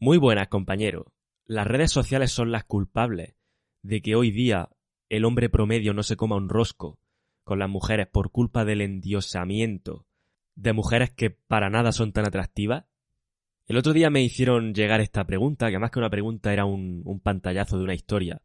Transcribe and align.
Muy 0.00 0.16
buenas, 0.16 0.46
compañero. 0.46 1.12
Las 1.44 1.66
redes 1.66 1.90
sociales 1.90 2.30
son 2.30 2.52
las 2.52 2.62
culpables 2.62 3.34
de 3.82 4.00
que 4.00 4.14
hoy 4.14 4.30
día 4.30 4.68
el 5.08 5.24
hombre 5.24 5.48
promedio 5.48 5.92
no 5.92 6.04
se 6.04 6.16
coma 6.16 6.36
un 6.36 6.48
rosco 6.48 7.00
con 7.42 7.58
las 7.58 7.68
mujeres 7.68 8.06
por 8.06 8.30
culpa 8.30 8.64
del 8.64 8.80
endiosamiento 8.80 10.06
de 10.54 10.72
mujeres 10.72 11.10
que 11.10 11.30
para 11.30 11.68
nada 11.68 11.90
son 11.90 12.12
tan 12.12 12.28
atractivas? 12.28 12.84
El 13.66 13.76
otro 13.76 13.92
día 13.92 14.08
me 14.08 14.22
hicieron 14.22 14.72
llegar 14.72 15.00
esta 15.00 15.26
pregunta, 15.26 15.68
que 15.68 15.80
más 15.80 15.90
que 15.90 15.98
una 15.98 16.10
pregunta 16.10 16.52
era 16.52 16.64
un, 16.64 17.02
un 17.04 17.18
pantallazo 17.18 17.76
de 17.76 17.82
una 17.82 17.94
historia 17.94 18.40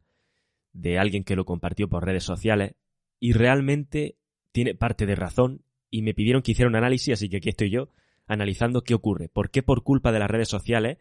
de 0.72 0.98
alguien 0.98 1.22
que 1.22 1.36
lo 1.36 1.44
compartió 1.44 1.88
por 1.88 2.04
redes 2.04 2.24
sociales 2.24 2.74
y 3.20 3.32
realmente 3.32 4.18
tiene 4.50 4.74
parte 4.74 5.06
de 5.06 5.14
razón 5.14 5.62
y 5.88 6.02
me 6.02 6.14
pidieron 6.14 6.42
que 6.42 6.50
hiciera 6.50 6.68
un 6.68 6.74
análisis, 6.74 7.14
así 7.14 7.28
que 7.28 7.36
aquí 7.36 7.50
estoy 7.50 7.70
yo 7.70 7.90
analizando 8.26 8.82
qué 8.82 8.94
ocurre, 8.94 9.28
por 9.28 9.50
qué 9.50 9.62
por 9.62 9.84
culpa 9.84 10.10
de 10.10 10.18
las 10.18 10.30
redes 10.30 10.48
sociales 10.48 10.98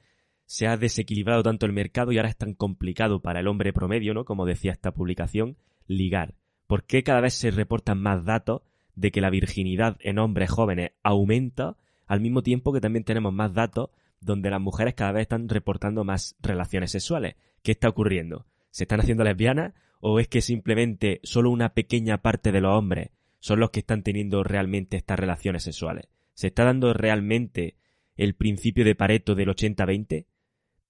se 0.53 0.67
ha 0.67 0.77
desequilibrado 0.77 1.41
tanto 1.41 1.65
el 1.65 1.73
mercado 1.73 2.11
y 2.11 2.17
ahora 2.17 2.29
es 2.29 2.37
tan 2.37 2.53
complicado 2.53 3.23
para 3.23 3.39
el 3.39 3.47
hombre 3.47 3.73
promedio, 3.73 4.13
¿no? 4.13 4.23
Como 4.23 4.45
decía 4.45 4.71
esta 4.71 4.91
publicación, 4.91 5.57
ligar. 5.87 6.35
¿Por 6.67 6.83
qué 6.83 7.01
cada 7.01 7.21
vez 7.21 7.33
se 7.33 7.49
reportan 7.49 7.99
más 7.99 8.23
datos 8.23 8.61
de 8.93 9.11
que 9.11 9.19
la 9.19 9.31
virginidad 9.31 9.97
en 10.01 10.19
hombres 10.19 10.51
jóvenes 10.51 10.91
aumenta 11.01 11.75
al 12.05 12.21
mismo 12.21 12.43
tiempo 12.43 12.71
que 12.71 12.81
también 12.81 13.03
tenemos 13.03 13.33
más 13.33 13.55
datos 13.55 13.89
donde 14.21 14.51
las 14.51 14.61
mujeres 14.61 14.93
cada 14.93 15.13
vez 15.13 15.23
están 15.23 15.49
reportando 15.49 16.03
más 16.03 16.35
relaciones 16.39 16.91
sexuales? 16.91 17.33
¿Qué 17.63 17.71
está 17.71 17.89
ocurriendo? 17.89 18.45
¿Se 18.69 18.83
están 18.83 18.99
haciendo 18.99 19.23
lesbianas 19.23 19.73
o 20.01 20.19
es 20.19 20.27
que 20.27 20.41
simplemente 20.41 21.19
solo 21.23 21.49
una 21.49 21.73
pequeña 21.73 22.21
parte 22.21 22.51
de 22.51 22.61
los 22.61 22.77
hombres 22.77 23.09
son 23.39 23.59
los 23.59 23.71
que 23.71 23.79
están 23.79 24.03
teniendo 24.03 24.43
realmente 24.43 24.97
estas 24.97 25.17
relaciones 25.17 25.63
sexuales? 25.63 26.09
¿Se 26.35 26.45
está 26.45 26.63
dando 26.63 26.93
realmente 26.93 27.75
el 28.17 28.35
principio 28.35 28.85
de 28.85 28.93
Pareto 28.93 29.33
del 29.33 29.49
80-20? 29.49 30.27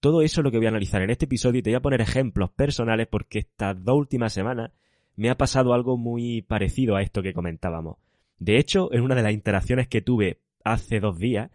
Todo 0.03 0.21
eso 0.21 0.41
es 0.41 0.43
lo 0.43 0.51
que 0.51 0.57
voy 0.57 0.65
a 0.65 0.69
analizar 0.69 1.01
en 1.01 1.11
este 1.11 1.23
episodio 1.23 1.59
y 1.59 1.61
te 1.61 1.69
voy 1.69 1.77
a 1.77 1.81
poner 1.81 2.01
ejemplos 2.01 2.51
personales 2.51 3.07
porque 3.09 3.39
estas 3.39 3.81
dos 3.85 3.95
últimas 3.95 4.33
semanas 4.33 4.71
me 5.15 5.29
ha 5.29 5.37
pasado 5.37 5.73
algo 5.73 5.95
muy 5.95 6.41
parecido 6.41 6.97
a 6.97 7.01
esto 7.01 7.23
que 7.23 7.31
comentábamos. 7.31 7.99
De 8.37 8.57
hecho, 8.57 8.93
en 8.93 8.99
una 8.99 9.15
de 9.15 9.23
las 9.23 9.31
interacciones 9.31 9.87
que 9.87 10.01
tuve 10.01 10.41
hace 10.65 10.99
dos 10.99 11.19
días, 11.19 11.51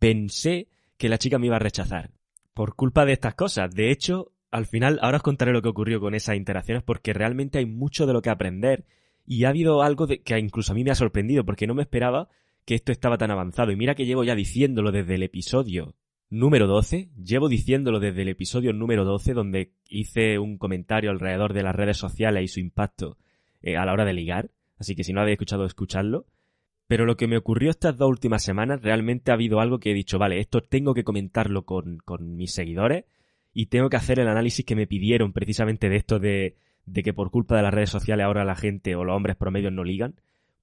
pensé 0.00 0.66
que 0.96 1.08
la 1.08 1.16
chica 1.16 1.38
me 1.38 1.46
iba 1.46 1.54
a 1.54 1.60
rechazar. 1.60 2.10
Por 2.54 2.74
culpa 2.74 3.04
de 3.04 3.12
estas 3.12 3.36
cosas. 3.36 3.72
De 3.72 3.92
hecho, 3.92 4.32
al 4.50 4.66
final, 4.66 4.98
ahora 5.00 5.18
os 5.18 5.22
contaré 5.22 5.52
lo 5.52 5.62
que 5.62 5.68
ocurrió 5.68 6.00
con 6.00 6.16
esas 6.16 6.34
interacciones 6.34 6.82
porque 6.82 7.12
realmente 7.12 7.58
hay 7.58 7.66
mucho 7.66 8.04
de 8.04 8.14
lo 8.14 8.20
que 8.20 8.30
aprender 8.30 8.84
y 9.24 9.44
ha 9.44 9.50
habido 9.50 9.80
algo 9.80 10.08
de, 10.08 10.22
que 10.22 10.36
incluso 10.40 10.72
a 10.72 10.74
mí 10.74 10.82
me 10.82 10.90
ha 10.90 10.96
sorprendido 10.96 11.44
porque 11.44 11.68
no 11.68 11.74
me 11.74 11.82
esperaba 11.82 12.28
que 12.64 12.74
esto 12.74 12.90
estaba 12.90 13.16
tan 13.16 13.30
avanzado. 13.30 13.70
Y 13.70 13.76
mira 13.76 13.94
que 13.94 14.06
llevo 14.06 14.24
ya 14.24 14.34
diciéndolo 14.34 14.90
desde 14.90 15.14
el 15.14 15.22
episodio 15.22 15.94
número 16.32 16.66
12. 16.66 17.10
Llevo 17.22 17.50
diciéndolo 17.50 18.00
desde 18.00 18.22
el 18.22 18.28
episodio 18.28 18.72
número 18.72 19.04
12 19.04 19.34
donde 19.34 19.74
hice 19.86 20.38
un 20.38 20.56
comentario 20.56 21.10
alrededor 21.10 21.52
de 21.52 21.62
las 21.62 21.76
redes 21.76 21.98
sociales 21.98 22.42
y 22.42 22.48
su 22.48 22.58
impacto 22.58 23.18
eh, 23.60 23.76
a 23.76 23.84
la 23.84 23.92
hora 23.92 24.06
de 24.06 24.14
ligar. 24.14 24.50
Así 24.78 24.96
que 24.96 25.04
si 25.04 25.12
no 25.12 25.20
habéis 25.20 25.34
escuchado, 25.34 25.66
escuchadlo. 25.66 26.24
Pero 26.86 27.04
lo 27.04 27.18
que 27.18 27.28
me 27.28 27.36
ocurrió 27.36 27.70
estas 27.70 27.98
dos 27.98 28.08
últimas 28.08 28.42
semanas, 28.42 28.80
realmente 28.80 29.30
ha 29.30 29.34
habido 29.34 29.60
algo 29.60 29.78
que 29.78 29.90
he 29.90 29.94
dicho, 29.94 30.18
vale, 30.18 30.40
esto 30.40 30.62
tengo 30.62 30.94
que 30.94 31.04
comentarlo 31.04 31.66
con, 31.66 31.98
con 31.98 32.34
mis 32.34 32.52
seguidores 32.52 33.04
y 33.52 33.66
tengo 33.66 33.90
que 33.90 33.96
hacer 33.96 34.18
el 34.18 34.28
análisis 34.28 34.64
que 34.64 34.74
me 34.74 34.86
pidieron 34.86 35.34
precisamente 35.34 35.90
de 35.90 35.96
esto 35.96 36.18
de, 36.18 36.56
de 36.86 37.02
que 37.02 37.12
por 37.12 37.30
culpa 37.30 37.56
de 37.56 37.62
las 37.62 37.74
redes 37.74 37.90
sociales 37.90 38.24
ahora 38.24 38.44
la 38.46 38.56
gente 38.56 38.96
o 38.96 39.04
los 39.04 39.14
hombres 39.14 39.36
promedios 39.36 39.72
no 39.72 39.84
ligan. 39.84 40.14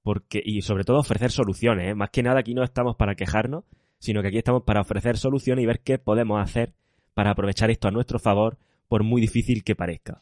Porque, 0.02 0.41
y 0.44 0.63
sobre 0.63 0.84
todo 0.84 0.97
ofrecer 0.97 1.29
soluciones, 1.29 1.91
¿eh? 1.91 1.94
más 1.94 2.09
que 2.09 2.24
nada 2.24 2.40
aquí 2.40 2.56
no 2.56 2.63
estamos 2.63 2.96
para 2.96 3.13
quejarnos, 3.13 3.66
sino 4.00 4.22
que 4.22 4.30
aquí 4.30 4.38
estamos 4.38 4.64
para 4.64 4.82
ofrecer 4.82 5.18
soluciones 5.18 5.64
y 5.64 5.66
ver 5.66 5.82
qué 5.82 5.98
podemos 5.98 6.42
hacer 6.42 6.74
para 7.14 7.32
aprovechar 7.32 7.70
esto 7.70 7.88
a 7.88 7.92
nuestro 7.92 8.20
favor, 8.20 8.58
por 8.88 9.04
muy 9.04 9.22
difícil 9.22 9.64
que 9.64 9.76
parezca. 9.76 10.22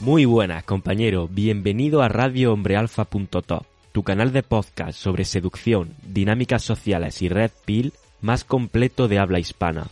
Muy 0.00 0.24
buenas, 0.24 0.64
compañero. 0.64 1.28
Bienvenido 1.28 2.00
a 2.00 2.08
radiohombrealfa.top, 2.08 3.66
tu 3.92 4.02
canal 4.02 4.32
de 4.32 4.42
podcast 4.42 4.98
sobre 4.98 5.24
seducción, 5.24 5.94
dinámicas 6.06 6.62
sociales 6.62 7.22
y 7.22 7.28
red 7.28 7.50
pill 7.64 7.92
más 8.20 8.44
completo 8.44 9.08
de 9.08 9.18
habla 9.18 9.38
hispana. 9.38 9.88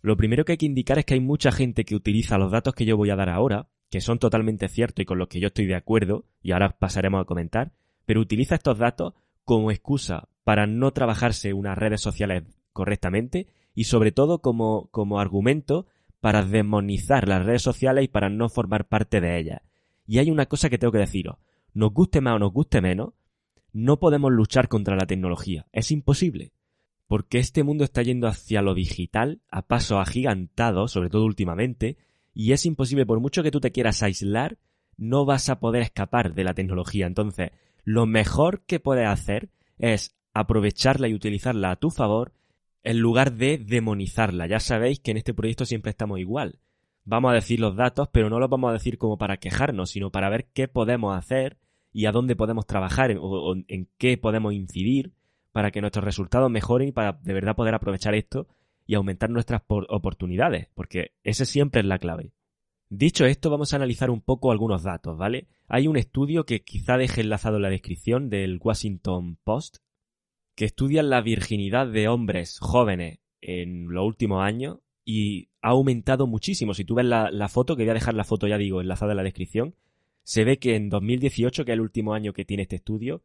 Lo 0.00 0.16
primero 0.16 0.44
que 0.44 0.52
hay 0.52 0.58
que 0.58 0.66
indicar 0.66 0.98
es 0.98 1.04
que 1.04 1.14
hay 1.14 1.20
mucha 1.20 1.50
gente 1.50 1.84
que 1.84 1.96
utiliza 1.96 2.38
los 2.38 2.52
datos 2.52 2.74
que 2.74 2.84
yo 2.84 2.96
voy 2.96 3.10
a 3.10 3.16
dar 3.16 3.28
ahora, 3.28 3.68
que 3.90 4.00
son 4.00 4.18
totalmente 4.18 4.68
ciertos 4.68 5.02
y 5.02 5.06
con 5.06 5.18
los 5.18 5.28
que 5.28 5.40
yo 5.40 5.48
estoy 5.48 5.66
de 5.66 5.74
acuerdo, 5.74 6.24
y 6.40 6.52
ahora 6.52 6.76
pasaremos 6.78 7.20
a 7.20 7.24
comentar, 7.24 7.72
pero 8.06 8.20
utiliza 8.20 8.54
estos 8.54 8.78
datos 8.78 9.14
como 9.44 9.70
excusa 9.70 10.28
para 10.44 10.66
no 10.66 10.92
trabajarse 10.92 11.52
unas 11.52 11.76
redes 11.76 12.00
sociales 12.00 12.44
correctamente 12.72 13.48
y 13.74 13.84
sobre 13.84 14.12
todo 14.12 14.40
como, 14.40 14.88
como 14.92 15.20
argumento 15.20 15.86
para 16.20 16.44
demonizar 16.44 17.28
las 17.28 17.44
redes 17.44 17.62
sociales 17.62 18.04
y 18.04 18.08
para 18.08 18.28
no 18.28 18.48
formar 18.48 18.86
parte 18.86 19.20
de 19.20 19.38
ellas. 19.38 19.62
Y 20.08 20.18
hay 20.18 20.30
una 20.30 20.46
cosa 20.46 20.70
que 20.70 20.78
tengo 20.78 20.90
que 20.90 20.98
deciros. 20.98 21.36
Nos 21.74 21.92
guste 21.92 22.22
más 22.22 22.36
o 22.36 22.38
nos 22.38 22.52
guste 22.52 22.80
menos, 22.80 23.12
no 23.74 24.00
podemos 24.00 24.32
luchar 24.32 24.68
contra 24.68 24.96
la 24.96 25.06
tecnología. 25.06 25.66
Es 25.70 25.90
imposible. 25.90 26.52
Porque 27.06 27.38
este 27.38 27.62
mundo 27.62 27.84
está 27.84 28.02
yendo 28.02 28.26
hacia 28.26 28.62
lo 28.62 28.74
digital 28.74 29.42
a 29.50 29.68
paso 29.68 30.00
agigantado, 30.00 30.88
sobre 30.88 31.10
todo 31.10 31.26
últimamente, 31.26 31.98
y 32.32 32.52
es 32.52 32.64
imposible, 32.64 33.04
por 33.04 33.20
mucho 33.20 33.42
que 33.42 33.50
tú 33.50 33.60
te 33.60 33.70
quieras 33.70 34.02
aislar, 34.02 34.56
no 34.96 35.26
vas 35.26 35.50
a 35.50 35.60
poder 35.60 35.82
escapar 35.82 36.34
de 36.34 36.44
la 36.44 36.54
tecnología. 36.54 37.06
Entonces, 37.06 37.50
lo 37.84 38.06
mejor 38.06 38.62
que 38.64 38.80
puedes 38.80 39.06
hacer 39.06 39.50
es 39.76 40.16
aprovecharla 40.32 41.08
y 41.08 41.14
utilizarla 41.14 41.70
a 41.70 41.76
tu 41.76 41.90
favor 41.90 42.32
en 42.82 42.98
lugar 42.98 43.34
de 43.34 43.58
demonizarla. 43.58 44.46
Ya 44.46 44.60
sabéis 44.60 45.00
que 45.00 45.10
en 45.10 45.18
este 45.18 45.34
proyecto 45.34 45.66
siempre 45.66 45.90
estamos 45.90 46.18
igual. 46.18 46.60
Vamos 47.10 47.30
a 47.30 47.36
decir 47.36 47.58
los 47.58 47.74
datos, 47.74 48.10
pero 48.12 48.28
no 48.28 48.38
los 48.38 48.50
vamos 48.50 48.68
a 48.68 48.74
decir 48.74 48.98
como 48.98 49.16
para 49.16 49.38
quejarnos, 49.38 49.88
sino 49.88 50.10
para 50.10 50.28
ver 50.28 50.50
qué 50.52 50.68
podemos 50.68 51.16
hacer 51.16 51.56
y 51.90 52.04
a 52.04 52.12
dónde 52.12 52.36
podemos 52.36 52.66
trabajar 52.66 53.16
o, 53.18 53.54
en 53.66 53.88
qué 53.96 54.18
podemos 54.18 54.52
incidir 54.52 55.14
para 55.50 55.70
que 55.70 55.80
nuestros 55.80 56.04
resultados 56.04 56.50
mejoren 56.50 56.88
y 56.88 56.92
para 56.92 57.14
de 57.14 57.32
verdad 57.32 57.56
poder 57.56 57.74
aprovechar 57.74 58.14
esto 58.14 58.46
y 58.86 58.94
aumentar 58.94 59.30
nuestras 59.30 59.62
oportunidades, 59.68 60.68
porque 60.74 61.12
ese 61.24 61.46
siempre 61.46 61.80
es 61.80 61.86
la 61.86 61.98
clave. 61.98 62.34
Dicho 62.90 63.24
esto, 63.24 63.48
vamos 63.48 63.72
a 63.72 63.76
analizar 63.76 64.10
un 64.10 64.20
poco 64.20 64.52
algunos 64.52 64.82
datos, 64.82 65.16
¿vale? 65.16 65.48
Hay 65.66 65.86
un 65.86 65.96
estudio 65.96 66.44
que 66.44 66.62
quizá 66.62 66.98
deje 66.98 67.22
enlazado 67.22 67.56
en 67.56 67.62
la 67.62 67.70
descripción 67.70 68.28
del 68.28 68.60
Washington 68.62 69.38
Post, 69.44 69.78
que 70.54 70.66
estudian 70.66 71.08
la 71.08 71.22
virginidad 71.22 71.86
de 71.86 72.06
hombres 72.06 72.58
jóvenes 72.60 73.20
en 73.40 73.88
los 73.88 74.04
últimos 74.04 74.42
años 74.44 74.80
y 75.10 75.48
ha 75.62 75.70
aumentado 75.70 76.26
muchísimo. 76.26 76.74
Si 76.74 76.84
tú 76.84 76.94
ves 76.94 77.06
la, 77.06 77.48
foto, 77.48 77.76
que 77.76 77.84
voy 77.84 77.90
a 77.92 77.94
dejar 77.94 78.12
la 78.12 78.24
foto, 78.24 78.46
ya 78.46 78.58
digo, 78.58 78.82
enlazada 78.82 79.12
en 79.12 79.16
la 79.16 79.22
descripción, 79.22 79.74
se 80.22 80.44
ve 80.44 80.58
que 80.58 80.76
en 80.76 80.90
2018, 80.90 81.64
que 81.64 81.72
es 81.72 81.74
el 81.74 81.80
último 81.80 82.12
año 82.12 82.34
que 82.34 82.44
tiene 82.44 82.64
este 82.64 82.76
estudio, 82.76 83.22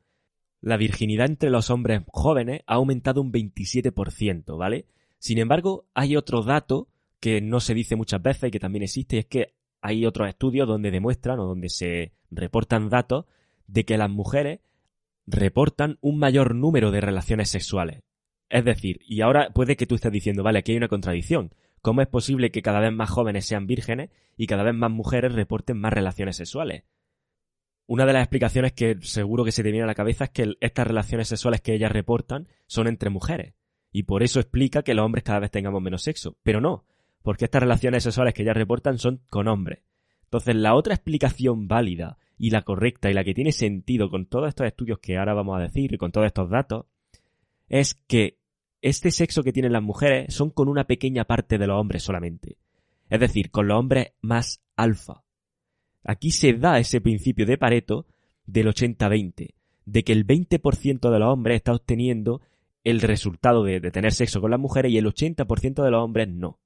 la 0.62 0.78
virginidad 0.78 1.26
entre 1.26 1.50
los 1.50 1.70
hombres 1.70 2.04
jóvenes 2.08 2.62
ha 2.68 2.76
aumentado 2.76 3.20
un 3.20 3.34
27%, 3.34 4.58
¿vale? 4.58 4.86
Sin 5.20 5.40
embargo, 5.40 5.86
hay 5.94 6.16
otro 6.16 6.42
dato 6.42 6.88
que 7.20 7.42
no 7.42 7.60
se 7.60 7.74
dice 7.74 7.98
muchas 7.98 8.22
veces 8.22 8.48
y 8.48 8.52
que 8.52 8.62
también 8.62 8.84
existe, 8.84 9.18
es 9.18 9.26
que 9.26 9.54
hay 9.82 10.06
otros 10.06 10.30
estudios 10.30 10.70
donde 10.70 10.90
demuestran 10.90 11.38
o 11.42 11.48
donde 11.48 11.68
se 11.68 12.14
reportan 12.32 12.88
datos 12.88 13.26
de 13.68 13.84
que 13.84 13.98
las 13.98 14.10
mujeres 14.10 14.62
reportan 15.28 15.98
un 16.00 16.18
mayor 16.18 16.56
número 16.56 16.92
de 16.92 17.02
relaciones 17.02 17.50
sexuales. 17.50 18.04
Es 18.48 18.64
decir, 18.64 19.02
y 19.06 19.20
ahora 19.20 19.50
puede 19.50 19.76
que 19.76 19.86
tú 19.86 19.96
estés 19.96 20.14
diciendo, 20.14 20.44
vale, 20.44 20.60
aquí 20.60 20.72
hay 20.72 20.78
una 20.78 20.88
contradicción. 20.88 21.52
¿Cómo 21.84 22.02
es 22.02 22.08
posible 22.08 22.50
que 22.50 22.62
cada 22.62 22.80
vez 22.80 22.94
más 22.94 23.10
jóvenes 23.10 23.46
sean 23.46 23.68
vírgenes 23.68 24.10
y 24.38 24.48
cada 24.48 24.64
vez 24.64 24.74
más 24.74 24.90
mujeres 24.90 25.34
reporten 25.34 25.78
más 25.78 25.92
relaciones 25.92 26.38
sexuales? 26.38 26.86
Una 27.88 28.06
de 28.06 28.14
las 28.14 28.22
explicaciones 28.22 28.72
que 28.72 28.96
seguro 29.02 29.44
que 29.44 29.52
se 29.52 29.64
te 29.64 29.70
viene 29.70 29.84
a 29.84 29.88
la 29.88 29.94
cabeza 29.94 30.24
es 30.24 30.30
que 30.30 30.56
estas 30.62 30.88
relaciones 30.88 31.28
sexuales 31.28 31.60
que 31.60 31.74
ellas 31.74 31.92
reportan 31.92 32.48
son 32.68 32.88
entre 32.88 33.10
mujeres. 33.10 33.56
Y 33.92 34.04
por 34.04 34.24
eso 34.24 34.40
explica 34.40 34.84
que 34.84 34.94
los 34.94 35.06
hombres 35.06 35.26
cada 35.26 35.40
vez 35.40 35.52
tengamos 35.52 35.82
menos 35.82 36.04
sexo. 36.04 36.38
Pero 36.42 36.62
no, 36.62 36.86
porque 37.22 37.44
estas 37.46 37.64
relaciones 37.64 38.04
sexuales 38.04 38.34
que 38.34 38.46
ya 38.46 38.54
reportan 38.54 38.98
son 38.98 39.22
con 39.30 39.50
hombres. 39.50 39.84
Entonces, 40.24 40.56
la 40.56 40.76
otra 40.76 40.94
explicación 40.94 41.68
válida 41.68 42.18
y 42.38 42.52
la 42.52 42.62
correcta 42.62 43.12
y 43.12 43.14
la 43.14 43.26
que 43.26 43.34
tiene 43.34 43.52
sentido 43.52 44.10
con 44.10 44.26
todos 44.28 44.48
estos 44.48 44.68
estudios 44.68 45.00
que 45.00 45.18
ahora 45.18 45.34
vamos 45.34 45.58
a 45.58 45.64
decir 45.64 45.94
y 45.94 45.98
con 45.98 46.14
todos 46.14 46.28
estos 46.28 46.50
datos 46.50 46.86
es 47.68 47.94
que 47.94 48.40
este 48.84 49.12
sexo 49.12 49.44
que 49.44 49.54
tienen 49.54 49.72
las 49.72 49.82
mujeres 49.82 50.34
son 50.34 50.50
con 50.50 50.68
una 50.68 50.84
pequeña 50.84 51.24
parte 51.24 51.58
de 51.58 51.68
los 51.68 51.80
hombres 51.80 52.04
solamente. 52.04 52.58
Es 53.10 53.20
decir, 53.22 53.50
con 53.50 53.68
los 53.68 53.80
hombres 53.80 54.12
más 54.22 54.62
alfa. 54.76 55.24
Aquí 56.04 56.32
se 56.32 56.52
da 56.52 56.80
ese 56.80 57.00
principio 57.00 57.46
de 57.46 57.58
Pareto 57.58 58.06
del 58.46 58.68
80-20, 58.68 59.54
de 59.86 60.04
que 60.04 60.12
el 60.12 60.28
20% 60.28 61.12
de 61.12 61.20
los 61.20 61.30
hombres 61.30 61.56
está 61.56 61.72
obteniendo 61.72 62.42
el 62.84 63.00
resultado 63.00 63.64
de, 63.64 63.80
tener 63.80 64.12
sexo 64.12 64.42
con 64.42 64.52
las 64.52 64.60
mujeres 64.60 64.92
y 64.92 64.98
el 64.98 65.06
80% 65.06 65.82
de 65.82 65.92
los 65.92 66.04
hombres 66.04 66.28
no. 66.28 66.60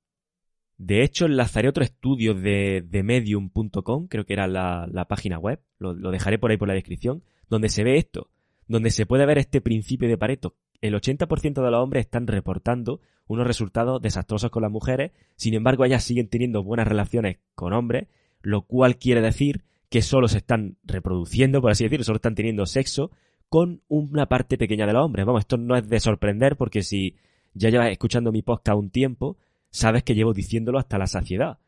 De 0.79 1.03
hecho, 1.03 1.27
enlazaré 1.27 1.69
otro 1.69 1.83
estudio 1.83 2.33
de, 2.33 2.83
de 2.83 3.03
medium.com, 3.03 4.07
creo 4.07 4.25
que 4.25 4.33
era 4.33 4.47
la, 4.47 5.05
página 5.07 5.37
web, 5.37 5.61
lo, 5.77 5.93
lo, 5.93 6.09
dejaré 6.09 6.39
por 6.39 6.49
ahí 6.49 6.57
por 6.57 6.67
la 6.67 6.73
descripción, 6.73 7.23
donde 7.47 7.69
se 7.69 7.83
ve 7.83 7.97
esto, 7.97 8.31
donde 8.67 8.89
se 8.89 9.05
puede 9.05 9.27
ver 9.27 9.37
este 9.37 9.61
principio 9.61 10.09
de 10.09 10.17
Pareto. 10.17 10.55
El 10.81 10.93
80% 10.93 11.63
de 11.63 11.71
los 11.71 11.81
hombres 11.81 12.05
están 12.05 12.27
reportando 12.27 13.01
unos 13.27 13.47
resultados 13.47 14.01
desastrosos 14.01 14.51
con 14.51 14.63
las 14.63 14.71
mujeres, 14.71 15.11
sin 15.35 15.53
embargo 15.53 15.85
ellas 15.85 16.03
siguen 16.03 16.29
teniendo 16.29 16.63
buenas 16.63 16.87
relaciones 16.87 17.39
con 17.55 17.73
hombres, 17.73 18.07
lo 18.41 18.61
cual 18.61 18.97
quiere 18.97 19.21
decir 19.21 19.63
que 19.89 20.01
solo 20.01 20.27
se 20.27 20.37
están 20.37 20.77
reproduciendo, 20.83 21.61
por 21.61 21.71
así 21.71 21.83
decirlo, 21.83 22.03
solo 22.03 22.17
están 22.17 22.35
teniendo 22.35 22.65
sexo 22.65 23.11
con 23.49 23.81
una 23.87 24.27
parte 24.27 24.57
pequeña 24.57 24.85
de 24.85 24.93
los 24.93 25.05
hombres. 25.05 25.25
Vamos, 25.25 25.41
esto 25.41 25.57
no 25.57 25.75
es 25.75 25.87
de 25.87 25.99
sorprender 25.99 26.57
porque 26.57 26.83
si 26.83 27.15
ya 27.53 27.69
llevas 27.69 27.91
escuchando 27.91 28.31
mi 28.31 28.41
podcast 28.41 28.77
un 28.77 28.89
tiempo, 28.89 29.37
sabes 29.69 30.03
que 30.03 30.15
llevo 30.15 30.33
diciéndolo 30.33 30.79
hasta 30.79 30.97
la 30.97 31.07
saciedad, 31.07 31.59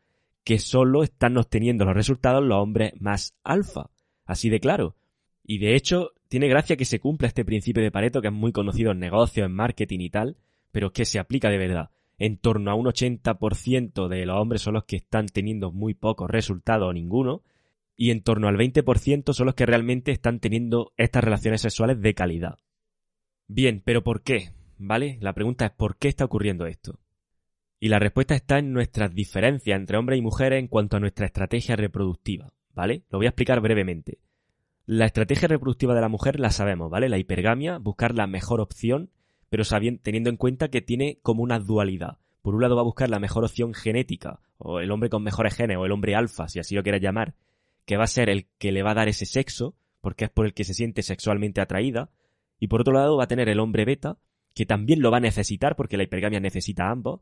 que 0.44 0.58
solo 0.58 1.02
están 1.02 1.36
obteniendo 1.36 1.84
los 1.84 1.94
resultados 1.94 2.44
los 2.44 2.58
hombres 2.58 2.92
más 3.00 3.34
alfa. 3.42 3.90
Así 4.24 4.50
de 4.50 4.60
claro. 4.60 4.96
Y 5.50 5.58
de 5.58 5.74
hecho, 5.74 6.12
tiene 6.28 6.46
gracia 6.46 6.76
que 6.76 6.84
se 6.84 7.00
cumpla 7.00 7.26
este 7.26 7.44
principio 7.44 7.82
de 7.82 7.90
Pareto 7.90 8.22
que 8.22 8.28
es 8.28 8.32
muy 8.32 8.52
conocido 8.52 8.92
en 8.92 9.00
negocios, 9.00 9.46
en 9.46 9.52
marketing 9.52 9.98
y 9.98 10.08
tal, 10.08 10.36
pero 10.70 10.92
que 10.92 11.04
se 11.04 11.18
aplica 11.18 11.50
de 11.50 11.58
verdad. 11.58 11.90
En 12.18 12.36
torno 12.36 12.70
a 12.70 12.76
un 12.76 12.86
80% 12.86 14.06
de 14.06 14.26
los 14.26 14.36
hombres 14.40 14.62
son 14.62 14.74
los 14.74 14.84
que 14.84 14.94
están 14.94 15.26
teniendo 15.26 15.72
muy 15.72 15.94
pocos 15.94 16.30
resultados 16.30 16.88
o 16.88 16.92
ninguno, 16.92 17.42
y 17.96 18.12
en 18.12 18.22
torno 18.22 18.46
al 18.46 18.58
20% 18.58 19.32
son 19.32 19.46
los 19.46 19.56
que 19.56 19.66
realmente 19.66 20.12
están 20.12 20.38
teniendo 20.38 20.92
estas 20.96 21.24
relaciones 21.24 21.62
sexuales 21.62 22.00
de 22.00 22.14
calidad. 22.14 22.58
Bien, 23.48 23.82
pero 23.84 24.04
¿por 24.04 24.22
qué? 24.22 24.52
¿Vale? 24.78 25.18
La 25.20 25.32
pregunta 25.32 25.66
es 25.66 25.72
¿por 25.72 25.96
qué 25.96 26.06
está 26.06 26.26
ocurriendo 26.26 26.66
esto? 26.66 27.00
Y 27.80 27.88
la 27.88 27.98
respuesta 27.98 28.36
está 28.36 28.60
en 28.60 28.72
nuestras 28.72 29.12
diferencias 29.12 29.76
entre 29.76 29.96
hombres 29.96 30.20
y 30.20 30.22
mujeres 30.22 30.60
en 30.60 30.68
cuanto 30.68 30.96
a 30.96 31.00
nuestra 31.00 31.26
estrategia 31.26 31.74
reproductiva, 31.74 32.52
¿vale? 32.72 33.02
Lo 33.10 33.18
voy 33.18 33.26
a 33.26 33.30
explicar 33.30 33.60
brevemente. 33.60 34.20
La 34.92 35.06
estrategia 35.06 35.46
reproductiva 35.46 35.94
de 35.94 36.00
la 36.00 36.08
mujer 36.08 36.40
la 36.40 36.50
sabemos, 36.50 36.90
¿vale? 36.90 37.08
La 37.08 37.16
hipergamia, 37.16 37.78
buscar 37.78 38.12
la 38.12 38.26
mejor 38.26 38.60
opción, 38.60 39.12
pero 39.48 39.62
sabiendo, 39.62 40.02
teniendo 40.02 40.30
en 40.30 40.36
cuenta 40.36 40.66
que 40.66 40.82
tiene 40.82 41.20
como 41.22 41.44
una 41.44 41.60
dualidad. 41.60 42.18
Por 42.42 42.56
un 42.56 42.60
lado 42.60 42.74
va 42.74 42.80
a 42.80 42.86
buscar 42.86 43.08
la 43.08 43.20
mejor 43.20 43.44
opción 43.44 43.72
genética, 43.72 44.40
o 44.58 44.80
el 44.80 44.90
hombre 44.90 45.08
con 45.08 45.22
mejores 45.22 45.54
genes, 45.54 45.76
o 45.76 45.86
el 45.86 45.92
hombre 45.92 46.16
alfa, 46.16 46.48
si 46.48 46.58
así 46.58 46.74
lo 46.74 46.82
quieras 46.82 47.00
llamar, 47.00 47.34
que 47.84 47.96
va 47.96 48.02
a 48.02 48.08
ser 48.08 48.28
el 48.28 48.48
que 48.58 48.72
le 48.72 48.82
va 48.82 48.90
a 48.90 48.94
dar 48.94 49.06
ese 49.06 49.26
sexo, 49.26 49.76
porque 50.00 50.24
es 50.24 50.30
por 50.32 50.44
el 50.44 50.54
que 50.54 50.64
se 50.64 50.74
siente 50.74 51.04
sexualmente 51.04 51.60
atraída, 51.60 52.10
y 52.58 52.66
por 52.66 52.80
otro 52.80 52.92
lado 52.92 53.16
va 53.16 53.22
a 53.22 53.28
tener 53.28 53.48
el 53.48 53.60
hombre 53.60 53.84
beta, 53.84 54.18
que 54.54 54.66
también 54.66 55.02
lo 55.02 55.12
va 55.12 55.18
a 55.18 55.20
necesitar, 55.20 55.76
porque 55.76 55.98
la 55.98 56.02
hipergamia 56.02 56.40
necesita 56.40 56.88
a 56.88 56.90
ambos, 56.90 57.20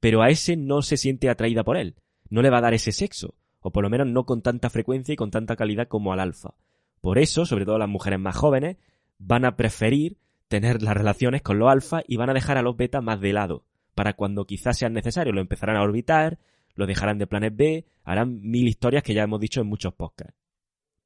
pero 0.00 0.22
a 0.22 0.30
ese 0.30 0.56
no 0.56 0.80
se 0.80 0.96
siente 0.96 1.28
atraída 1.28 1.64
por 1.64 1.76
él, 1.76 1.96
no 2.30 2.40
le 2.40 2.48
va 2.48 2.56
a 2.56 2.62
dar 2.62 2.72
ese 2.72 2.92
sexo, 2.92 3.34
o 3.60 3.72
por 3.72 3.84
lo 3.84 3.90
menos 3.90 4.06
no 4.06 4.24
con 4.24 4.40
tanta 4.40 4.70
frecuencia 4.70 5.12
y 5.12 5.16
con 5.16 5.30
tanta 5.30 5.54
calidad 5.54 5.86
como 5.86 6.14
al 6.14 6.20
alfa. 6.20 6.54
Por 7.00 7.18
eso, 7.18 7.46
sobre 7.46 7.64
todo 7.64 7.78
las 7.78 7.88
mujeres 7.88 8.18
más 8.18 8.36
jóvenes, 8.36 8.76
van 9.18 9.44
a 9.44 9.56
preferir 9.56 10.18
tener 10.48 10.82
las 10.82 10.96
relaciones 10.96 11.42
con 11.42 11.58
los 11.58 11.70
alfa 11.70 12.02
y 12.06 12.16
van 12.16 12.30
a 12.30 12.34
dejar 12.34 12.58
a 12.58 12.62
los 12.62 12.76
beta 12.76 13.00
más 13.00 13.20
de 13.20 13.32
lado, 13.32 13.64
para 13.94 14.14
cuando 14.14 14.46
quizás 14.46 14.78
sea 14.78 14.88
necesario 14.88 15.32
lo 15.32 15.40
empezarán 15.40 15.76
a 15.76 15.82
orbitar, 15.82 16.38
lo 16.74 16.86
dejarán 16.86 17.18
de 17.18 17.26
planes 17.26 17.56
B, 17.56 17.86
harán 18.04 18.40
mil 18.42 18.66
historias 18.66 19.02
que 19.02 19.14
ya 19.14 19.22
hemos 19.22 19.40
dicho 19.40 19.60
en 19.60 19.68
muchos 19.68 19.94
podcasts. 19.94 20.34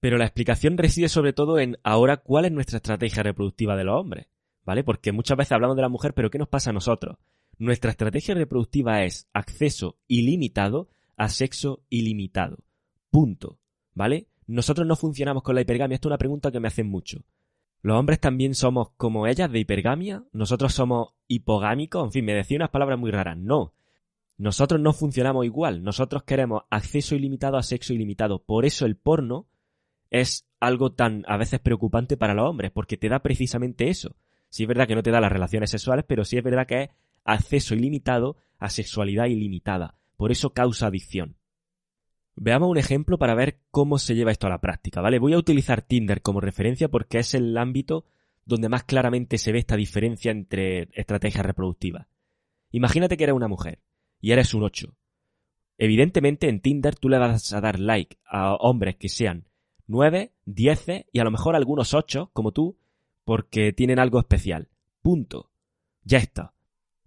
Pero 0.01 0.19
la 0.19 0.25
explicación 0.25 0.77
reside 0.77 1.09
sobre 1.09 1.33
todo 1.33 1.59
en 1.59 1.79
ahora 1.83 2.19
cuál 2.19 2.45
es 2.45 2.53
nuestra 2.53 2.77
estrategia 2.77 3.23
reproductiva 3.23 3.77
de 3.77 3.85
los 3.85 3.99
hombres, 3.99 4.27
¿vale? 4.65 4.85
Porque 4.85 5.13
muchas 5.13 5.37
veces 5.37 5.53
hablamos 5.53 5.77
de 5.77 5.83
la 5.83 5.89
mujer, 5.89 6.15
pero 6.15 6.31
¿qué 6.31 6.39
nos 6.39 6.49
pasa 6.49 6.71
a 6.71 6.75
nosotros? 6.75 7.19
Nuestra 7.59 7.91
estrategia 7.91 8.35
reproductiva 8.35 9.05
es 9.05 9.29
acceso 9.33 9.99
ilimitado 10.07 10.89
a 11.17 11.29
sexo 11.29 11.85
ilimitado. 11.89 12.65
Punto. 13.11 13.59
¿Vale? 13.95 14.27
Nosotros 14.47 14.87
no 14.87 14.97
funcionamos 14.97 15.43
con 15.43 15.55
la 15.55 15.63
hipergamia. 15.63 15.95
Esto 15.95 16.09
es 16.09 16.11
una 16.11 16.19
pregunta 16.19 16.51
que 16.51 16.61
me 16.61 16.69
hacen 16.69 16.89
mucho. 16.89 17.25
¿Los 17.83 17.99
hombres 17.99 18.19
también 18.19 18.55
somos 18.55 18.91
como 18.97 19.27
ellas 19.27 19.51
de 19.51 19.59
hipergamia? 19.59 20.25
¿Nosotros 20.33 20.73
somos 20.73 21.09
hipogámicos? 21.29 22.05
En 22.05 22.13
fin, 22.13 22.25
me 22.25 22.35
decía 22.35 22.57
unas 22.57 22.71
palabras 22.71 22.99
muy 22.99 23.11
raras. 23.11 23.37
No. 23.37 23.75
Nosotros 24.37 24.81
no 24.81 24.93
funcionamos 24.93 25.45
igual. 25.45 25.83
Nosotros 25.83 26.23
queremos 26.25 26.63
acceso 26.71 27.15
ilimitado 27.15 27.57
a 27.57 27.63
sexo 27.63 27.93
ilimitado. 27.93 28.43
Por 28.43 28.65
eso 28.65 28.87
el 28.87 28.97
porno 28.97 29.47
es 30.11 30.47
algo 30.61 30.93
tan 30.93 31.25
a 31.29 31.37
veces 31.37 31.61
preocupante 31.61 32.17
para 32.17 32.35
los 32.35 32.49
hombres, 32.49 32.71
porque 32.71 32.97
te 32.97 33.09
da 33.09 33.21
precisamente 33.21 33.89
eso. 33.89 34.17
Sí 34.49 34.63
es 34.63 34.69
verdad 34.69 34.87
que 34.87 34.95
no 34.95 35.03
te 35.03 35.11
da 35.11 35.21
las 35.21 35.33
relaciones 35.33 35.71
sexuales, 35.71 36.05
pero 36.09 36.25
sí 36.25 36.39
es 36.39 36.45
verdad 36.45 36.67
que 36.67 36.83
es 36.85 36.91
acceso 37.25 37.75
ilimitado 37.75 38.37
a 38.59 38.71
sexualidad 38.71 39.27
ilimitada. 39.27 39.99
Por 40.17 40.31
eso 40.31 40.53
causa 40.53 40.87
adicción. 40.87 41.37
Veamos 42.37 42.69
un 42.69 42.79
ejemplo 42.79 43.19
para 43.19 43.35
ver 43.35 43.61
cómo 43.71 43.99
se 43.99 44.15
lleva 44.15 44.33
esto 44.33 44.47
a 44.47 44.51
la 44.51 44.61
práctica, 44.61 45.01
¿vale? 45.01 45.19
Voy 45.19 45.35
a 45.35 45.39
utilizar 45.39 45.83
Tinder 45.83 46.21
como 46.21 46.41
referencia 46.41 46.89
porque 46.89 47.19
es 47.19 47.35
el 47.35 47.57
ámbito 47.57 48.05
donde 48.45 48.69
más 48.69 48.85
claramente 48.85 49.39
se 49.39 49.53
ve 49.53 49.61
esta 49.61 49.77
diferencia 49.77 50.33
entre 50.33 50.89
estrategias 50.93 51.47
reproductivas. 51.47 52.07
Imagínate 52.73 53.17
que 53.17 53.25
eres 53.25 53.37
una 53.37 53.49
mujer 53.49 53.81
y 54.21 54.33
eres 54.33 54.53
un 54.53 54.65
8. 54.65 54.95
Evidentemente 55.79 56.49
en 56.49 56.61
Tinder 56.61 56.97
tú 56.97 57.09
le 57.09 57.19
vas 57.19 57.53
a 57.53 57.61
dar 57.61 57.79
like 57.79 58.19
a 58.27 58.55
hombres 58.55 58.97
que 58.97 59.09
sean 59.09 59.49
9, 59.87 60.33
10 60.45 60.87
y 61.13 61.21
a 61.21 61.25
lo 61.25 61.31
mejor 61.31 61.55
algunos 61.55 61.95
8 61.95 62.31
como 62.33 62.53
tú 62.53 62.77
porque 63.25 63.73
tienen 63.73 63.99
algo 63.99 64.19
especial. 64.19 64.69
Punto. 65.03 65.51
Ya 66.03 66.19
está. 66.19 66.53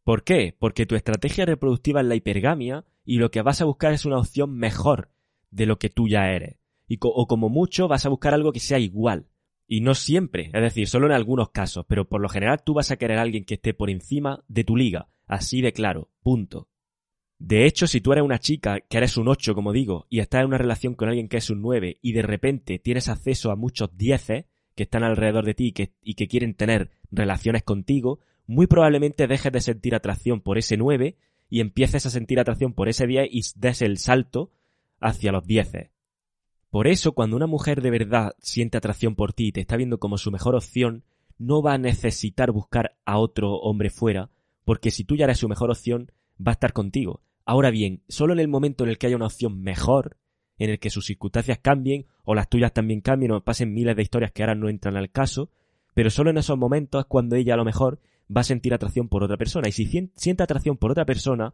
¿Por 0.04 0.24
qué? 0.24 0.56
Porque 0.58 0.86
tu 0.86 0.96
estrategia 0.96 1.46
reproductiva 1.46 2.00
es 2.00 2.08
la 2.08 2.16
hipergamia 2.16 2.86
y 3.04 3.18
lo 3.18 3.30
que 3.30 3.42
vas 3.42 3.62
a 3.62 3.66
buscar 3.66 3.94
es 3.94 4.06
una 4.06 4.20
opción 4.20 4.56
mejor 4.56 5.10
de 5.52 5.66
lo 5.66 5.80
que 5.80 5.90
tú 5.90 6.08
ya 6.08 6.30
eres. 6.32 6.58
Y 6.88 6.98
o 7.02 7.28
como 7.28 7.50
mucho 7.50 7.88
vas 7.88 8.06
a 8.06 8.10
buscar 8.10 8.34
algo 8.34 8.54
que 8.54 8.60
sea 8.60 8.80
igual. 8.80 9.28
Y 9.68 9.82
no 9.82 9.96
siempre, 9.96 10.50
es 10.54 10.62
decir, 10.62 10.88
solo 10.88 11.08
en 11.08 11.12
algunos 11.12 11.50
casos, 11.50 11.86
pero 11.88 12.08
por 12.08 12.22
lo 12.22 12.30
general 12.30 12.64
tú 12.64 12.74
vas 12.74 12.90
a 12.92 12.98
querer 12.98 13.18
alguien 13.18 13.44
que 13.44 13.56
esté 13.56 13.74
por 13.74 13.90
encima 13.90 14.44
de 14.48 14.64
tu 14.64 14.78
liga, 14.78 15.10
así 15.26 15.62
de 15.62 15.74
claro, 15.74 16.10
punto. 16.22 16.70
De 17.38 17.66
hecho, 17.66 17.86
si 17.86 18.00
tú 18.02 18.14
eres 18.14 18.24
una 18.24 18.40
chica 18.40 18.80
que 18.80 18.98
eres 18.98 19.18
un 19.18 19.28
8, 19.28 19.54
como 19.54 19.74
digo, 19.74 20.08
y 20.10 20.20
estás 20.20 20.42
en 20.42 20.48
una 20.48 20.58
relación 20.58 20.96
con 20.96 21.10
alguien 21.10 21.28
que 21.28 21.38
es 21.38 21.50
un 21.50 21.62
9 21.62 22.00
y 22.02 22.14
de 22.14 22.22
repente 22.22 22.80
tienes 22.80 23.10
acceso 23.10 23.52
a 23.52 23.56
muchos 23.56 23.96
10 23.96 24.46
que 24.76 24.84
están 24.84 25.04
alrededor 25.04 25.46
de 25.46 25.54
ti 25.54 25.72
que, 25.74 25.92
y 26.02 26.16
que 26.16 26.28
quieren 26.28 26.56
tener 26.56 26.92
relaciones 27.12 27.64
contigo, 27.64 28.20
muy 28.48 28.68
probablemente 28.68 29.28
dejes 29.28 29.52
de 29.52 29.62
sentir 29.62 29.96
atracción 29.96 30.42
por 30.42 30.58
ese 30.58 30.78
9 30.78 31.18
y 31.50 31.60
empieces 31.60 32.06
a 32.06 32.10
sentir 32.10 32.40
atracción 32.40 32.74
por 32.74 32.90
ese 32.90 33.06
10 33.06 33.28
y 33.32 33.42
des 33.56 33.82
el 33.82 33.98
salto 33.98 34.52
hacia 35.00 35.32
los 35.32 35.46
10. 35.46 35.92
Por 36.70 36.88
eso, 36.88 37.14
cuando 37.14 37.36
una 37.36 37.48
mujer 37.48 37.82
de 37.82 37.92
verdad 37.92 38.36
siente 38.40 38.78
atracción 38.78 39.16
por 39.16 39.34
ti 39.34 39.48
y 39.48 39.52
te 39.52 39.62
está 39.62 39.78
viendo 39.78 40.00
como 40.00 40.18
su 40.18 40.32
mejor 40.32 40.56
opción, 40.56 41.04
no 41.38 41.62
va 41.62 41.74
a 41.74 41.78
necesitar 41.78 42.52
buscar 42.52 42.98
a 43.06 43.18
otro 43.20 43.56
hombre 43.56 43.90
fuera, 43.90 44.30
porque 44.66 44.92
si 44.92 45.04
tú 45.04 45.16
ya 45.16 45.26
eres 45.26 45.38
su 45.38 45.48
mejor 45.48 45.72
opción, 45.72 46.12
va 46.46 46.52
a 46.52 46.54
estar 46.54 46.74
contigo. 46.74 47.22
Ahora 47.46 47.70
bien, 47.70 48.04
solo 48.10 48.34
en 48.34 48.40
el 48.40 48.48
momento 48.48 48.84
en 48.84 48.90
el 48.90 48.98
que 48.98 49.08
haya 49.08 49.16
una 49.16 49.28
opción 49.28 49.62
mejor, 49.62 50.18
en 50.58 50.70
el 50.72 50.80
que 50.80 50.90
sus 50.90 51.06
circunstancias 51.06 51.60
cambien, 51.62 52.08
o 52.24 52.36
las 52.36 52.50
tuyas 52.50 52.74
también 52.74 53.02
cambien, 53.02 53.32
o 53.32 53.44
pasen 53.44 53.74
miles 53.74 53.96
de 53.96 54.02
historias 54.02 54.32
que 54.32 54.44
ahora 54.44 54.56
no 54.56 54.70
entran 54.70 54.98
al 54.98 55.12
caso, 55.12 55.52
pero 55.94 56.10
solo 56.10 56.32
en 56.32 56.38
esos 56.38 56.58
momentos 56.58 57.02
es 57.02 57.06
cuando 57.08 57.36
ella 57.36 57.54
a 57.54 57.58
lo 57.58 57.66
mejor 57.66 58.00
va 58.36 58.42
a 58.42 58.44
sentir 58.44 58.74
atracción 58.74 59.08
por 59.08 59.24
otra 59.24 59.38
persona. 59.38 59.70
Y 59.70 59.72
si 59.72 59.86
siente 60.16 60.44
atracción 60.44 60.78
por 60.78 60.92
otra 60.92 61.06
persona, 61.06 61.54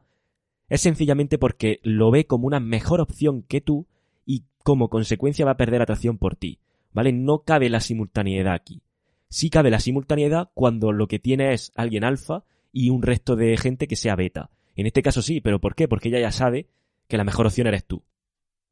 es 0.70 0.82
sencillamente 0.82 1.38
porque 1.38 1.80
lo 1.84 2.12
ve 2.12 2.26
como 2.26 2.48
una 2.48 2.60
mejor 2.60 3.02
opción 3.02 3.44
que 3.44 3.62
tú 3.62 3.88
y 4.26 4.46
como 4.64 4.90
consecuencia 4.90 5.46
va 5.46 5.52
a 5.52 5.58
perder 5.58 5.82
atracción 5.82 6.18
por 6.18 6.36
ti. 6.36 6.60
¿Vale? 6.92 7.12
No 7.12 7.40
cabe 7.40 7.70
la 7.70 7.80
simultaneidad 7.80 8.54
aquí. 8.54 8.84
Sí 9.30 9.50
cabe 9.50 9.72
la 9.72 9.80
simultaneidad 9.80 10.52
cuando 10.54 10.92
lo 10.92 11.08
que 11.08 11.20
tiene 11.20 11.54
es 11.54 11.72
alguien 11.76 12.04
alfa 12.04 12.44
y 12.72 12.90
un 12.90 13.02
resto 13.02 13.36
de 13.36 13.58
gente 13.58 13.88
que 13.88 13.96
sea 13.96 14.16
beta. 14.16 14.52
En 14.76 14.86
este 14.86 15.02
caso 15.02 15.22
sí, 15.22 15.42
pero 15.42 15.60
¿por 15.60 15.76
qué? 15.76 15.88
Porque 15.88 16.10
ella 16.10 16.20
ya 16.20 16.32
sabe 16.32 16.68
que 17.08 17.18
la 17.18 17.24
mejor 17.24 17.48
opción 17.48 17.68
eres 17.68 17.86
tú. 17.86 18.04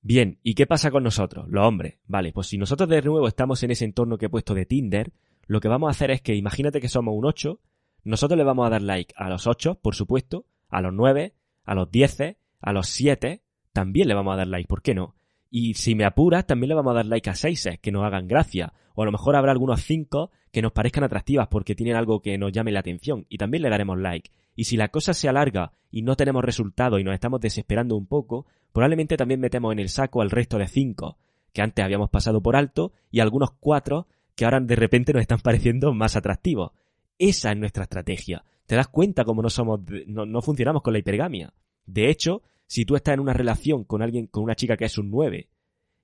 Bien, 0.04 0.40
¿y 0.44 0.54
qué 0.54 0.68
pasa 0.68 0.92
con 0.92 1.04
nosotros, 1.04 1.48
los 1.50 1.66
hombres? 1.66 2.00
Vale, 2.08 2.32
pues 2.32 2.48
si 2.48 2.58
nosotros 2.58 2.90
de 2.90 3.02
nuevo 3.02 3.28
estamos 3.28 3.62
en 3.64 3.72
ese 3.72 3.86
entorno 3.86 4.18
que 4.18 4.28
he 4.28 4.30
puesto 4.30 4.54
de 4.54 4.66
Tinder, 4.66 5.12
lo 5.46 5.60
que 5.60 5.68
vamos 5.68 5.88
a 5.88 5.92
hacer 5.92 6.12
es 6.12 6.22
que 6.22 6.36
imagínate 6.36 6.80
que 6.80 6.90
somos 6.90 7.16
un 7.16 7.26
8 7.26 7.60
nosotros 8.04 8.38
le 8.38 8.44
vamos 8.44 8.66
a 8.66 8.70
dar 8.70 8.82
like 8.82 9.14
a 9.16 9.30
los 9.30 9.48
8, 9.48 9.76
por 9.76 9.96
supuesto, 9.96 10.46
a 10.70 10.82
los 10.82 10.94
9, 10.94 11.36
a 11.64 11.76
los 11.76 11.92
10, 11.92 12.38
a 12.62 12.74
los 12.74 12.88
7, 12.88 13.42
también 13.74 14.08
le 14.08 14.14
vamos 14.14 14.34
a 14.34 14.38
dar 14.38 14.48
like, 14.48 14.68
¿por 14.68 14.82
qué 14.82 14.94
no? 14.94 15.16
Y 15.50 15.74
si 15.74 15.96
me 15.96 16.06
apuras, 16.06 16.48
también 16.48 16.70
le 16.70 16.76
vamos 16.76 16.92
a 16.92 16.96
dar 16.96 17.06
like 17.06 17.30
a 17.30 17.36
6 17.36 17.80
que 17.82 17.92
nos 17.92 18.06
hagan 18.06 18.28
gracia. 18.28 18.74
O 18.96 19.04
a 19.04 19.06
lo 19.06 19.12
mejor 19.12 19.36
habrá 19.36 19.52
algunos 19.52 19.82
5 19.82 20.32
que 20.52 20.62
nos 20.62 20.72
parezcan 20.72 21.04
atractivas 21.04 21.48
porque 21.50 21.76
tienen 21.76 21.96
algo 21.96 22.22
que 22.22 22.38
nos 22.38 22.52
llame 22.52 22.72
la 22.72 22.80
atención 22.80 23.26
y 23.30 23.38
también 23.38 23.64
le 23.64 23.70
daremos 23.70 24.00
like. 24.00 24.32
Y 24.56 24.66
si 24.66 24.78
la 24.78 24.90
cosa 24.90 25.14
se 25.14 25.28
alarga 25.28 25.74
y 25.90 26.04
no 26.04 26.16
tenemos 26.16 26.44
resultado 26.44 27.00
y 27.00 27.04
nos 27.04 27.14
estamos 27.14 27.42
desesperando 27.42 27.96
un 27.96 28.06
poco, 28.06 28.46
probablemente 28.72 29.18
también 29.18 29.40
metemos 29.40 29.74
en 29.74 29.80
el 29.80 29.90
saco 29.90 30.22
al 30.22 30.32
resto 30.32 30.58
de 30.58 30.68
5 30.68 31.18
que 31.54 31.62
antes 31.62 31.84
habíamos 31.84 32.10
pasado 32.10 32.42
por 32.42 32.56
alto 32.56 32.94
y 33.12 33.20
algunos 33.20 33.52
4 33.60 34.08
que 34.36 34.46
ahora 34.46 34.62
de 34.62 34.76
repente 34.76 35.14
nos 35.14 35.22
están 35.22 35.40
pareciendo 35.44 35.94
más 35.94 36.16
atractivos. 36.16 36.72
Esa 37.18 37.52
es 37.52 37.58
nuestra 37.58 37.84
estrategia. 37.84 38.44
¿Te 38.66 38.76
das 38.76 38.88
cuenta 38.88 39.26
cómo 39.26 39.42
no 39.42 39.50
somos, 39.50 39.82
no, 40.08 40.26
no 40.26 40.42
funcionamos 40.42 40.82
con 40.82 40.94
la 40.94 41.00
hipergamia? 41.00 41.54
De 41.86 42.10
hecho, 42.10 42.42
si 42.68 42.86
tú 42.86 42.96
estás 42.96 43.16
en 43.16 43.20
una 43.20 43.34
relación 43.34 43.84
con 43.84 44.02
alguien, 44.02 44.28
con 44.28 44.44
una 44.44 44.56
chica 44.56 44.78
que 44.78 44.86
es 44.86 44.98
un 44.98 45.10
9, 45.12 45.50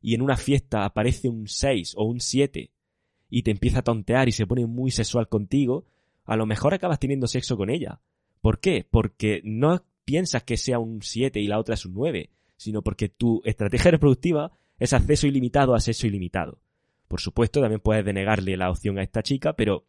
y 0.01 0.13
en 0.13 0.21
una 0.21 0.37
fiesta 0.37 0.85
aparece 0.85 1.29
un 1.29 1.47
6 1.47 1.93
o 1.97 2.03
un 2.03 2.19
7, 2.19 2.71
y 3.29 3.43
te 3.43 3.51
empieza 3.51 3.79
a 3.79 3.83
tontear 3.83 4.27
y 4.27 4.31
se 4.31 4.47
pone 4.47 4.65
muy 4.65 4.91
sexual 4.91 5.27
contigo, 5.29 5.85
a 6.25 6.35
lo 6.35 6.45
mejor 6.45 6.73
acabas 6.73 6.99
teniendo 6.99 7.27
sexo 7.27 7.57
con 7.57 7.69
ella. 7.69 8.01
¿Por 8.41 8.59
qué? 8.59 8.87
Porque 8.89 9.41
no 9.43 9.83
piensas 10.05 10.43
que 10.43 10.57
sea 10.57 10.79
un 10.79 11.01
7 11.01 11.39
y 11.39 11.47
la 11.47 11.59
otra 11.59 11.75
es 11.75 11.85
un 11.85 11.93
9, 11.93 12.29
sino 12.55 12.81
porque 12.81 13.09
tu 13.09 13.41
estrategia 13.45 13.91
reproductiva 13.91 14.51
es 14.79 14.93
acceso 14.93 15.27
ilimitado 15.27 15.73
a 15.73 15.79
sexo 15.79 16.07
ilimitado. 16.07 16.61
Por 17.07 17.21
supuesto, 17.21 17.61
también 17.61 17.81
puedes 17.81 18.05
denegarle 18.05 18.57
la 18.57 18.69
opción 18.69 18.97
a 18.97 19.03
esta 19.03 19.23
chica, 19.23 19.53
pero 19.53 19.85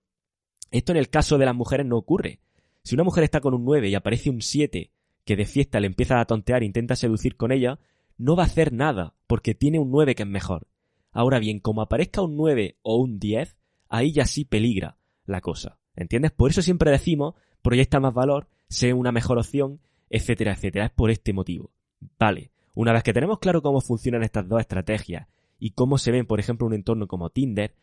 esto 0.70 0.92
en 0.92 0.98
el 0.98 1.08
caso 1.08 1.38
de 1.38 1.46
las 1.46 1.54
mujeres 1.54 1.86
no 1.86 1.96
ocurre. 1.96 2.40
Si 2.88 2.94
una 2.94 3.04
mujer 3.04 3.22
está 3.22 3.42
con 3.42 3.52
un 3.52 3.66
9 3.66 3.90
y 3.90 3.94
aparece 3.94 4.30
un 4.30 4.40
7 4.40 4.90
que 5.26 5.36
de 5.36 5.44
fiesta 5.44 5.78
le 5.78 5.88
empieza 5.88 6.20
a 6.20 6.24
tontear 6.24 6.62
e 6.62 6.64
intenta 6.64 6.96
seducir 6.96 7.36
con 7.36 7.52
ella, 7.52 7.78
no 8.16 8.34
va 8.34 8.44
a 8.44 8.46
hacer 8.46 8.72
nada, 8.72 9.12
porque 9.26 9.54
tiene 9.54 9.78
un 9.78 9.90
9 9.90 10.14
que 10.14 10.22
es 10.22 10.28
mejor. 10.28 10.68
Ahora 11.12 11.38
bien, 11.38 11.60
como 11.60 11.82
aparezca 11.82 12.22
un 12.22 12.34
9 12.34 12.78
o 12.80 12.96
un 12.96 13.18
10, 13.18 13.58
ahí 13.90 14.14
ya 14.14 14.24
sí 14.24 14.46
peligra 14.46 14.96
la 15.26 15.42
cosa. 15.42 15.78
¿Entiendes? 15.96 16.30
Por 16.30 16.50
eso 16.50 16.62
siempre 16.62 16.90
decimos, 16.90 17.34
proyecta 17.60 18.00
más 18.00 18.14
valor, 18.14 18.48
sé 18.70 18.94
una 18.94 19.12
mejor 19.12 19.36
opción, 19.36 19.80
etcétera, 20.08 20.54
etcétera. 20.54 20.86
Es 20.86 20.92
por 20.92 21.10
este 21.10 21.34
motivo. 21.34 21.70
Vale, 22.18 22.52
una 22.72 22.94
vez 22.94 23.02
que 23.02 23.12
tenemos 23.12 23.38
claro 23.38 23.60
cómo 23.60 23.82
funcionan 23.82 24.22
estas 24.22 24.48
dos 24.48 24.60
estrategias 24.60 25.28
y 25.58 25.72
cómo 25.72 25.98
se 25.98 26.10
ven, 26.10 26.24
por 26.24 26.40
ejemplo, 26.40 26.66
un 26.66 26.72
entorno 26.72 27.06
como 27.06 27.28
Tinder, 27.28 27.74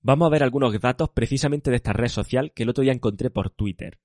vamos 0.00 0.26
a 0.26 0.30
ver 0.30 0.44
algunos 0.44 0.80
datos 0.80 1.10
precisamente 1.10 1.70
de 1.70 1.76
esta 1.76 1.92
red 1.92 2.06
social 2.06 2.52
que 2.52 2.62
el 2.62 2.68
otro 2.68 2.82
día 2.82 2.92
encontré 2.92 3.30
por 3.30 3.50
Twitter. 3.50 3.98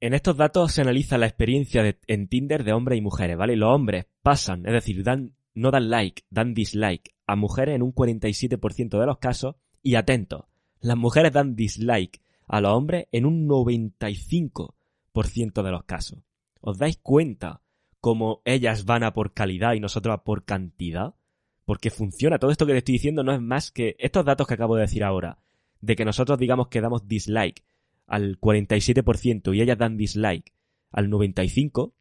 En 0.00 0.14
estos 0.14 0.36
datos 0.36 0.70
se 0.72 0.82
analiza 0.82 1.18
la 1.18 1.26
experiencia 1.26 1.98
en 2.06 2.28
Tinder 2.28 2.62
de 2.62 2.72
hombres 2.72 2.98
y 2.98 3.02
mujeres, 3.02 3.36
¿vale? 3.36 3.56
Los 3.56 3.74
hombres 3.74 4.06
pasan, 4.22 4.64
es 4.64 4.72
decir, 4.72 5.02
dan, 5.02 5.34
no 5.54 5.72
dan 5.72 5.90
like, 5.90 6.22
dan 6.30 6.54
dislike 6.54 7.16
a 7.26 7.34
mujeres 7.34 7.74
en 7.74 7.82
un 7.82 7.92
47% 7.92 9.00
de 9.00 9.06
los 9.06 9.18
casos 9.18 9.56
y 9.82 9.96
atentos, 9.96 10.44
las 10.80 10.96
mujeres 10.96 11.32
dan 11.32 11.56
dislike 11.56 12.22
a 12.46 12.60
los 12.60 12.72
hombres 12.72 13.08
en 13.10 13.26
un 13.26 13.48
95% 13.48 15.62
de 15.62 15.70
los 15.70 15.82
casos. 15.84 16.20
¿Os 16.60 16.78
dais 16.78 16.98
cuenta 16.98 17.62
cómo 18.00 18.40
ellas 18.44 18.84
van 18.84 19.02
a 19.02 19.12
por 19.12 19.34
calidad 19.34 19.74
y 19.74 19.80
nosotros 19.80 20.14
a 20.14 20.22
por 20.22 20.44
cantidad? 20.44 21.16
Porque 21.64 21.90
funciona, 21.90 22.38
todo 22.38 22.52
esto 22.52 22.66
que 22.66 22.72
te 22.72 22.78
estoy 22.78 22.94
diciendo 22.94 23.24
no 23.24 23.32
es 23.32 23.40
más 23.40 23.72
que 23.72 23.96
estos 23.98 24.24
datos 24.24 24.46
que 24.46 24.54
acabo 24.54 24.76
de 24.76 24.82
decir 24.82 25.02
ahora, 25.02 25.40
de 25.80 25.96
que 25.96 26.04
nosotros 26.04 26.38
digamos 26.38 26.68
que 26.68 26.80
damos 26.80 27.08
dislike 27.08 27.64
al 28.08 28.40
47% 28.40 29.54
y 29.54 29.62
ellas 29.62 29.78
dan 29.78 29.96
dislike 29.96 30.52
al 30.90 31.08
95%, 31.08 31.92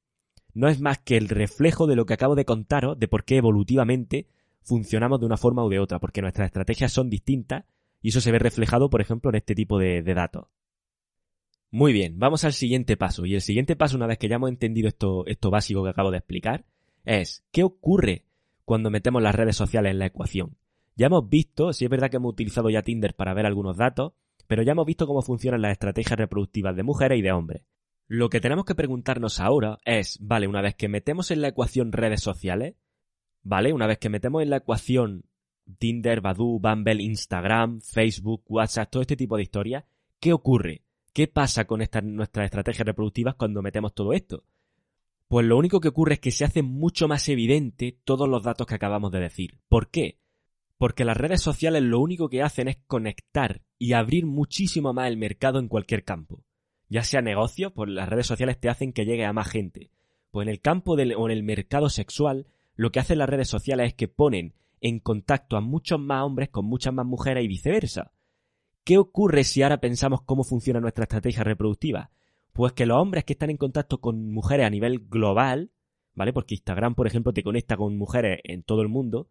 no 0.54 0.70
es 0.70 0.82
más 0.82 0.98
que 0.98 1.18
el 1.18 1.30
reflejo 1.30 1.86
de 1.86 1.96
lo 1.96 2.06
que 2.08 2.16
acabo 2.16 2.34
de 2.34 2.46
contaros 2.46 2.98
de 2.98 3.08
por 3.08 3.26
qué 3.26 3.38
evolutivamente 3.38 4.28
funcionamos 4.64 5.20
de 5.20 5.26
una 5.28 5.38
forma 5.38 5.64
u 5.64 5.70
de 5.70 5.80
otra, 5.80 6.00
porque 6.00 6.22
nuestras 6.22 6.48
estrategias 6.48 6.92
son 6.92 7.10
distintas 7.10 7.66
y 8.02 8.10
eso 8.10 8.22
se 8.22 8.32
ve 8.32 8.40
reflejado, 8.40 8.90
por 8.90 9.02
ejemplo, 9.02 9.30
en 9.30 9.36
este 9.36 9.54
tipo 9.54 9.78
de, 9.78 10.02
datos. 10.02 10.48
Muy 11.70 11.94
bien, 11.94 12.18
vamos 12.18 12.44
al 12.44 12.54
siguiente 12.54 12.98
paso. 12.98 13.26
Y 13.26 13.36
el 13.36 13.42
siguiente 13.42 13.76
paso, 13.76 13.98
una 13.98 14.08
vez 14.08 14.18
que 14.18 14.30
ya 14.30 14.36
hemos 14.36 14.50
entendido 14.50 14.88
esto, 14.88 15.26
esto 15.26 15.52
básico 15.52 15.84
que 15.84 15.90
acabo 15.90 16.12
de 16.12 16.18
explicar, 16.18 16.66
es 17.06 17.46
¿qué 17.52 17.64
ocurre 17.64 18.26
cuando 18.66 18.90
metemos 18.90 19.22
las 19.22 19.36
redes 19.36 19.56
sociales 19.56 19.92
en 19.92 20.00
la 20.00 20.08
ecuación? 20.08 20.58
Ya 20.96 21.08
hemos 21.08 21.30
visto, 21.30 21.74
si 21.74 21.86
es 21.86 21.92
verdad 21.92 22.10
que 22.10 22.18
hemos 22.18 22.32
utilizado 22.32 22.70
ya 22.70 22.82
Tinder 22.82 23.16
para 23.16 23.34
ver 23.34 23.46
algunos 23.46 23.78
datos, 23.78 24.14
pero 24.48 24.64
ya 24.64 24.72
hemos 24.72 24.86
visto 24.86 25.06
cómo 25.06 25.22
funcionan 25.22 25.62
las 25.62 25.74
estrategias 25.74 26.18
reproductivas 26.18 26.76
de 26.76 26.84
mujeres 26.84 27.20
y 27.20 27.22
de 27.22 27.32
hombres. 27.32 27.64
Lo 28.08 28.30
que 28.30 28.40
tenemos 28.40 28.66
que 28.66 28.76
preguntarnos 28.76 29.40
ahora 29.40 29.80
es, 29.84 30.18
vale, 30.22 30.48
una 30.48 30.62
vez 30.62 30.76
que 30.76 30.88
metemos 30.88 31.30
en 31.30 31.42
la 31.42 31.50
ecuación 31.50 31.92
redes 31.92 32.22
sociales, 32.22 32.76
vale, 33.44 33.74
una 33.74 33.86
vez 33.86 33.98
que 33.98 34.10
metemos 34.10 34.42
en 34.42 34.50
la 34.50 34.58
ecuación 34.58 35.26
Tinder, 35.78 36.22
Badoo, 36.22 36.60
Bumble, 36.60 37.04
Instagram, 37.04 37.82
Facebook, 37.82 38.44
WhatsApp, 38.48 38.90
todo 38.90 39.02
este 39.02 39.18
tipo 39.18 39.36
de 39.36 39.44
historias, 39.44 39.84
¿qué 40.20 40.32
ocurre? 40.32 40.84
¿Qué 41.12 41.28
pasa 41.28 41.66
con 41.66 41.80
nuestras 41.80 42.46
estrategias 42.46 42.86
reproductivas 42.86 43.36
cuando 43.36 43.62
metemos 43.62 43.94
todo 43.94 44.14
esto? 44.14 44.46
Pues 45.28 45.46
lo 45.46 45.58
único 45.58 45.82
que 45.82 45.90
ocurre 45.90 46.14
es 46.14 46.20
que 46.20 46.32
se 46.32 46.46
hace 46.46 46.62
mucho 46.62 47.08
más 47.08 47.28
evidente 47.28 48.00
todos 48.06 48.30
los 48.30 48.44
datos 48.44 48.66
que 48.66 48.76
acabamos 48.76 49.12
de 49.12 49.20
decir. 49.20 49.60
¿Por 49.68 49.90
qué? 49.90 50.20
Porque 50.78 51.06
las 51.06 51.18
redes 51.18 51.42
sociales 51.42 51.82
lo 51.82 52.00
único 52.00 52.30
que 52.30 52.44
hacen 52.44 52.68
es 52.68 52.78
conectar 52.88 53.62
y 53.80 53.94
abrir 53.94 54.26
muchísimo 54.26 54.94
más 54.94 55.08
el 55.08 55.18
mercado 55.18 55.60
en 55.60 55.68
cualquier 55.68 56.04
campo. 56.04 56.44
Ya 56.90 57.04
sea 57.04 57.22
negocio, 57.22 57.74
pues 57.74 57.90
las 57.90 58.08
redes 58.08 58.28
sociales 58.28 58.60
te 58.60 58.70
hacen 58.70 58.94
que 58.94 59.06
llegue 59.06 59.26
a 59.26 59.34
más 59.34 59.50
gente. 59.50 59.92
Pues 60.32 60.46
en 60.46 60.52
el 60.52 60.62
campo 60.62 60.96
del, 60.96 61.16
o 61.16 61.26
en 61.26 61.32
el 61.32 61.44
mercado 61.44 61.90
sexual, 61.90 62.48
lo 62.76 62.92
que 62.92 63.00
hacen 63.00 63.18
las 63.18 63.30
redes 63.30 63.50
sociales 63.50 63.88
es 63.88 63.94
que 63.96 64.08
ponen 64.08 64.54
en 64.80 65.00
contacto 65.00 65.58
a 65.58 65.62
muchos 65.62 66.00
más 66.00 66.24
hombres 66.24 66.50
con 66.50 66.66
muchas 66.66 66.94
más 66.94 67.06
mujeres 67.06 67.44
y 67.44 67.48
viceversa. 67.48 68.12
¿Qué 68.84 68.98
ocurre 68.98 69.44
si 69.44 69.64
ahora 69.64 69.82
pensamos 69.82 70.22
cómo 70.22 70.44
funciona 70.44 70.80
nuestra 70.80 71.04
estrategia 71.04 71.44
reproductiva? 71.44 72.12
Pues 72.54 72.74
que 72.74 72.86
los 72.86 72.98
hombres 72.98 73.26
que 73.26 73.34
están 73.34 73.50
en 73.50 73.58
contacto 73.58 74.00
con 74.00 74.32
mujeres 74.32 74.66
a 74.66 74.70
nivel 74.70 75.08
global, 75.10 75.72
¿vale? 76.14 76.32
Porque 76.34 76.56
Instagram, 76.56 76.96
por 76.96 77.08
ejemplo, 77.08 77.34
te 77.34 77.44
conecta 77.44 77.76
con 77.76 77.98
mujeres 77.98 78.40
en 78.44 78.64
todo 78.64 78.82
el 78.82 78.88
mundo, 78.88 79.30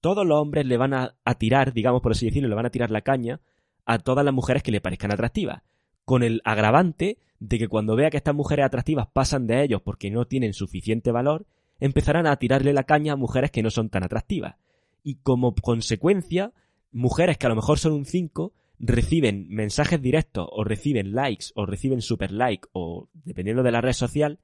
todos 0.00 0.26
los 0.26 0.38
hombres 0.38 0.66
le 0.66 0.76
van 0.76 0.94
a, 0.94 1.14
tirar, 1.38 1.72
digamos 1.72 2.02
por 2.02 2.12
así 2.12 2.26
decirlo, 2.26 2.48
le 2.48 2.54
van 2.54 2.66
a 2.66 2.70
tirar 2.70 2.90
la 2.90 3.02
caña 3.02 3.40
a 3.84 3.98
todas 3.98 4.24
las 4.24 4.34
mujeres 4.34 4.62
que 4.62 4.70
le 4.70 4.80
parezcan 4.80 5.12
atractivas. 5.12 5.62
Con 6.04 6.22
el 6.22 6.40
agravante 6.44 7.18
de 7.40 7.58
que 7.58 7.68
cuando 7.68 7.96
vea 7.96 8.10
que 8.10 8.16
estas 8.16 8.34
mujeres 8.34 8.66
atractivas 8.66 9.08
pasan 9.12 9.46
de 9.46 9.62
ellos 9.62 9.82
porque 9.82 10.10
no 10.10 10.26
tienen 10.26 10.54
suficiente 10.54 11.12
valor, 11.12 11.46
empezarán 11.80 12.26
a 12.26 12.36
tirarle 12.36 12.72
la 12.72 12.84
caña 12.84 13.14
a 13.14 13.16
mujeres 13.16 13.50
que 13.50 13.62
no 13.62 13.70
son 13.70 13.90
tan 13.90 14.04
atractivas. 14.04 14.56
Y 15.02 15.16
como 15.16 15.54
consecuencia, 15.54 16.52
mujeres 16.92 17.38
que 17.38 17.46
a 17.46 17.50
lo 17.50 17.56
mejor 17.56 17.78
son 17.78 17.92
un 17.92 18.04
5 18.04 18.52
reciben 18.80 19.48
mensajes 19.48 20.00
directos 20.00 20.48
o 20.50 20.64
reciben 20.64 21.12
likes 21.12 21.46
o 21.54 21.66
reciben 21.66 22.00
super 22.00 22.30
like 22.30 22.68
o 22.72 23.08
dependiendo 23.12 23.62
de 23.62 23.72
la 23.72 23.80
red 23.80 23.92
social 23.92 24.38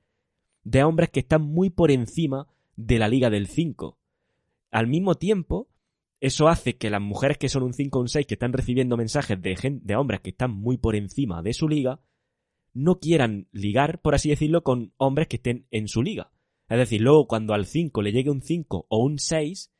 de 0.65 0.83
hombres 0.83 1.11
que 1.11 1.21
están 1.21 1.43
muy 1.43 1.71
por 1.71 1.93
encima 1.93 2.49
de 2.77 2.99
la 2.99 3.09
liga 3.09 3.31
del 3.31 3.47
5 3.47 3.97
al 4.75 4.89
mismo 4.89 5.15
tiempo, 5.15 5.69
eso 6.19 6.49
hace 6.49 6.77
que 6.77 6.91
las 6.91 7.01
mujeres 7.01 7.39
que 7.39 7.49
son 7.49 7.63
un 7.63 7.75
5 7.75 7.97
o 7.97 8.03
un 8.03 8.09
6 8.09 8.27
que 8.27 8.35
están 8.35 8.53
recibiendo 8.53 8.97
mensajes 8.97 9.41
de, 9.41 9.57
de 9.81 9.97
hombres 9.97 10.21
que 10.21 10.31
están 10.31 10.51
muy 10.51 10.79
por 10.79 10.97
encima 10.97 11.43
de 11.43 11.55
su 11.55 11.69
liga, 11.69 12.01
no 12.73 12.99
quieran 12.99 13.47
ligar, 13.53 14.01
por 14.01 14.17
así 14.17 14.31
decirlo, 14.31 14.65
con 14.65 14.93
hombres 14.97 15.29
que 15.29 15.37
estén 15.37 15.69
en 15.71 15.87
su 15.87 16.03
liga. 16.03 16.33
Es 16.69 16.77
decir, 16.77 17.03
luego 17.03 17.29
cuando 17.29 17.55
al 17.55 17.67
5 17.67 18.03
le 18.03 18.11
llegue 18.11 18.31
un 18.31 18.43
5 18.43 18.87
o 18.89 18.99
un 18.99 19.21
6, 19.21 19.71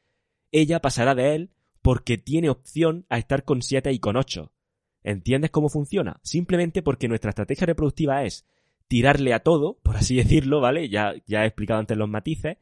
ella 0.53 0.81
pasará 0.81 1.17
de 1.17 1.35
él 1.35 1.51
porque 1.83 2.17
tiene 2.17 2.49
opción 2.49 3.05
a 3.09 3.19
estar 3.19 3.45
con 3.45 3.63
7 3.63 3.93
y 3.93 3.99
con 3.99 4.17
8. 4.17 4.53
¿Entiendes 5.03 5.51
cómo 5.51 5.71
funciona? 5.71 6.21
Simplemente 6.23 6.83
porque 6.83 7.09
nuestra 7.09 7.31
estrategia 7.31 7.67
reproductiva 7.67 8.23
es 8.23 8.47
tirarle 8.87 9.35
a 9.35 9.41
todo, 9.41 9.81
por 9.83 9.97
así 9.97 10.15
decirlo, 10.19 10.61
¿vale? 10.61 10.89
Ya, 10.89 11.15
ya 11.27 11.43
he 11.43 11.47
explicado 11.47 11.81
antes 11.81 11.99
los 11.99 12.09
matices, 12.09 12.59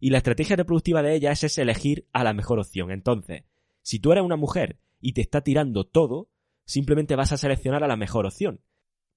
y 0.00 0.10
la 0.10 0.18
estrategia 0.18 0.56
reproductiva 0.56 1.02
de 1.02 1.14
ellas 1.14 1.44
es 1.44 1.58
elegir 1.58 2.08
a 2.12 2.24
la 2.24 2.32
mejor 2.32 2.58
opción. 2.58 2.90
Entonces, 2.90 3.44
si 3.82 3.98
tú 4.00 4.12
eres 4.12 4.24
una 4.24 4.36
mujer 4.36 4.78
y 5.00 5.12
te 5.12 5.20
está 5.20 5.42
tirando 5.42 5.84
todo, 5.86 6.30
simplemente 6.64 7.16
vas 7.16 7.32
a 7.32 7.36
seleccionar 7.36 7.84
a 7.84 7.88
la 7.88 7.96
mejor 7.96 8.26
opción. 8.26 8.60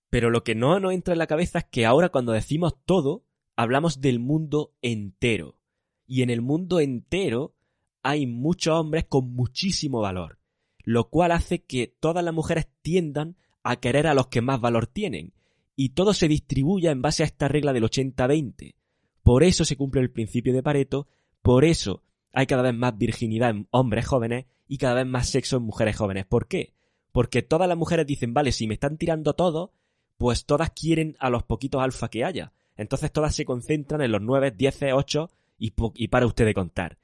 Pero 0.09 0.29
lo 0.29 0.43
que 0.43 0.55
no 0.55 0.79
nos 0.79 0.93
entra 0.93 1.13
en 1.13 1.19
la 1.19 1.27
cabeza 1.27 1.59
es 1.59 1.65
que 1.65 1.85
ahora 1.85 2.09
cuando 2.09 2.33
decimos 2.33 2.75
todo, 2.85 3.25
hablamos 3.55 4.01
del 4.01 4.19
mundo 4.19 4.75
entero. 4.81 5.57
Y 6.05 6.21
en 6.21 6.29
el 6.29 6.41
mundo 6.41 6.81
entero 6.81 7.55
hay 8.03 8.27
muchos 8.27 8.77
hombres 8.77 9.05
con 9.05 9.33
muchísimo 9.33 10.01
valor, 10.01 10.37
lo 10.83 11.09
cual 11.09 11.31
hace 11.31 11.63
que 11.63 11.87
todas 11.87 12.23
las 12.23 12.33
mujeres 12.33 12.67
tiendan 12.81 13.37
a 13.63 13.77
querer 13.77 14.07
a 14.07 14.13
los 14.13 14.27
que 14.27 14.41
más 14.41 14.59
valor 14.59 14.87
tienen, 14.87 15.33
y 15.75 15.89
todo 15.89 16.13
se 16.13 16.27
distribuya 16.27 16.91
en 16.91 17.01
base 17.01 17.23
a 17.23 17.25
esta 17.25 17.47
regla 17.47 17.71
del 17.71 17.85
80-20. 17.85 18.75
Por 19.23 19.43
eso 19.43 19.65
se 19.65 19.77
cumple 19.77 20.01
el 20.01 20.11
principio 20.11 20.53
de 20.53 20.61
Pareto, 20.61 21.07
por 21.41 21.65
eso 21.65 22.03
hay 22.33 22.45
cada 22.45 22.61
vez 22.63 22.73
más 22.73 22.97
virginidad 22.97 23.51
en 23.51 23.67
hombres 23.71 24.05
jóvenes 24.05 24.45
y 24.67 24.77
cada 24.77 24.95
vez 24.95 25.05
más 25.05 25.29
sexo 25.29 25.57
en 25.57 25.63
mujeres 25.63 25.95
jóvenes. 25.95 26.25
¿Por 26.25 26.47
qué? 26.47 26.73
Porque 27.11 27.41
todas 27.41 27.67
las 27.69 27.77
mujeres 27.77 28.05
dicen, 28.05 28.33
vale, 28.33 28.51
si 28.51 28.67
me 28.67 28.73
están 28.73 28.97
tirando 28.97 29.33
todo, 29.33 29.71
pues 30.17 30.45
todas 30.45 30.71
quieren 30.71 31.15
a 31.19 31.29
los 31.29 31.43
poquitos 31.43 31.81
alfa 31.81 32.09
que 32.09 32.25
haya. 32.25 32.53
Entonces 32.75 33.11
todas 33.11 33.35
se 33.35 33.45
concentran 33.45 34.01
en 34.01 34.11
los 34.11 34.21
9, 34.21 34.51
10, 34.51 34.79
8 34.93 35.29
y, 35.59 35.73
y 35.95 36.07
para 36.07 36.25
usted 36.25 36.45
de 36.45 36.53
contar. 36.53 36.97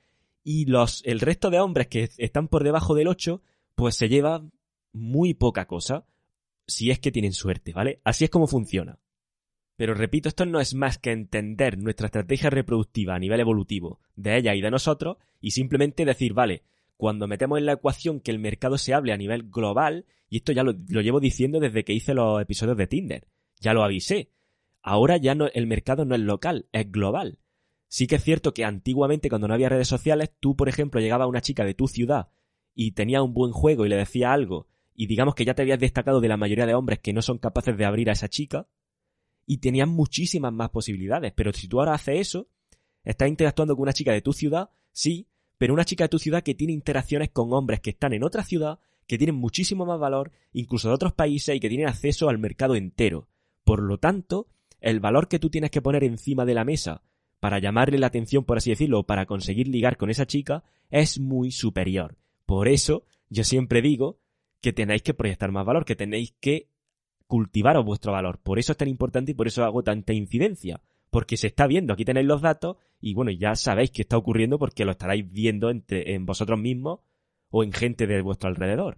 Y 0.43 0.65
los, 0.65 1.03
el 1.05 1.19
resto 1.19 1.49
de 1.49 1.59
hombres 1.59 1.88
que 1.88 2.09
están 2.17 2.47
por 2.47 2.63
debajo 2.63 2.95
del 2.95 3.07
8, 3.07 3.41
pues 3.75 3.95
se 3.95 4.09
lleva 4.09 4.43
muy 4.91 5.33
poca 5.35 5.67
cosa, 5.67 6.05
si 6.65 6.91
es 6.91 6.99
que 6.99 7.11
tienen 7.11 7.33
suerte, 7.33 7.73
¿vale? 7.73 8.01
Así 8.03 8.23
es 8.23 8.29
como 8.29 8.47
funciona. 8.47 8.99
Pero 9.79 9.93
repito, 9.93 10.27
esto 10.27 10.45
no 10.45 10.59
es 10.59 10.75
más 10.75 10.98
que 10.98 11.13
entender 11.13 11.77
nuestra 11.77 12.07
estrategia 12.07 12.50
reproductiva 12.50 13.15
a 13.15 13.19
nivel 13.19 13.39
evolutivo 13.39 14.01
de 14.17 14.36
ella 14.36 14.53
y 14.53 14.59
de 14.59 14.69
nosotros 14.69 15.15
y 15.39 15.51
simplemente 15.51 16.03
decir, 16.03 16.33
vale, 16.33 16.63
cuando 16.98 17.29
metemos 17.29 17.59
en 17.59 17.65
la 17.65 17.71
ecuación 17.71 18.19
que 18.19 18.31
el 18.31 18.39
mercado 18.39 18.77
se 18.77 18.93
hable 18.93 19.13
a 19.13 19.17
nivel 19.17 19.43
global, 19.50 20.05
y 20.27 20.36
esto 20.36 20.51
ya 20.51 20.63
lo, 20.63 20.74
llevo 20.74 21.21
diciendo 21.21 21.62
desde 21.62 21.86
que 21.86 21.93
hice 21.93 22.13
los 22.13 22.41
episodios 22.41 22.75
de 22.75 22.88
Tinder, 22.88 23.27
ya 23.62 23.74
lo 23.74 23.86
avisé, 23.86 24.31
ahora 24.81 25.15
ya 25.15 25.33
no, 25.33 25.48
el 25.48 25.65
mercado 25.65 26.03
no 26.03 26.13
es 26.13 26.21
local, 26.21 26.67
es 26.74 26.91
global. 26.91 27.39
Sí 27.88 28.05
que 28.05 28.15
es 28.15 28.24
cierto 28.25 28.53
que 28.53 28.65
antiguamente 28.65 29.29
cuando 29.29 29.48
no 29.48 29.53
había 29.53 29.69
redes 29.69 29.88
sociales, 29.88 30.29
tú 30.41 30.57
por 30.57 30.67
ejemplo 30.67 31.00
llegaba 31.00 31.24
a 31.24 31.29
una 31.29 31.39
chica 31.39 31.63
de 31.63 31.74
tu 31.74 31.88
ciudad 31.88 32.27
y 32.75 32.91
tenía 32.91 33.24
un 33.24 33.33
buen 33.33 33.53
juego 33.53 33.86
y 33.86 33.89
le 33.89 33.95
decía 33.95 34.33
algo, 34.33 34.67
y 34.93 35.07
digamos 35.07 35.36
que 35.36 35.45
ya 35.45 35.53
te 35.53 35.62
habías 35.62 35.79
destacado 35.79 36.19
de 36.19 36.27
la 36.27 36.36
mayoría 36.36 36.65
de 36.65 36.74
hombres 36.74 37.00
que 37.00 37.13
no 37.13 37.21
son 37.21 37.38
capaces 37.38 37.77
de 37.77 37.86
abrir 37.86 38.09
a 38.09 38.13
esa 38.13 38.27
chica, 38.27 38.67
y 39.49 39.57
tenías 39.57 39.87
muchísimas 39.87 40.53
más 40.53 40.69
posibilidades. 40.69 41.33
Pero 41.35 41.51
si 41.53 41.67
tú 41.67 41.79
ahora 41.79 41.95
haces 41.95 42.19
eso, 42.19 42.49
estás 43.03 43.27
interactuando 43.27 43.75
con 43.75 43.81
una 43.81 43.93
chica 43.93 44.13
de 44.13 44.21
tu 44.21 44.31
ciudad, 44.31 44.69
sí, 44.91 45.27
pero 45.57 45.73
una 45.73 45.85
chica 45.85 46.03
de 46.03 46.09
tu 46.09 46.19
ciudad 46.19 46.43
que 46.43 46.53
tiene 46.53 46.71
interacciones 46.71 47.31
con 47.31 47.51
hombres 47.51 47.79
que 47.79 47.89
están 47.89 48.13
en 48.13 48.23
otra 48.23 48.43
ciudad, 48.43 48.77
que 49.07 49.17
tienen 49.17 49.35
muchísimo 49.35 49.87
más 49.87 49.99
valor, 49.99 50.31
incluso 50.53 50.87
de 50.87 50.93
otros 50.93 51.13
países 51.13 51.55
y 51.55 51.59
que 51.59 51.67
tienen 51.67 51.87
acceso 51.87 52.29
al 52.29 52.37
mercado 52.37 52.75
entero. 52.75 53.27
Por 53.63 53.81
lo 53.81 53.97
tanto, 53.97 54.49
el 54.81 54.99
valor 54.99 55.27
que 55.27 55.39
tú 55.39 55.49
tienes 55.49 55.71
que 55.71 55.81
poner 55.81 56.03
encima 56.03 56.45
de 56.45 56.53
la 56.53 56.63
mesa 56.63 57.01
para 57.39 57.57
llamarle 57.57 57.97
la 57.97 58.05
atención, 58.05 58.43
por 58.43 58.59
así 58.59 58.69
decirlo, 58.69 59.07
para 59.07 59.25
conseguir 59.25 59.67
ligar 59.67 59.97
con 59.97 60.11
esa 60.11 60.27
chica, 60.27 60.63
es 60.91 61.19
muy 61.19 61.49
superior. 61.49 62.19
Por 62.45 62.67
eso, 62.67 63.03
yo 63.29 63.43
siempre 63.43 63.81
digo 63.81 64.19
que 64.61 64.73
tenéis 64.73 65.01
que 65.01 65.15
proyectar 65.15 65.51
más 65.51 65.65
valor, 65.65 65.85
que 65.85 65.95
tenéis 65.95 66.35
que 66.39 66.69
cultivaros 67.29 67.86
vuestro 67.86 68.12
valor. 68.12 68.39
Por 68.41 68.57
eso 68.57 68.71
es 68.71 68.77
tan 68.77 68.88
importante 68.88 69.31
y 69.31 69.36
por 69.36 69.48
eso 69.48 69.63
hago 69.63 69.83
tanta 69.83 70.13
incidencia. 70.13 70.81
Porque 71.12 71.38
se 71.38 71.48
está 71.48 71.67
viendo, 71.67 71.93
aquí 71.93 72.03
tenéis 72.03 72.25
los 72.25 72.41
datos 72.41 72.77
y 73.00 73.13
bueno, 73.13 73.29
ya 73.31 73.55
sabéis 73.55 73.91
que 73.91 74.01
está 74.01 74.17
ocurriendo 74.17 74.57
porque 74.57 74.83
lo 74.83 74.91
estaréis 74.91 75.31
viendo 75.31 75.69
entre, 75.69 76.15
en 76.15 76.25
vosotros 76.25 76.59
mismos 76.59 77.01
o 77.51 77.63
en 77.63 77.71
gente 77.71 78.07
de 78.07 78.21
vuestro 78.24 78.50
alrededor. 78.50 78.98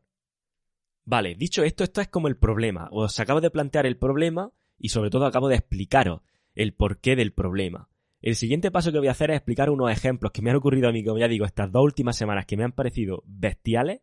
Vale, 1.03 1.35
dicho 1.35 1.63
esto, 1.63 1.83
esto 1.83 1.99
es 1.99 2.07
como 2.07 2.29
el 2.29 2.37
problema. 2.37 2.87
Os 2.91 3.19
acabo 3.19 3.41
de 3.41 3.51
plantear 3.51 3.85
el 3.85 3.97
problema 3.97 4.51
y 4.77 4.89
sobre 4.89 5.09
todo 5.09 5.25
acabo 5.25 5.49
de 5.49 5.55
explicaros 5.55 6.21
el 6.55 6.73
porqué 6.73 7.17
del 7.17 7.33
problema. 7.33 7.89
El 8.21 8.35
siguiente 8.35 8.71
paso 8.71 8.93
que 8.93 8.99
voy 8.99 9.09
a 9.09 9.11
hacer 9.11 9.31
es 9.31 9.37
explicar 9.37 9.69
unos 9.69 9.91
ejemplos 9.91 10.31
que 10.31 10.41
me 10.41 10.51
han 10.51 10.55
ocurrido 10.55 10.87
a 10.87 10.93
mí, 10.93 11.03
como 11.03 11.17
ya 11.19 11.27
digo, 11.27 11.45
estas 11.45 11.71
dos 11.71 11.83
últimas 11.83 12.15
semanas 12.15 12.45
que 12.45 12.55
me 12.55 12.63
han 12.63 12.71
parecido 12.71 13.23
bestiales 13.25 13.99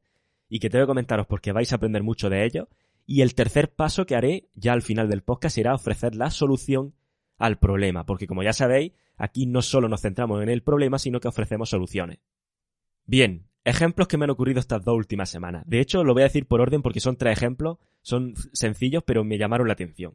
y 0.51 0.61
que 0.61 0.69
tengo 0.69 0.85
que 0.85 0.89
comentaros 0.89 1.27
porque 1.27 1.53
vais 1.53 1.73
a 1.73 1.77
aprender 1.77 2.03
mucho 2.03 2.29
de 2.29 2.45
ellos 2.45 2.69
y 3.11 3.23
el 3.23 3.35
tercer 3.35 3.73
paso 3.73 4.05
que 4.05 4.15
haré 4.15 4.51
ya 4.55 4.75
al 4.75 4.83
final 4.83 5.09
del 5.09 5.23
podcast 5.23 5.55
será 5.55 5.75
ofrecer 5.75 6.15
la 6.15 6.31
solución 6.31 6.95
al 7.39 7.59
problema, 7.59 8.05
porque 8.05 8.27
como 8.27 8.43
ya 8.43 8.53
sabéis, 8.53 8.93
aquí 9.17 9.47
no 9.47 9.63
solo 9.63 9.89
nos 9.89 10.03
centramos 10.03 10.43
en 10.43 10.51
el 10.51 10.63
problema, 10.63 10.99
sino 10.99 11.19
que 11.19 11.27
ofrecemos 11.27 11.71
soluciones. 11.71 12.19
Bien, 13.07 13.49
ejemplos 13.65 14.09
que 14.09 14.19
me 14.19 14.25
han 14.25 14.31
ocurrido 14.31 14.61
estas 14.61 14.85
dos 14.85 14.95
últimas 14.95 15.31
semanas. 15.31 15.65
De 15.67 15.81
hecho, 15.81 16.05
lo 16.05 16.13
voy 16.13 16.21
a 16.21 16.27
decir 16.27 16.47
por 16.47 16.61
orden 16.61 16.83
porque 16.83 17.01
son 17.01 17.17
tres 17.17 17.39
ejemplos, 17.39 17.79
son 18.03 18.35
sencillos, 18.53 19.03
pero 19.07 19.25
me 19.25 19.39
llamaron 19.39 19.69
la 19.69 19.73
atención. 19.73 20.13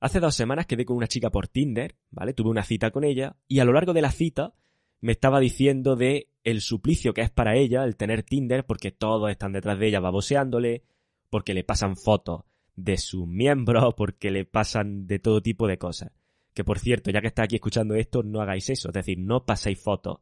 Hace 0.00 0.18
dos 0.18 0.34
semanas 0.34 0.64
quedé 0.64 0.86
con 0.86 0.96
una 0.96 1.08
chica 1.08 1.28
por 1.28 1.46
Tinder, 1.46 1.94
¿vale? 2.10 2.32
Tuve 2.32 2.48
una 2.48 2.64
cita 2.64 2.90
con 2.90 3.04
ella 3.04 3.36
y 3.48 3.58
a 3.58 3.66
lo 3.66 3.74
largo 3.74 3.92
de 3.92 4.00
la 4.00 4.12
cita 4.12 4.54
me 5.02 5.12
estaba 5.12 5.40
diciendo 5.40 5.94
de 5.94 6.30
el 6.42 6.62
suplicio 6.62 7.12
que 7.12 7.20
es 7.20 7.30
para 7.30 7.54
ella 7.54 7.84
el 7.84 7.96
tener 7.96 8.22
Tinder 8.22 8.64
porque 8.64 8.92
todos 8.92 9.30
están 9.30 9.52
detrás 9.52 9.78
de 9.78 9.88
ella 9.88 10.00
baboseándole, 10.00 10.84
porque 11.30 11.54
le 11.54 11.64
pasan 11.64 11.96
fotos 11.96 12.42
de 12.76 12.96
sus 12.96 13.26
miembros, 13.26 13.94
porque 13.96 14.30
le 14.30 14.44
pasan 14.44 15.06
de 15.06 15.18
todo 15.18 15.42
tipo 15.42 15.66
de 15.66 15.78
cosas. 15.78 16.12
Que 16.54 16.64
por 16.64 16.78
cierto, 16.78 17.10
ya 17.10 17.20
que 17.20 17.28
está 17.28 17.44
aquí 17.44 17.56
escuchando 17.56 17.94
esto, 17.94 18.22
no 18.22 18.40
hagáis 18.40 18.68
eso, 18.70 18.88
es 18.88 18.94
decir, 18.94 19.18
no 19.18 19.44
paséis 19.44 19.80
fotos 19.80 20.20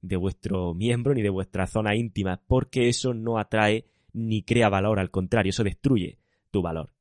de 0.00 0.16
vuestro 0.16 0.74
miembro 0.74 1.14
ni 1.14 1.22
de 1.22 1.30
vuestra 1.30 1.66
zona 1.66 1.96
íntima, 1.96 2.42
porque 2.46 2.88
eso 2.88 3.14
no 3.14 3.38
atrae 3.38 3.86
ni 4.12 4.42
crea 4.42 4.68
valor, 4.68 4.98
al 4.98 5.10
contrario, 5.10 5.50
eso 5.50 5.64
destruye 5.64 6.18
tu 6.50 6.62
valor. 6.62 6.92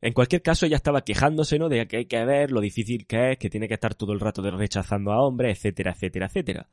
En 0.00 0.12
cualquier 0.12 0.42
caso, 0.42 0.66
ella 0.66 0.76
estaba 0.76 1.02
quejándose, 1.02 1.58
¿no? 1.58 1.68
De 1.68 1.86
que 1.88 1.96
hay 1.98 2.06
que 2.06 2.24
ver 2.24 2.52
lo 2.52 2.60
difícil 2.60 3.06
que 3.06 3.32
es, 3.32 3.38
que 3.38 3.50
tiene 3.50 3.66
que 3.66 3.74
estar 3.74 3.94
todo 3.94 4.12
el 4.12 4.20
rato 4.20 4.48
rechazando 4.48 5.12
a 5.12 5.20
hombres, 5.20 5.58
etcétera, 5.58 5.92
etcétera, 5.92 6.26
etcétera. 6.26 6.70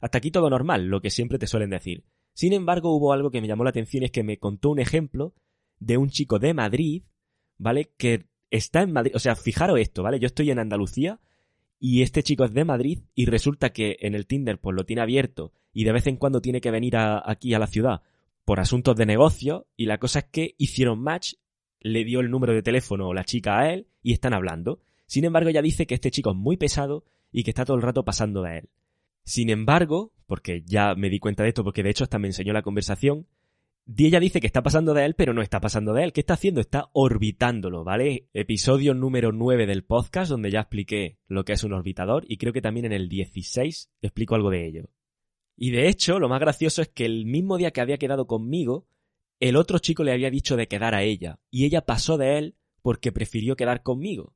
Hasta 0.00 0.18
aquí 0.18 0.30
todo 0.30 0.50
normal, 0.50 0.86
lo 0.86 1.00
que 1.00 1.10
siempre 1.10 1.38
te 1.38 1.46
suelen 1.46 1.70
decir. 1.70 2.04
Sin 2.34 2.52
embargo, 2.52 2.94
hubo 2.94 3.12
algo 3.12 3.30
que 3.30 3.40
me 3.40 3.46
llamó 3.46 3.62
la 3.62 3.70
atención 3.70 4.02
es 4.02 4.10
que 4.10 4.24
me 4.24 4.38
contó 4.38 4.70
un 4.70 4.80
ejemplo 4.80 5.34
de 5.78 5.96
un 5.96 6.10
chico 6.10 6.38
de 6.38 6.54
Madrid, 6.54 7.02
¿vale? 7.58 7.92
Que 7.96 8.26
está 8.50 8.82
en 8.82 8.92
Madrid. 8.92 9.12
O 9.14 9.18
sea, 9.18 9.36
fijaros 9.36 9.78
esto, 9.78 10.02
¿vale? 10.02 10.18
Yo 10.18 10.26
estoy 10.26 10.50
en 10.50 10.58
Andalucía 10.58 11.20
y 11.78 12.02
este 12.02 12.22
chico 12.22 12.44
es 12.44 12.54
de 12.54 12.64
Madrid 12.64 13.00
y 13.14 13.26
resulta 13.26 13.72
que 13.72 13.98
en 14.00 14.14
el 14.14 14.26
Tinder 14.26 14.60
pues 14.60 14.74
lo 14.74 14.84
tiene 14.84 15.02
abierto 15.02 15.52
y 15.72 15.84
de 15.84 15.92
vez 15.92 16.06
en 16.06 16.16
cuando 16.16 16.40
tiene 16.40 16.60
que 16.60 16.70
venir 16.70 16.96
aquí 16.96 17.52
a 17.52 17.58
la 17.58 17.66
ciudad 17.66 18.02
por 18.44 18.60
asuntos 18.60 18.96
de 18.96 19.06
negocio 19.06 19.66
y 19.76 19.86
la 19.86 19.98
cosa 19.98 20.20
es 20.20 20.24
que 20.26 20.54
hicieron 20.58 21.02
match, 21.02 21.34
le 21.80 22.04
dio 22.04 22.20
el 22.20 22.30
número 22.30 22.54
de 22.54 22.62
teléfono 22.62 23.12
la 23.12 23.24
chica 23.24 23.58
a 23.58 23.72
él 23.72 23.88
y 24.02 24.12
están 24.12 24.34
hablando. 24.34 24.80
Sin 25.06 25.24
embargo, 25.24 25.50
ella 25.50 25.62
dice 25.62 25.86
que 25.86 25.94
este 25.94 26.10
chico 26.10 26.30
es 26.30 26.36
muy 26.36 26.56
pesado 26.56 27.04
y 27.32 27.42
que 27.42 27.50
está 27.50 27.64
todo 27.64 27.76
el 27.76 27.82
rato 27.82 28.04
pasando 28.04 28.42
de 28.42 28.58
él. 28.58 28.68
Sin 29.24 29.50
embargo, 29.50 30.12
porque 30.26 30.62
ya 30.64 30.94
me 30.94 31.10
di 31.10 31.18
cuenta 31.18 31.42
de 31.42 31.50
esto 31.50 31.64
porque 31.64 31.82
de 31.82 31.90
hecho 31.90 32.04
hasta 32.04 32.18
me 32.18 32.28
enseñó 32.28 32.52
la 32.52 32.62
conversación, 32.62 33.26
ella 33.86 34.20
dice 34.20 34.40
que 34.40 34.46
está 34.46 34.62
pasando 34.62 34.94
de 34.94 35.04
él, 35.04 35.14
pero 35.14 35.34
no 35.34 35.42
está 35.42 35.60
pasando 35.60 35.92
de 35.92 36.04
él. 36.04 36.12
¿Qué 36.12 36.20
está 36.20 36.34
haciendo? 36.34 36.60
Está 36.60 36.88
orbitándolo, 36.92 37.84
¿vale? 37.84 38.28
Episodio 38.32 38.94
número 38.94 39.32
9 39.32 39.66
del 39.66 39.84
podcast, 39.84 40.30
donde 40.30 40.50
ya 40.50 40.60
expliqué 40.60 41.18
lo 41.26 41.44
que 41.44 41.52
es 41.52 41.64
un 41.64 41.72
orbitador, 41.72 42.24
y 42.26 42.38
creo 42.38 42.52
que 42.52 42.62
también 42.62 42.86
en 42.86 42.92
el 42.92 43.08
16 43.08 43.90
explico 44.00 44.34
algo 44.34 44.50
de 44.50 44.66
ello. 44.66 44.88
Y 45.56 45.70
de 45.70 45.88
hecho, 45.88 46.18
lo 46.18 46.28
más 46.28 46.40
gracioso 46.40 46.82
es 46.82 46.88
que 46.88 47.04
el 47.04 47.26
mismo 47.26 47.58
día 47.58 47.70
que 47.70 47.80
había 47.80 47.98
quedado 47.98 48.26
conmigo, 48.26 48.86
el 49.38 49.56
otro 49.56 49.78
chico 49.78 50.02
le 50.02 50.12
había 50.12 50.30
dicho 50.30 50.56
de 50.56 50.66
quedar 50.66 50.94
a 50.94 51.02
ella, 51.02 51.38
y 51.50 51.64
ella 51.64 51.82
pasó 51.82 52.16
de 52.16 52.38
él 52.38 52.56
porque 52.82 53.12
prefirió 53.12 53.54
quedar 53.56 53.82
conmigo. 53.82 54.34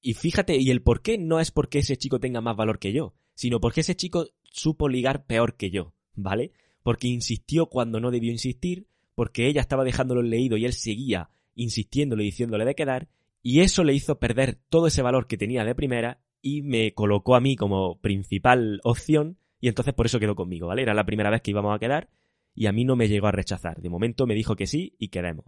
Y 0.00 0.14
fíjate, 0.14 0.56
y 0.56 0.70
el 0.70 0.82
por 0.82 1.00
qué 1.00 1.16
no 1.16 1.40
es 1.40 1.50
porque 1.50 1.78
ese 1.78 1.96
chico 1.96 2.20
tenga 2.20 2.40
más 2.40 2.56
valor 2.56 2.78
que 2.78 2.92
yo, 2.92 3.14
sino 3.34 3.60
porque 3.60 3.80
ese 3.80 3.96
chico 3.96 4.26
supo 4.42 4.88
ligar 4.88 5.24
peor 5.24 5.56
que 5.56 5.70
yo, 5.70 5.94
¿vale? 6.14 6.52
Porque 6.84 7.08
insistió 7.08 7.66
cuando 7.66 7.98
no 7.98 8.12
debió 8.12 8.30
insistir, 8.30 8.86
porque 9.16 9.48
ella 9.48 9.62
estaba 9.62 9.82
dejándolo 9.82 10.22
leído 10.22 10.56
y 10.56 10.66
él 10.66 10.72
seguía 10.72 11.30
insistiéndole 11.56 12.22
y 12.22 12.26
diciéndole 12.26 12.64
de 12.64 12.74
quedar, 12.76 13.08
y 13.42 13.60
eso 13.60 13.82
le 13.82 13.94
hizo 13.94 14.18
perder 14.18 14.58
todo 14.68 14.86
ese 14.86 15.02
valor 15.02 15.26
que 15.26 15.36
tenía 15.36 15.64
de 15.64 15.74
primera 15.74 16.20
y 16.42 16.62
me 16.62 16.92
colocó 16.92 17.36
a 17.36 17.40
mí 17.40 17.56
como 17.56 18.00
principal 18.00 18.80
opción 18.84 19.38
y 19.60 19.68
entonces 19.68 19.94
por 19.94 20.06
eso 20.06 20.20
quedó 20.20 20.34
conmigo, 20.34 20.66
¿vale? 20.66 20.82
Era 20.82 20.94
la 20.94 21.06
primera 21.06 21.30
vez 21.30 21.40
que 21.42 21.50
íbamos 21.50 21.74
a 21.74 21.78
quedar 21.78 22.10
y 22.54 22.66
a 22.66 22.72
mí 22.72 22.84
no 22.84 22.96
me 22.96 23.08
llegó 23.08 23.28
a 23.28 23.32
rechazar. 23.32 23.80
De 23.80 23.88
momento 23.88 24.26
me 24.26 24.34
dijo 24.34 24.56
que 24.56 24.66
sí 24.66 24.94
y 24.98 25.08
quedemos. 25.08 25.46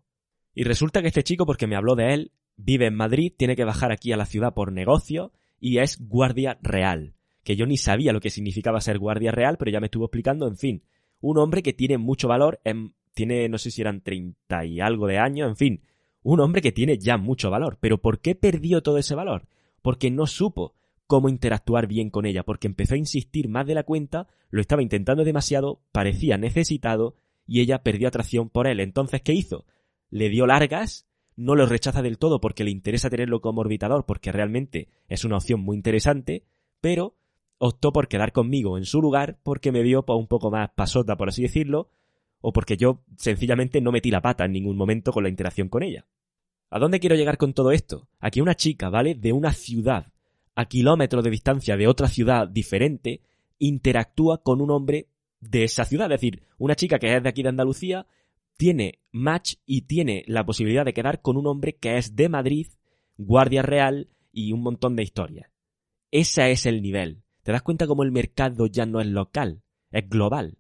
Y 0.55 0.65
resulta 0.65 1.03
que 1.03 1.09
este 1.09 1.23
chico, 1.23 1.45
porque 1.45 1.67
me 1.67 1.77
habló 1.77 1.97
de 1.97 2.15
él, 2.15 2.33
vive 2.57 2.87
en 2.87 2.95
Madrid, 2.95 3.33
tiene 3.37 3.57
que 3.57 3.65
bajar 3.65 3.93
aquí 3.93 4.13
a 4.13 4.17
la 4.17 4.25
ciudad 4.25 4.55
por 4.55 4.73
negocio 4.73 5.33
y 5.61 5.79
es 5.79 5.99
guardia 6.01 6.59
real. 6.63 7.15
Que 7.45 7.57
yo 7.57 7.67
ni 7.67 7.77
sabía 7.77 8.15
lo 8.15 8.21
que 8.21 8.31
significaba 8.31 8.81
ser 8.81 8.99
guardia 8.99 9.33
real, 9.33 9.59
pero 9.59 9.71
ya 9.71 9.81
me 9.81 9.87
estuvo 9.87 10.07
explicando, 10.07 10.49
en 10.49 10.57
fin, 10.57 10.83
un 11.29 11.39
hombre 11.39 11.63
que 11.63 11.73
tiene 11.73 11.99
mucho 11.99 12.29
valor, 12.29 12.61
tiene 13.13 13.49
no 13.49 13.59
sé 13.59 13.73
si 13.73 13.81
eran 13.81 14.01
30 14.01 14.65
y 14.65 14.81
algo 14.81 15.09
de 15.09 15.19
años, 15.19 15.49
en 15.49 15.57
fin, 15.57 15.83
un 16.23 16.39
hombre 16.39 16.63
que 16.63 16.71
tiene 16.71 16.99
ya 16.99 17.17
mucho 17.17 17.51
valor. 17.51 17.79
Pero 17.81 17.99
¿por 17.99 18.21
qué 18.21 18.37
perdió 18.37 18.81
todo 18.81 18.99
ese 18.99 19.17
valor? 19.17 19.49
Porque 19.83 20.11
no 20.11 20.27
supo 20.29 20.75
cómo 21.09 21.29
interactuar 21.29 21.89
bien 21.89 22.11
con 22.11 22.27
ella, 22.27 22.45
porque 22.45 22.69
empezó 22.69 22.95
a 22.95 22.99
insistir 22.99 23.49
más 23.49 23.67
de 23.67 23.75
la 23.75 23.83
cuenta, 23.83 24.29
lo 24.51 24.61
estaba 24.61 24.83
intentando 24.83 25.25
demasiado, 25.25 25.83
parecía 25.91 26.39
necesitado 26.39 27.17
y 27.45 27.61
ella 27.61 27.83
perdió 27.83 28.07
atracción 28.07 28.49
por 28.49 28.69
él. 28.69 28.79
Entonces, 28.79 29.21
¿qué 29.23 29.33
hizo? 29.33 29.67
Le 30.11 30.29
dio 30.29 30.47
largas, 30.47 31.09
no 31.35 31.57
lo 31.57 31.67
rechaza 31.67 32.03
del 32.03 32.19
todo 32.19 32.41
porque 32.41 32.63
le 32.63 32.71
interesa 32.71 33.11
tenerlo 33.11 33.41
como 33.41 33.63
orbitador, 33.63 34.07
porque 34.07 34.31
realmente 34.31 34.89
es 35.09 35.25
una 35.25 35.39
opción 35.39 35.59
muy 35.61 35.77
interesante, 35.77 36.45
pero 36.81 37.17
optó 37.59 37.93
por 37.93 38.09
quedar 38.09 38.33
conmigo 38.33 38.77
en 38.79 38.85
su 38.85 39.01
lugar 39.01 39.39
porque 39.43 39.73
me 39.73 39.83
vio 39.83 40.05
un 40.07 40.27
poco 40.27 40.51
más 40.51 40.71
pasota, 40.75 41.17
por 41.17 41.29
así 41.29 41.43
decirlo, 41.43 41.91
o 42.41 42.53
porque 42.53 42.77
yo 42.77 43.03
sencillamente 43.17 43.81
no 43.81 43.93
metí 43.93 44.11
la 44.11 44.23
pata 44.23 44.45
en 44.45 44.53
ningún 44.53 44.77
momento 44.77 45.13
con 45.13 45.23
la 45.23 45.29
interacción 45.29 45.69
con 45.69 45.83
ella. 45.83 46.07
¿A 46.71 46.79
dónde 46.79 47.01
quiero 47.01 47.17
llegar 47.17 47.39
con 47.39 47.55
todo 47.55 47.71
esto? 47.73 48.09
Aquí 48.19 48.41
una 48.41 48.55
chica, 48.55 48.89
¿vale? 48.91 49.15
De 49.15 49.33
una 49.33 49.53
ciudad, 49.53 50.13
a 50.55 50.67
kilómetros 50.67 51.23
de 51.23 51.31
distancia 51.31 51.77
de 51.77 51.87
otra 51.87 52.09
ciudad 52.09 52.49
diferente, 52.49 53.23
interactúa 53.59 54.43
con 54.43 54.61
un 54.61 54.71
hombre 54.71 55.09
de 55.41 55.65
esa 55.65 55.85
ciudad. 55.85 56.11
Es 56.13 56.21
decir, 56.21 56.43
una 56.59 56.75
chica 56.75 56.99
que 56.99 57.15
es 57.15 57.23
de 57.23 57.29
aquí 57.29 57.43
de 57.43 57.51
Andalucía 57.51 58.07
tiene 58.57 59.01
match 59.13 59.55
y 59.65 59.83
tiene 59.83 60.25
la 60.27 60.45
posibilidad 60.45 60.85
de 60.85 60.95
quedar 60.95 61.21
con 61.21 61.37
un 61.37 61.47
hombre 61.47 61.77
que 61.77 61.99
es 61.99 62.17
de 62.17 62.29
Madrid, 62.29 62.67
guardia 63.17 63.63
real 63.63 64.09
y 64.33 64.53
un 64.53 64.63
montón 64.63 64.97
de 64.97 65.03
historias. 65.03 65.51
Ese 66.11 66.51
es 66.51 66.67
el 66.67 66.83
nivel. 66.83 67.23
¿Te 67.47 67.53
das 67.53 67.63
cuenta 67.63 67.87
cómo 67.87 68.03
el 68.03 68.11
mercado 68.11 68.67
ya 68.67 68.87
no 68.87 69.01
es 69.01 69.07
local, 69.07 69.63
es 69.93 70.09
global? 70.09 70.59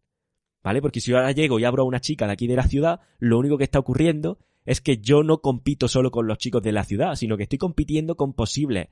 ¿Vale? 0.62 0.80
Porque 0.80 1.00
si 1.00 1.10
yo 1.10 1.16
ahora 1.16 1.32
llego 1.32 1.58
y 1.58 1.64
abro 1.64 1.82
a 1.82 1.84
una 1.84 1.98
chica 1.98 2.28
de 2.28 2.32
aquí 2.32 2.46
de 2.46 2.54
la 2.54 2.68
ciudad, 2.68 3.00
lo 3.18 3.40
único 3.40 3.58
que 3.58 3.64
está 3.64 3.80
ocurriendo 3.80 4.38
es 4.64 4.80
que 4.80 4.98
yo 4.98 5.24
no 5.24 5.40
compito 5.40 5.88
solo 5.88 6.12
con 6.12 6.28
los 6.28 6.38
chicos 6.38 6.62
de 6.62 6.70
la 6.70 6.84
ciudad, 6.84 7.16
sino 7.16 7.36
que 7.36 7.42
estoy 7.42 7.58
compitiendo 7.58 8.16
con 8.16 8.34
posibles 8.34 8.86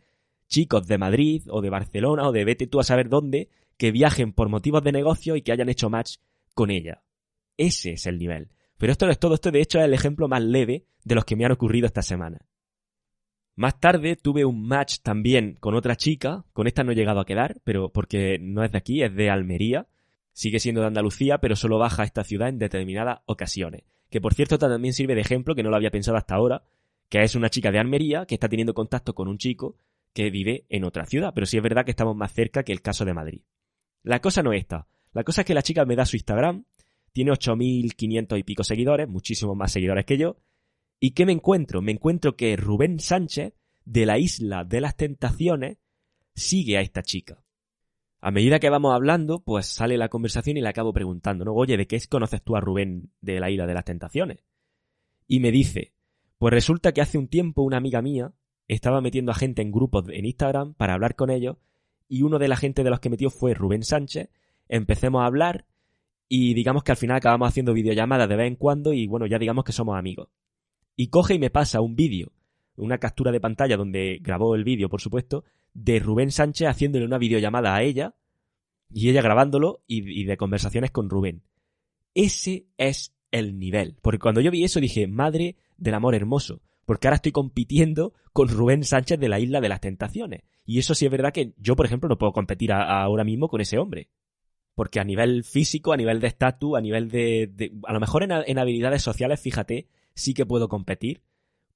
chicos 0.49 0.89
de 0.89 0.99
Madrid 0.99 1.45
o 1.49 1.61
de 1.63 1.71
Barcelona 1.71 2.27
o 2.27 2.33
de 2.33 2.45
vete 2.45 2.67
tú 2.67 2.81
a 2.81 2.83
saber 2.83 3.09
dónde 3.09 3.49
que 3.77 3.93
viajen 3.93 4.33
por 4.33 4.49
motivos 4.49 4.83
de 4.83 4.91
negocio 4.91 5.37
y 5.37 5.43
que 5.43 5.53
hayan 5.53 5.69
hecho 5.69 5.89
match 5.89 6.17
con 6.53 6.73
ella. 6.73 7.05
Ese 7.57 7.93
es 7.93 8.07
el 8.07 8.19
nivel. 8.19 8.49
Pero 8.77 8.91
esto 8.91 9.07
no 9.07 9.13
es 9.13 9.21
todo, 9.21 9.35
esto 9.35 9.53
de 9.53 9.61
hecho 9.61 9.79
es 9.79 9.85
el 9.85 9.95
ejemplo 9.95 10.27
más 10.27 10.43
leve 10.43 10.85
de 11.05 11.15
los 11.15 11.25
que 11.25 11.37
me 11.37 11.45
han 11.45 11.53
ocurrido 11.53 11.87
esta 11.87 12.03
semana. 12.03 12.41
Más 13.57 13.79
tarde 13.79 14.17
tuve 14.17 14.45
un 14.45 14.67
match 14.67 14.99
también 15.03 15.57
con 15.61 15.75
otra 15.75 15.97
chica, 15.97 16.45
con 16.53 16.67
esta 16.67 16.83
no 16.83 16.91
he 16.91 16.97
llegado 16.97 17.21
a 17.21 17.27
quedar, 17.27 17.61
pero 17.63 17.89
porque 17.91 18.39
no 18.41 18.65
es 18.65 18.73
de 18.73 18.79
aquí, 18.79 19.03
es 19.03 19.15
de 19.15 19.31
Almería, 19.31 19.87
sigue 20.33 20.59
siendo 20.59 20.81
de 20.81 20.89
Andalucía, 20.89 21.39
pero 21.39 21.55
solo 21.55 21.79
baja 21.79 22.03
a 22.03 22.07
esta 22.07 22.25
ciudad 22.25 22.49
en 22.49 22.59
determinadas 22.59 23.21
ocasiones. 23.27 23.83
Que 24.11 24.21
por 24.21 24.35
cierto 24.35 24.59
también 24.59 24.93
sirve 24.93 25.15
de 25.15 25.21
ejemplo, 25.21 25.55
que 25.55 25.63
no 25.63 25.71
lo 25.71 25.77
había 25.77 25.93
pensado 25.93 26.17
hasta 26.17 26.35
ahora, 26.35 26.65
que 27.09 27.23
es 27.23 27.37
una 27.37 27.49
chica 27.49 27.71
de 27.71 27.79
Almería 27.79 28.27
que 28.27 28.35
está 28.35 28.49
teniendo 28.49 28.75
contacto 28.75 29.15
con 29.15 29.29
un 29.29 29.39
chico 29.39 29.77
que 30.13 30.31
vive 30.31 30.65
en 30.69 30.85
otra 30.85 31.07
ciudad, 31.07 31.33
pero 31.35 31.47
sí 31.47 31.57
es 31.57 31.63
verdad 31.63 31.85
que 31.85 31.93
estamos 31.93 32.17
más 32.17 32.33
cerca 32.33 32.65
que 32.65 32.73
el 32.73 32.83
caso 32.83 33.05
de 33.05 33.15
Madrid. 33.15 33.43
La 34.03 34.21
cosa 34.21 34.43
no 34.43 34.53
es 34.53 34.61
esta. 34.61 34.87
La 35.13 35.23
cosa 35.23 35.43
es 35.43 35.47
que 35.47 35.55
la 35.55 35.63
chica 35.63 35.85
me 35.85 35.97
da 35.97 36.07
su 36.07 36.17
Instagram, 36.17 36.65
tiene 37.13 37.31
8.500 37.31 38.39
y 38.39 38.43
pico 38.43 38.65
seguidores, 38.65 39.09
muchísimos 39.09 39.57
más 39.57 39.71
seguidores 39.71 40.05
que 40.05 40.19
yo. 40.19 40.37
¿Y 41.05 41.11
qué 41.11 41.27
me 41.27 41.33
encuentro? 41.33 41.83
Me 41.83 41.93
encuentro 41.93 42.35
que 42.35 42.57
Rubén 42.57 42.99
Sánchez, 42.99 43.53
de 43.85 44.07
la 44.07 44.19
isla 44.19 44.65
de 44.65 44.81
las 44.81 44.97
tentaciones, 44.97 45.77
sigue 46.35 46.79
a 46.79 46.81
esta 46.81 47.03
chica. 47.03 47.45
A 48.23 48.31
medida 48.31 48.59
que 48.59 48.71
vamos 48.71 48.95
hablando, 48.95 49.43
pues 49.45 49.67
sale 49.67 49.99
la 49.99 50.09
conversación 50.09 50.57
y 50.57 50.63
le 50.63 50.69
acabo 50.71 50.95
preguntando, 50.95 51.45
¿no? 51.45 51.53
Oye, 51.53 51.77
¿de 51.77 51.87
qué 51.87 52.01
conoces 52.09 52.41
tú 52.43 52.57
a 52.57 52.61
Rubén 52.61 53.11
de 53.21 53.39
la 53.39 53.51
isla 53.51 53.67
de 53.67 53.75
las 53.75 53.85
tentaciones? 53.85 54.45
Y 55.27 55.41
me 55.41 55.53
dice, 55.53 55.93
pues 56.39 56.55
resulta 56.55 56.93
que 56.93 57.03
hace 57.03 57.19
un 57.19 57.29
tiempo 57.29 57.61
una 57.61 57.77
amiga 57.77 58.01
mía 58.01 58.33
estaba 58.67 59.03
metiendo 59.03 59.31
a 59.31 59.35
gente 59.35 59.61
en 59.61 59.73
grupos 59.73 60.07
en 60.09 60.25
Instagram 60.25 60.73
para 60.73 60.95
hablar 60.95 61.17
con 61.17 61.29
ellos 61.29 61.59
y 62.09 62.23
uno 62.23 62.39
de 62.39 62.49
la 62.49 62.57
gente 62.57 62.83
de 62.83 62.89
los 62.89 63.01
que 63.01 63.11
metió 63.11 63.29
fue 63.29 63.53
Rubén 63.53 63.83
Sánchez. 63.83 64.31
Empecemos 64.71 65.21
a 65.21 65.27
hablar 65.27 65.67
y 66.31 66.55
digamos 66.55 66.83
que 66.83 66.93
al 66.93 66.97
final 66.97 67.19
acabamos 67.19 67.47
haciendo 67.47 67.75
videollamadas 67.75 68.27
de 68.27 68.37
vez 68.37 68.47
en 68.47 68.57
cuando 68.57 68.95
y 68.95 69.07
bueno, 69.07 69.27
ya 69.27 69.39
digamos 69.39 69.67
que 69.67 69.73
somos 69.73 69.99
amigos. 69.99 70.31
Y 70.97 71.09
coge 71.09 71.35
y 71.35 71.39
me 71.39 71.51
pasa 71.51 71.81
un 71.81 71.97
vídeo, 71.97 72.33
una 72.77 72.99
captura 72.99 73.33
de 73.33 73.41
pantalla 73.41 73.77
donde 73.77 74.19
grabó 74.21 74.55
el 74.55 74.65
vídeo, 74.65 74.89
por 74.89 75.01
supuesto, 75.01 75.45
de 75.73 75.99
Rubén 75.99 76.31
Sánchez 76.31 76.69
haciéndole 76.69 77.05
una 77.05 77.19
videollamada 77.19 77.75
a 77.75 77.83
ella 77.83 78.15
y 78.91 79.11
ella 79.11 79.23
grabándolo 79.23 79.83
y, 79.87 80.21
y 80.21 80.25
de 80.25 80.37
conversaciones 80.37 80.91
con 80.91 81.11
Rubén. 81.11 81.43
Ese 82.15 82.67
es 82.79 83.15
el 83.33 83.59
nivel. 83.59 83.97
Porque 84.01 84.21
cuando 84.21 84.41
yo 84.41 84.53
vi 84.53 84.63
eso 84.63 84.79
dije, 84.79 85.09
madre 85.09 85.57
del 85.77 85.95
amor 85.95 86.15
hermoso. 86.15 86.63
Porque 86.87 87.09
ahora 87.09 87.17
estoy 87.17 87.33
compitiendo 87.33 88.13
con 88.33 88.49
Rubén 88.49 88.85
Sánchez 88.85 89.19
de 89.19 89.29
la 89.29 89.41
Isla 89.41 89.61
de 89.61 89.69
las 89.69 89.81
Tentaciones. 89.81 90.43
Y 90.65 90.79
eso 90.79 90.95
sí 90.95 91.05
es 91.05 91.11
verdad 91.11 91.33
que 91.33 91.55
yo, 91.57 91.77
por 91.77 91.87
ejemplo, 91.87 92.09
no 92.09 92.19
puedo 92.19 92.33
competir 92.33 92.73
ahora 92.73 93.25
mismo 93.25 93.49
con 93.49 93.61
ese 93.61 93.79
hombre. 93.79 94.09
Porque 94.75 95.01
a 95.01 95.05
nivel 95.05 95.45
físico, 95.45 95.93
a 95.93 95.97
nivel 95.97 96.21
de 96.21 96.27
estatus, 96.29 96.77
a 96.77 96.81
nivel 96.81 97.11
de, 97.11 97.73
A 97.87 97.93
lo 97.93 98.01
mejor 98.01 98.23
en, 98.23 98.59
habilidades 98.59 99.03
sociales, 99.03 99.41
fíjate, 99.41 99.89
sí 100.15 100.35
que 100.35 100.47
puedo 100.47 100.69
competir. 100.69 101.23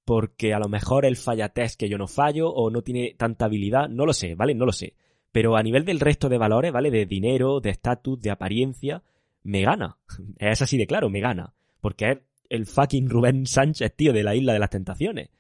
Porque 0.05 0.55
a 0.55 0.59
lo 0.59 0.69
mejor 0.69 1.05
él 1.05 1.17
falla 1.17 1.51
test 1.51 1.79
que 1.79 1.89
yo 1.89 1.99
no 1.99 2.07
fallo, 2.07 2.51
o 2.51 2.71
no 2.71 2.83
tiene 2.83 3.15
tanta 3.19 3.45
habilidad, 3.45 3.89
no 3.89 4.07
lo 4.07 4.13
sé, 4.13 4.35
¿vale? 4.35 4.55
No 4.55 4.65
lo 4.65 4.73
sé. 4.73 4.95
Pero 5.33 5.57
a 5.57 5.63
nivel 5.63 5.85
del 5.85 6.01
resto 6.01 6.29
de 6.29 6.39
valores, 6.39 6.73
¿vale? 6.73 6.91
De 6.91 7.05
dinero, 7.05 7.61
de 7.61 7.71
estatus, 7.71 8.21
de 8.21 8.31
apariencia, 8.31 9.03
me 9.43 9.63
gana. 9.63 9.99
Es 10.39 10.63
así 10.63 10.79
de 10.79 10.87
claro, 10.87 11.11
me 11.11 11.21
gana. 11.21 11.53
Porque 11.81 12.11
es 12.11 12.19
el 12.49 12.67
fucking 12.67 13.11
Rubén 13.11 13.47
Sánchez, 13.47 13.95
tío, 13.95 14.13
de 14.13 14.23
la 14.23 14.35
Isla 14.35 14.55
de 14.55 14.59
las 14.59 14.71
Tentaciones. 14.71 15.31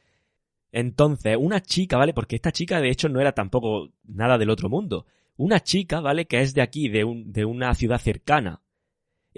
Entonces, 0.70 1.37
una 1.40 1.62
chica, 1.62 1.96
¿vale? 1.96 2.12
Porque 2.12 2.37
esta 2.37 2.52
chica, 2.52 2.80
de 2.80 2.90
hecho, 2.90 3.08
no 3.08 3.20
era 3.20 3.32
tampoco 3.32 3.88
nada 4.04 4.37
del 4.37 4.50
otro 4.50 4.68
mundo 4.68 5.06
una 5.38 5.61
chica, 5.61 6.00
¿vale? 6.00 6.26
Que 6.26 6.42
es 6.42 6.52
de 6.52 6.61
aquí, 6.61 6.88
de, 6.88 7.04
un, 7.04 7.32
de 7.32 7.46
una 7.46 7.74
ciudad 7.74 7.98
cercana, 7.98 8.61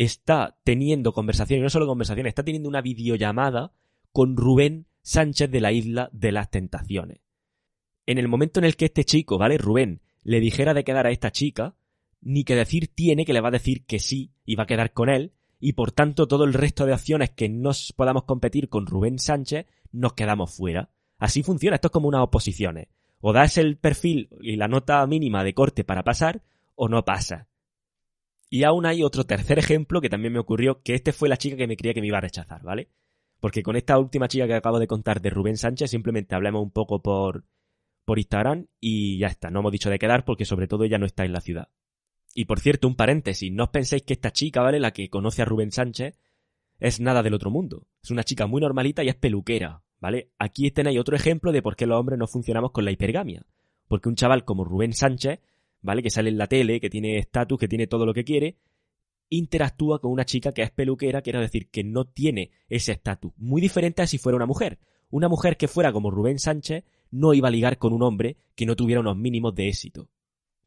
está 0.04 0.56
teniendo 0.64 1.12
conversaciones, 1.12 1.60
y 1.60 1.64
no 1.64 1.68
solo 1.68 1.86
conversaciones, 1.86 2.30
está 2.30 2.42
teniendo 2.42 2.70
una 2.70 2.80
videollamada 2.80 3.74
con 4.12 4.34
Rubén 4.34 4.86
Sánchez 5.02 5.50
de 5.50 5.60
la 5.60 5.72
Isla 5.72 6.08
de 6.14 6.32
las 6.32 6.50
Tentaciones. 6.50 7.20
En 8.06 8.16
el 8.16 8.26
momento 8.26 8.60
en 8.60 8.64
el 8.64 8.76
que 8.76 8.86
este 8.86 9.04
chico, 9.04 9.36
¿vale? 9.36 9.58
Rubén, 9.58 10.00
le 10.22 10.40
dijera 10.40 10.72
de 10.72 10.84
quedar 10.84 11.06
a 11.06 11.10
esta 11.10 11.32
chica, 11.32 11.76
ni 12.22 12.44
que 12.44 12.56
decir 12.56 12.88
tiene 12.88 13.26
que 13.26 13.34
le 13.34 13.42
va 13.42 13.48
a 13.48 13.52
decir 13.52 13.84
que 13.84 13.98
sí 13.98 14.32
y 14.46 14.54
va 14.54 14.62
a 14.62 14.66
quedar 14.66 14.94
con 14.94 15.10
él, 15.10 15.34
y 15.58 15.74
por 15.74 15.92
tanto 15.92 16.26
todo 16.26 16.44
el 16.44 16.54
resto 16.54 16.86
de 16.86 16.94
acciones 16.94 17.30
que 17.30 17.50
no 17.50 17.72
podamos 17.94 18.24
competir 18.24 18.70
con 18.70 18.86
Rubén 18.86 19.18
Sánchez, 19.18 19.66
nos 19.92 20.14
quedamos 20.14 20.54
fuera. 20.54 20.88
Así 21.18 21.42
funciona, 21.42 21.74
esto 21.74 21.88
es 21.88 21.92
como 21.92 22.08
unas 22.08 22.22
oposiciones. 22.22 22.88
O 23.20 23.34
das 23.34 23.58
el 23.58 23.76
perfil 23.76 24.30
y 24.40 24.56
la 24.56 24.66
nota 24.66 25.06
mínima 25.06 25.44
de 25.44 25.52
corte 25.52 25.84
para 25.84 26.04
pasar, 26.04 26.42
o 26.74 26.88
no 26.88 27.04
pasa. 27.04 27.49
Y 28.50 28.64
aún 28.64 28.84
hay 28.84 29.02
otro 29.02 29.24
tercer 29.24 29.58
ejemplo 29.58 30.00
que 30.00 30.10
también 30.10 30.32
me 30.32 30.40
ocurrió, 30.40 30.82
que 30.82 30.94
este 30.94 31.12
fue 31.12 31.28
la 31.28 31.38
chica 31.38 31.56
que 31.56 31.66
me 31.66 31.76
creía 31.76 31.94
que 31.94 32.00
me 32.00 32.08
iba 32.08 32.18
a 32.18 32.22
rechazar, 32.22 32.62
¿vale? 32.62 32.90
Porque 33.38 33.62
con 33.62 33.76
esta 33.76 33.98
última 33.98 34.28
chica 34.28 34.46
que 34.46 34.54
acabo 34.54 34.78
de 34.78 34.86
contar 34.86 35.22
de 35.22 35.30
Rubén 35.30 35.56
Sánchez, 35.56 35.90
simplemente 35.90 36.34
hablamos 36.34 36.62
un 36.62 36.72
poco 36.72 37.00
por, 37.00 37.44
por 38.04 38.18
Instagram 38.18 38.66
y 38.80 39.18
ya 39.18 39.28
está, 39.28 39.50
no 39.50 39.60
hemos 39.60 39.72
dicho 39.72 39.88
de 39.88 39.98
quedar 39.98 40.24
porque 40.24 40.44
sobre 40.44 40.66
todo 40.66 40.84
ella 40.84 40.98
no 40.98 41.06
está 41.06 41.24
en 41.24 41.32
la 41.32 41.40
ciudad. 41.40 41.68
Y 42.34 42.44
por 42.44 42.60
cierto, 42.60 42.86
un 42.86 42.96
paréntesis, 42.96 43.50
no 43.50 43.64
os 43.64 43.70
penséis 43.70 44.02
que 44.02 44.12
esta 44.12 44.32
chica, 44.32 44.60
¿vale? 44.60 44.80
La 44.80 44.90
que 44.90 45.08
conoce 45.08 45.42
a 45.42 45.46
Rubén 45.46 45.72
Sánchez, 45.72 46.18
es 46.80 47.00
nada 47.00 47.22
del 47.22 47.34
otro 47.34 47.50
mundo. 47.50 47.86
Es 48.02 48.10
una 48.10 48.24
chica 48.24 48.46
muy 48.46 48.60
normalita 48.60 49.04
y 49.04 49.08
es 49.08 49.16
peluquera. 49.16 49.82
¿vale? 50.00 50.32
Aquí 50.38 50.70
tenéis 50.70 50.98
otro 50.98 51.14
ejemplo 51.14 51.52
de 51.52 51.62
por 51.62 51.76
qué 51.76 51.86
los 51.86 51.98
hombres 51.98 52.18
no 52.18 52.26
funcionamos 52.26 52.72
con 52.72 52.84
la 52.84 52.90
hipergamia. 52.90 53.46
Porque 53.86 54.08
un 54.08 54.16
chaval 54.16 54.44
como 54.44 54.64
Rubén 54.64 54.92
Sánchez, 54.92 55.40
¿vale? 55.82 56.02
Que 56.02 56.10
sale 56.10 56.30
en 56.30 56.38
la 56.38 56.46
tele, 56.46 56.80
que 56.80 56.90
tiene 56.90 57.18
estatus, 57.18 57.58
que 57.58 57.68
tiene 57.68 57.86
todo 57.86 58.06
lo 58.06 58.14
que 58.14 58.24
quiere, 58.24 58.56
interactúa 59.28 60.00
con 60.00 60.10
una 60.10 60.24
chica 60.24 60.52
que 60.52 60.62
es 60.62 60.70
peluquera, 60.70 61.22
quiero 61.22 61.40
decir 61.40 61.70
que 61.70 61.84
no 61.84 62.04
tiene 62.04 62.50
ese 62.68 62.92
estatus. 62.92 63.32
Muy 63.36 63.60
diferente 63.60 64.02
a 64.02 64.06
si 64.06 64.18
fuera 64.18 64.36
una 64.36 64.46
mujer. 64.46 64.78
Una 65.10 65.28
mujer 65.28 65.56
que 65.56 65.68
fuera 65.68 65.92
como 65.92 66.10
Rubén 66.10 66.38
Sánchez 66.38 66.84
no 67.10 67.34
iba 67.34 67.48
a 67.48 67.50
ligar 67.50 67.78
con 67.78 67.92
un 67.92 68.02
hombre 68.02 68.36
que 68.54 68.66
no 68.66 68.76
tuviera 68.76 69.00
unos 69.00 69.16
mínimos 69.16 69.54
de 69.54 69.68
éxito. 69.68 70.08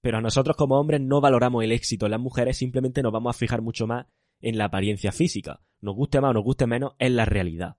Pero 0.01 0.17
a 0.17 0.21
nosotros 0.21 0.57
como 0.57 0.79
hombres 0.79 0.99
no 0.99 1.21
valoramos 1.21 1.63
el 1.63 1.71
éxito 1.71 2.05
en 2.05 2.11
las 2.11 2.19
mujeres, 2.19 2.57
simplemente 2.57 3.01
nos 3.01 3.13
vamos 3.13 3.35
a 3.35 3.39
fijar 3.39 3.61
mucho 3.61 3.87
más 3.87 4.07
en 4.41 4.57
la 4.57 4.65
apariencia 4.65 5.11
física. 5.11 5.61
Nos 5.79 5.95
guste 5.95 6.19
más 6.19 6.31
o 6.31 6.33
nos 6.33 6.43
guste 6.43 6.67
menos, 6.67 6.93
es 6.99 7.11
la 7.11 7.25
realidad. 7.25 7.77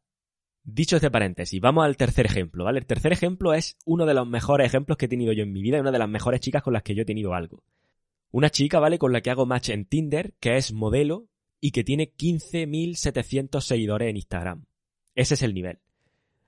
Dicho 0.67 0.97
este 0.97 1.11
paréntesis, 1.11 1.61
vamos 1.61 1.85
al 1.85 1.99
tercer 1.99 2.25
ejemplo, 2.25 2.65
¿vale? 2.65 2.79
El 2.79 2.87
tercer 2.87 3.13
ejemplo 3.13 3.53
es 3.53 3.77
uno 3.85 4.07
de 4.07 4.15
los 4.15 4.27
mejores 4.27 4.67
ejemplos 4.67 4.97
que 4.97 5.05
he 5.05 5.09
tenido 5.09 5.35
yo 5.35 5.43
en 5.43 5.53
mi 5.53 5.61
vida 5.61 5.77
y 5.77 5.81
una 5.81 5.93
de 5.93 5.99
las 5.99 6.09
mejores 6.09 6.41
chicas 6.41 6.63
con 6.63 6.73
las 6.73 6.83
que 6.83 6.95
yo 6.95 7.03
he 7.03 7.05
tenido 7.05 7.35
algo. 7.35 7.63
Una 8.31 8.49
chica, 8.49 8.81
¿vale? 8.81 8.99
Con 8.99 9.13
la 9.13 9.21
que 9.21 9.31
hago 9.31 9.45
match 9.45 9.69
en 9.69 9.85
Tinder, 9.85 10.33
que 10.41 10.57
es 10.57 10.73
modelo 10.73 11.27
y 11.61 11.73
que 11.73 11.85
tiene 11.85 12.15
15.700 12.15 13.61
seguidores 13.61 14.09
en 14.09 14.17
Instagram. 14.17 14.65
Ese 15.15 15.35
es 15.35 15.43
el 15.43 15.53
nivel. 15.53 15.81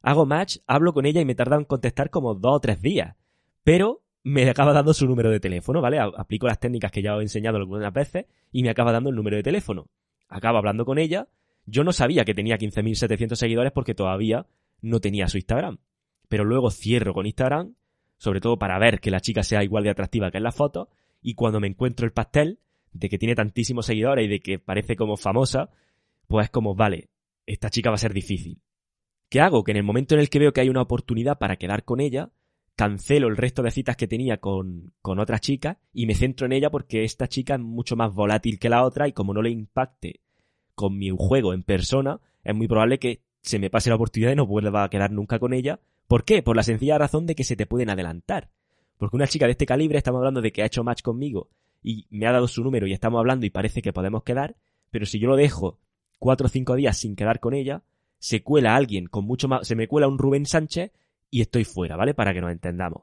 Hago 0.00 0.24
match, 0.24 0.58
hablo 0.66 0.94
con 0.94 1.04
ella 1.04 1.20
y 1.20 1.26
me 1.26 1.34
tarda 1.34 1.56
en 1.56 1.64
contestar 1.64 2.08
como 2.08 2.34
dos 2.34 2.56
o 2.56 2.60
tres 2.60 2.80
días. 2.80 3.16
Pero 3.64 4.02
me 4.22 4.48
acaba 4.48 4.72
dando 4.72 4.94
su 4.94 5.06
número 5.06 5.30
de 5.30 5.40
teléfono, 5.40 5.82
¿vale? 5.82 5.98
Aplico 5.98 6.46
las 6.46 6.58
técnicas 6.58 6.90
que 6.90 7.02
ya 7.02 7.14
os 7.14 7.20
he 7.20 7.24
enseñado 7.24 7.58
algunas 7.58 7.92
veces 7.92 8.24
y 8.50 8.62
me 8.62 8.70
acaba 8.70 8.92
dando 8.92 9.10
el 9.10 9.16
número 9.16 9.36
de 9.36 9.42
teléfono. 9.42 9.88
Acabo 10.28 10.56
hablando 10.56 10.86
con 10.86 10.98
ella 10.98 11.28
yo 11.66 11.84
no 11.84 11.92
sabía 11.92 12.24
que 12.24 12.34
tenía 12.34 12.56
15.700 12.56 13.34
seguidores 13.34 13.72
porque 13.72 13.94
todavía 13.94 14.46
no 14.80 15.00
tenía 15.00 15.28
su 15.28 15.36
Instagram. 15.36 15.78
Pero 16.28 16.44
luego 16.44 16.70
cierro 16.70 17.12
con 17.12 17.26
Instagram, 17.26 17.74
sobre 18.16 18.40
todo 18.40 18.58
para 18.58 18.78
ver 18.78 19.00
que 19.00 19.10
la 19.10 19.20
chica 19.20 19.42
sea 19.42 19.64
igual 19.64 19.84
de 19.84 19.90
atractiva 19.90 20.30
que 20.30 20.38
en 20.38 20.44
la 20.44 20.52
foto, 20.52 20.88
y 21.20 21.34
cuando 21.34 21.60
me 21.60 21.66
encuentro 21.66 22.06
el 22.06 22.12
pastel 22.12 22.60
de 22.92 23.08
que 23.08 23.18
tiene 23.18 23.34
tantísimos 23.34 23.86
seguidores 23.86 24.24
y 24.24 24.28
de 24.28 24.40
que 24.40 24.58
parece 24.58 24.96
como 24.96 25.16
famosa, 25.16 25.70
pues 26.28 26.50
como, 26.50 26.74
vale, 26.74 27.10
esta 27.46 27.68
chica 27.68 27.90
va 27.90 27.96
a 27.96 27.98
ser 27.98 28.14
difícil. 28.14 28.60
¿Qué 29.28 29.40
hago? 29.40 29.64
Que 29.64 29.72
en 29.72 29.78
el 29.78 29.82
momento 29.82 30.14
en 30.14 30.20
el 30.20 30.30
que 30.30 30.38
veo 30.38 30.52
que 30.52 30.60
hay 30.60 30.68
una 30.68 30.82
oportunidad 30.82 31.38
para 31.38 31.56
quedar 31.56 31.84
con 31.84 32.00
ella, 32.00 32.30
cancelo 32.76 33.28
el 33.28 33.36
resto 33.36 33.62
de 33.62 33.72
citas 33.72 33.96
que 33.96 34.06
tenía 34.06 34.38
con, 34.38 34.92
con 35.02 35.18
otra 35.18 35.40
chica 35.40 35.80
y 35.92 36.06
me 36.06 36.14
centro 36.14 36.46
en 36.46 36.52
ella 36.52 36.70
porque 36.70 37.04
esta 37.04 37.26
chica 37.26 37.54
es 37.54 37.60
mucho 37.60 37.96
más 37.96 38.12
volátil 38.12 38.58
que 38.58 38.68
la 38.68 38.84
otra 38.84 39.08
y 39.08 39.12
como 39.12 39.34
no 39.34 39.42
le 39.42 39.50
impacte 39.50 40.20
con 40.76 40.96
mi 40.96 41.10
juego 41.10 41.52
en 41.52 41.64
persona, 41.64 42.20
es 42.44 42.54
muy 42.54 42.68
probable 42.68 43.00
que 43.00 43.22
se 43.42 43.58
me 43.58 43.70
pase 43.70 43.90
la 43.90 43.96
oportunidad 43.96 44.30
y 44.30 44.36
no 44.36 44.46
vuelva 44.46 44.84
a 44.84 44.90
quedar 44.90 45.10
nunca 45.10 45.40
con 45.40 45.52
ella. 45.52 45.80
¿Por 46.06 46.24
qué? 46.24 46.42
Por 46.42 46.54
la 46.54 46.62
sencilla 46.62 46.98
razón 46.98 47.26
de 47.26 47.34
que 47.34 47.42
se 47.42 47.56
te 47.56 47.66
pueden 47.66 47.90
adelantar. 47.90 48.50
Porque 48.98 49.16
una 49.16 49.26
chica 49.26 49.46
de 49.46 49.52
este 49.52 49.66
calibre, 49.66 49.98
estamos 49.98 50.18
hablando 50.18 50.40
de 50.40 50.52
que 50.52 50.62
ha 50.62 50.66
hecho 50.66 50.84
match 50.84 51.02
conmigo 51.02 51.48
y 51.82 52.06
me 52.10 52.26
ha 52.26 52.32
dado 52.32 52.46
su 52.46 52.62
número 52.62 52.86
y 52.86 52.92
estamos 52.92 53.18
hablando 53.18 53.46
y 53.46 53.50
parece 53.50 53.82
que 53.82 53.92
podemos 53.92 54.22
quedar, 54.22 54.56
pero 54.90 55.06
si 55.06 55.18
yo 55.18 55.28
lo 55.28 55.36
dejo 55.36 55.78
cuatro 56.18 56.46
o 56.46 56.48
cinco 56.48 56.76
días 56.76 56.96
sin 56.96 57.16
quedar 57.16 57.40
con 57.40 57.54
ella, 57.54 57.82
se 58.18 58.42
cuela 58.42 58.76
alguien 58.76 59.06
con 59.06 59.24
mucho 59.24 59.48
más, 59.48 59.66
se 59.66 59.76
me 59.76 59.88
cuela 59.88 60.08
un 60.08 60.18
Rubén 60.18 60.46
Sánchez 60.46 60.92
y 61.30 61.40
estoy 61.40 61.64
fuera, 61.64 61.96
¿vale? 61.96 62.14
Para 62.14 62.32
que 62.32 62.40
nos 62.40 62.52
entendamos. 62.52 63.02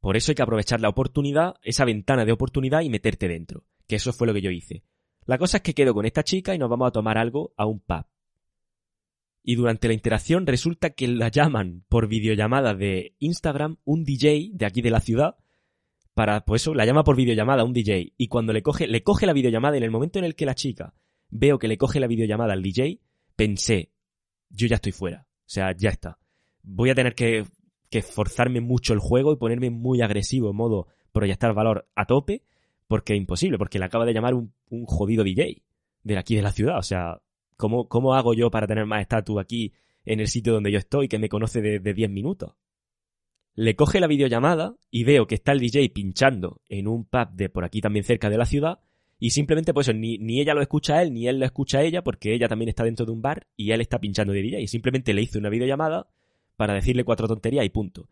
Por 0.00 0.16
eso 0.16 0.30
hay 0.30 0.36
que 0.36 0.42
aprovechar 0.42 0.80
la 0.80 0.88
oportunidad, 0.88 1.56
esa 1.62 1.84
ventana 1.84 2.24
de 2.24 2.32
oportunidad 2.32 2.82
y 2.82 2.90
meterte 2.90 3.28
dentro. 3.28 3.64
Que 3.86 3.96
eso 3.96 4.12
fue 4.12 4.26
lo 4.26 4.34
que 4.34 4.42
yo 4.42 4.50
hice. 4.50 4.82
La 5.28 5.38
cosa 5.38 5.58
es 5.58 5.62
que 5.62 5.74
quedo 5.74 5.92
con 5.92 6.06
esta 6.06 6.24
chica 6.24 6.54
y 6.54 6.58
nos 6.58 6.70
vamos 6.70 6.88
a 6.88 6.90
tomar 6.90 7.18
algo 7.18 7.52
a 7.56 7.66
un 7.66 7.80
pub. 7.80 8.06
Y 9.44 9.54
durante 9.54 9.86
la 9.86 9.94
interacción 9.94 10.46
resulta 10.46 10.90
que 10.90 11.06
la 11.06 11.28
llaman 11.28 11.84
por 11.88 12.08
videollamada 12.08 12.74
de 12.74 13.14
Instagram 13.18 13.76
un 13.84 14.04
DJ 14.04 14.50
de 14.54 14.66
aquí 14.66 14.82
de 14.82 14.90
la 14.90 15.00
ciudad. 15.00 15.36
Para, 16.14 16.44
pues 16.44 16.62
eso, 16.62 16.74
la 16.74 16.86
llama 16.86 17.04
por 17.04 17.14
videollamada 17.14 17.62
un 17.62 17.72
DJ. 17.72 18.14
Y 18.16 18.28
cuando 18.28 18.52
le 18.52 18.62
coge, 18.62 18.88
le 18.88 19.02
coge 19.02 19.26
la 19.26 19.34
videollamada, 19.34 19.76
en 19.76 19.84
el 19.84 19.90
momento 19.90 20.18
en 20.18 20.24
el 20.24 20.34
que 20.34 20.46
la 20.46 20.54
chica 20.54 20.94
veo 21.28 21.58
que 21.58 21.68
le 21.68 21.78
coge 21.78 22.00
la 22.00 22.06
videollamada 22.06 22.54
al 22.54 22.62
DJ, 22.62 23.00
pensé, 23.36 23.92
yo 24.48 24.66
ya 24.66 24.76
estoy 24.76 24.92
fuera. 24.92 25.28
O 25.28 25.50
sea, 25.50 25.76
ya 25.76 25.90
está. 25.90 26.18
Voy 26.62 26.90
a 26.90 26.94
tener 26.94 27.14
que 27.14 27.44
que 27.90 28.02
forzarme 28.02 28.60
mucho 28.60 28.92
el 28.92 28.98
juego 28.98 29.32
y 29.32 29.36
ponerme 29.36 29.70
muy 29.70 30.02
agresivo, 30.02 30.50
en 30.50 30.56
modo 30.56 30.88
proyectar 31.12 31.54
valor 31.54 31.88
a 31.94 32.06
tope, 32.06 32.42
porque 32.88 33.12
es 33.12 33.18
imposible, 33.18 33.58
porque 33.58 33.78
le 33.78 33.84
acaba 33.84 34.04
de 34.04 34.14
llamar 34.14 34.34
un, 34.34 34.52
jodido 34.86 35.22
DJ 35.22 35.62
de 36.02 36.18
aquí 36.18 36.34
de 36.34 36.42
la 36.42 36.52
ciudad. 36.52 36.78
O 36.78 36.82
sea, 36.82 37.20
¿cómo, 37.56 37.86
¿cómo 37.86 38.14
hago 38.14 38.34
yo 38.34 38.50
para 38.50 38.66
tener 38.66 38.86
más 38.86 39.02
estatus 39.02 39.38
aquí 39.38 39.72
en 40.04 40.20
el 40.20 40.26
sitio 40.26 40.54
donde 40.54 40.72
yo 40.72 40.78
estoy 40.78 41.06
que 41.06 41.18
me 41.18 41.28
conoce 41.28 41.60
de, 41.60 41.94
10 41.94 42.10
minutos? 42.10 42.54
Le 43.54 43.76
coge 43.76 44.00
la 44.00 44.06
videollamada 44.06 44.74
y 44.90 45.04
veo 45.04 45.26
que 45.26 45.34
está 45.34 45.52
el 45.52 45.60
DJ 45.60 45.90
pinchando 45.90 46.60
en 46.68 46.88
un 46.88 47.04
pub 47.04 47.30
de 47.32 47.50
por 47.50 47.64
aquí 47.64 47.80
también 47.80 48.04
cerca 48.04 48.30
de 48.30 48.38
la 48.38 48.46
ciudad 48.46 48.80
y 49.18 49.30
simplemente 49.30 49.74
pues 49.74 49.92
ni, 49.94 50.16
ni 50.18 50.40
ella 50.40 50.54
lo 50.54 50.62
escucha 50.62 50.94
a 50.94 51.02
él 51.02 51.12
ni 51.12 51.26
él 51.26 51.40
lo 51.40 51.44
escucha 51.44 51.78
a 51.78 51.82
ella 51.82 52.02
porque 52.02 52.32
ella 52.32 52.46
también 52.46 52.68
está 52.68 52.84
dentro 52.84 53.04
de 53.04 53.10
un 53.10 53.20
bar 53.20 53.48
y 53.56 53.72
él 53.72 53.80
está 53.80 53.98
pinchando 53.98 54.32
de 54.32 54.42
DJ 54.42 54.60
y 54.60 54.68
simplemente 54.68 55.12
le 55.12 55.22
hizo 55.22 55.40
una 55.40 55.48
videollamada 55.48 56.06
para 56.56 56.74
decirle 56.74 57.04
cuatro 57.04 57.26
tonterías 57.26 57.64
y 57.64 57.68
punto. 57.68 58.08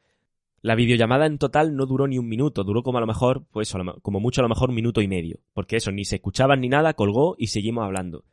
La 0.62 0.74
videollamada 0.74 1.26
en 1.26 1.38
total 1.38 1.76
no 1.76 1.86
duró 1.86 2.06
ni 2.06 2.18
un 2.18 2.28
minuto, 2.28 2.64
duró 2.64 2.82
como 2.82 2.98
a 2.98 3.00
lo 3.00 3.06
mejor, 3.06 3.44
pues 3.52 3.72
como 4.02 4.20
mucho 4.20 4.40
a 4.40 4.44
lo 4.44 4.48
mejor 4.48 4.70
un 4.70 4.74
minuto 4.74 5.00
y 5.00 5.08
medio, 5.08 5.38
porque 5.52 5.76
eso, 5.76 5.92
ni 5.92 6.04
se 6.04 6.16
escuchaban 6.16 6.60
ni 6.60 6.68
nada, 6.68 6.94
colgó 6.94 7.36
y 7.38 7.48
seguimos 7.48 7.84
hablando. 7.84 8.24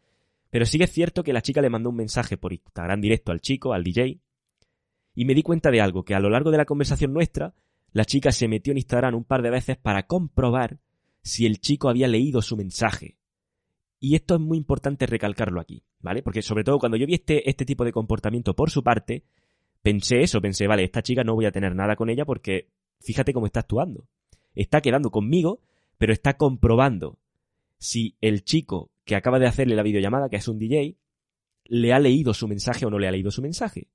Pero 0.50 0.66
sí 0.66 0.82
es 0.82 0.92
cierto 0.92 1.24
que 1.24 1.34
la 1.34 1.42
chica 1.42 1.62
le 1.62 1.70
mandó 1.70 1.90
un 1.90 1.96
mensaje 1.96 2.38
por 2.38 2.54
Instagram 2.54 3.02
directo 3.02 3.32
al 3.32 3.42
chico, 3.42 3.74
al 3.74 3.84
DJ, 3.84 4.20
y 5.16 5.26
me 5.26 5.36
di 5.36 5.44
cuenta 5.44 5.70
de 5.70 5.82
algo, 5.82 6.04
que 6.04 6.16
a 6.16 6.20
lo 6.20 6.30
largo 6.30 6.52
de 6.52 6.58
la 6.58 6.66
conversación 6.66 7.14
nuestra, 7.14 7.54
la 7.92 8.06
chica 8.06 8.32
se 8.32 8.48
metió 8.48 8.72
en 8.72 8.78
Instagram 8.78 9.16
un 9.16 9.24
par 9.24 9.42
de 9.42 9.52
veces 9.52 9.78
para 9.78 10.08
comprobar 10.08 10.80
si 11.22 11.46
el 11.46 11.60
chico 11.60 11.90
había 11.90 12.08
leído 12.08 12.42
su 12.42 12.58
mensaje. 12.58 13.18
Y 14.00 14.16
esto 14.16 14.36
es 14.36 14.42
muy 14.42 14.58
importante 14.58 15.06
recalcarlo 15.06 15.62
aquí, 15.62 15.84
¿vale? 16.02 16.24
Porque 16.24 16.42
sobre 16.42 16.64
todo 16.64 16.80
cuando 16.80 16.98
yo 16.98 17.06
vi 17.06 17.14
este, 17.14 17.50
este 17.50 17.66
tipo 17.66 17.86
de 17.86 17.94
comportamiento 17.94 18.56
por 18.56 18.70
su 18.70 18.84
parte, 18.84 19.24
pensé 19.84 20.22
eso, 20.22 20.42
pensé, 20.42 20.66
vale, 20.66 20.84
esta 20.84 21.04
chica 21.04 21.24
no 21.24 21.36
voy 21.36 21.46
a 21.46 21.52
tener 21.52 21.76
nada 21.76 21.96
con 21.96 22.10
ella 22.10 22.26
porque 22.26 22.70
fíjate 23.02 23.34
cómo 23.34 23.46
está 23.46 23.60
actuando. 23.60 24.08
Está 24.56 24.82
quedando 24.82 25.12
conmigo, 25.12 25.62
pero 26.00 26.14
está 26.14 26.38
comprobando 26.38 27.20
si 27.78 28.16
el 28.22 28.44
chico 28.44 28.92
que 29.04 29.16
acaba 29.16 29.38
de 29.38 29.46
hacerle 29.46 29.76
la 29.76 29.84
videollamada, 29.84 30.30
que 30.30 30.38
es 30.38 30.48
un 30.48 30.58
DJ, 30.58 30.98
le 31.66 31.94
ha 31.94 32.00
leído 32.00 32.34
su 32.34 32.48
mensaje 32.48 32.86
o 32.86 32.90
no 32.90 32.98
le 32.98 33.08
ha 33.08 33.12
leído 33.12 33.30
su 33.30 33.42
mensaje. 33.42 33.90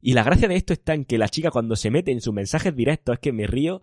Y 0.00 0.12
la 0.12 0.22
gracia 0.22 0.48
de 0.48 0.56
esto 0.56 0.74
está 0.74 0.92
en 0.94 1.04
que 1.04 1.18
la 1.18 1.28
chica 1.28 1.50
cuando 1.50 1.74
se 1.76 1.90
mete 1.90 2.12
en 2.12 2.20
sus 2.20 2.34
mensajes 2.34 2.76
directos, 2.76 3.14
es 3.14 3.20
que 3.20 3.32
me 3.32 3.46
río 3.46 3.82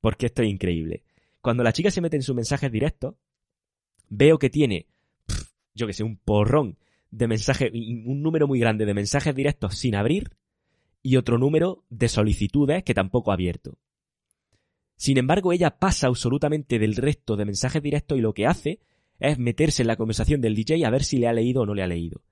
porque 0.00 0.26
esto 0.26 0.42
es 0.42 0.48
increíble. 0.48 1.04
Cuando 1.42 1.62
la 1.62 1.72
chica 1.72 1.90
se 1.90 2.00
mete 2.00 2.16
en 2.16 2.22
sus 2.22 2.34
mensajes 2.34 2.72
directos, 2.72 3.14
veo 4.08 4.38
que 4.38 4.48
tiene, 4.48 4.86
yo 5.74 5.86
que 5.86 5.92
sé, 5.92 6.02
un 6.02 6.16
porrón 6.16 6.78
de 7.10 7.28
mensajes, 7.28 7.70
un 7.72 8.22
número 8.22 8.48
muy 8.48 8.58
grande 8.58 8.86
de 8.86 8.94
mensajes 8.94 9.34
directos 9.34 9.76
sin 9.76 9.94
abrir, 9.94 10.30
y 11.02 11.16
otro 11.16 11.38
número 11.38 11.84
de 11.90 12.08
solicitudes 12.08 12.84
que 12.84 12.94
tampoco 12.94 13.30
ha 13.30 13.34
abierto. 13.34 13.78
Sin 14.96 15.18
embargo, 15.18 15.52
ella 15.52 15.78
pasa 15.78 16.06
absolutamente 16.06 16.78
del 16.78 16.94
resto 16.94 17.36
de 17.36 17.44
mensajes 17.44 17.82
directos 17.82 18.18
y 18.18 18.20
lo 18.20 18.34
que 18.34 18.46
hace 18.46 18.80
es 19.18 19.38
meterse 19.38 19.82
en 19.82 19.88
la 19.88 19.96
conversación 19.96 20.40
del 20.40 20.54
DJ 20.54 20.84
a 20.84 20.90
ver 20.90 21.02
si 21.02 21.18
le 21.18 21.26
ha 21.26 21.32
leído 21.32 21.62
o 21.62 21.66
no 21.66 21.74
le 21.74 21.82
ha 21.82 21.88
leído. 21.88 22.22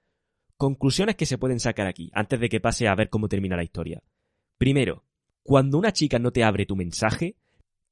Conclusiones 0.57 1.17
que 1.17 1.27
se 1.27 1.39
pueden 1.39 1.59
sacar 1.59 1.87
aquí, 1.87 2.11
antes 2.15 2.39
de 2.39 2.49
que 2.49 2.61
pase 2.61 2.87
a 2.87 2.95
ver 2.95 3.09
cómo 3.09 3.29
termina 3.29 3.57
la 3.57 3.65
historia. 3.65 4.03
Primero, 4.59 5.05
cuando 5.43 5.79
una 5.79 5.93
chica 5.93 6.19
no 6.19 6.33
te 6.33 6.45
abre 6.45 6.67
tu 6.67 6.77
mensaje, 6.77 7.37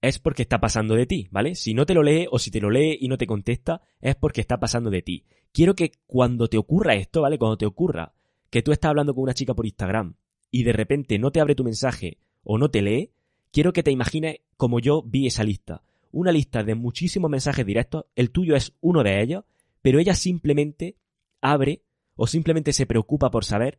es 0.00 0.18
porque 0.18 0.42
está 0.42 0.60
pasando 0.60 0.94
de 0.94 1.06
ti, 1.06 1.28
¿vale? 1.30 1.54
Si 1.54 1.74
no 1.74 1.86
te 1.86 1.94
lo 1.94 2.02
lee 2.02 2.26
o 2.30 2.38
si 2.38 2.50
te 2.50 2.60
lo 2.60 2.70
lee 2.70 2.98
y 3.00 3.08
no 3.08 3.18
te 3.18 3.26
contesta, 3.26 3.80
es 4.00 4.14
porque 4.14 4.40
está 4.40 4.60
pasando 4.60 4.90
de 4.90 5.02
ti. 5.02 5.24
Quiero 5.52 5.74
que 5.74 5.92
cuando 6.06 6.48
te 6.48 6.58
ocurra 6.58 6.94
esto, 6.94 7.22
¿vale? 7.22 7.38
Cuando 7.38 7.56
te 7.56 7.66
ocurra 7.66 8.14
que 8.50 8.62
tú 8.62 8.70
estás 8.70 8.90
hablando 8.90 9.14
con 9.14 9.24
una 9.24 9.34
chica 9.34 9.54
por 9.54 9.66
Instagram 9.66 10.14
y 10.50 10.62
de 10.62 10.72
repente 10.72 11.18
no 11.18 11.30
te 11.30 11.40
abre 11.40 11.54
tu 11.54 11.64
mensaje 11.64 12.18
o 12.42 12.58
no 12.58 12.70
te 12.70 12.82
lee, 12.82 13.12
quiero 13.52 13.72
que 13.72 13.82
te 13.82 13.90
imagines 13.90 14.38
como 14.56 14.80
yo 14.80 15.02
vi 15.02 15.26
esa 15.26 15.44
lista. 15.44 15.82
Una 16.11 16.32
lista 16.32 16.62
de 16.62 16.74
muchísimos 16.74 17.30
mensajes 17.30 17.66
directos, 17.66 18.06
el 18.16 18.30
tuyo 18.30 18.56
es 18.56 18.74
uno 18.80 19.02
de 19.02 19.22
ellos, 19.22 19.44
pero 19.82 19.98
ella 19.98 20.14
simplemente 20.14 20.96
abre 21.40 21.82
o 22.16 22.26
simplemente 22.26 22.72
se 22.72 22.87
preocupa 22.87 23.30
por 23.30 23.44
saber 23.44 23.78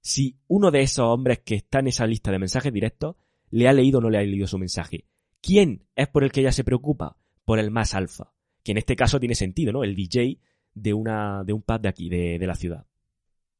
si 0.00 0.36
uno 0.48 0.70
de 0.70 0.82
esos 0.82 1.04
hombres 1.04 1.40
que 1.40 1.56
está 1.56 1.80
en 1.80 1.88
esa 1.88 2.06
lista 2.06 2.30
de 2.30 2.38
mensajes 2.38 2.72
directos 2.72 3.16
le 3.50 3.68
ha 3.68 3.72
leído 3.72 3.98
o 3.98 4.00
no 4.00 4.10
le 4.10 4.18
ha 4.18 4.22
leído 4.22 4.46
su 4.46 4.58
mensaje. 4.58 5.04
¿Quién 5.40 5.86
es 5.94 6.08
por 6.08 6.24
el 6.24 6.32
que 6.32 6.40
ella 6.40 6.52
se 6.52 6.64
preocupa? 6.64 7.16
Por 7.44 7.58
el 7.58 7.70
más 7.70 7.94
alfa, 7.94 8.32
que 8.64 8.72
en 8.72 8.78
este 8.78 8.96
caso 8.96 9.20
tiene 9.20 9.34
sentido, 9.34 9.72
¿no? 9.72 9.84
El 9.84 9.94
DJ 9.94 10.40
de, 10.74 10.94
una, 10.94 11.44
de 11.44 11.52
un 11.52 11.62
pub 11.62 11.80
de 11.80 11.88
aquí, 11.88 12.08
de, 12.08 12.38
de 12.38 12.46
la 12.46 12.56
ciudad. 12.56 12.86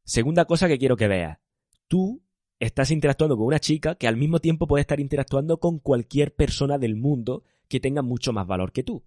Segunda 0.05 0.45
cosa 0.45 0.69
que 0.69 0.79
quiero 0.79 0.97
que 0.97 1.09
veas. 1.09 1.39
Tú 1.87 2.23
estás 2.59 2.91
interactuando 2.91 3.37
con 3.37 3.47
una 3.47 3.59
chica 3.59 3.97
que 3.97 4.09
al 4.09 4.17
mismo 4.17 4.39
tiempo 4.41 4.67
puede 4.67 4.81
estar 4.83 5.01
interactuando 5.01 5.59
con 5.59 5.79
cualquier 5.79 6.35
persona 6.35 6.79
del 6.79 6.97
mundo 6.97 7.45
que 7.69 7.81
tenga 7.81 8.03
mucho 8.03 8.33
más 8.33 8.47
valor 8.47 8.73
que 8.73 8.83
tú, 8.83 9.05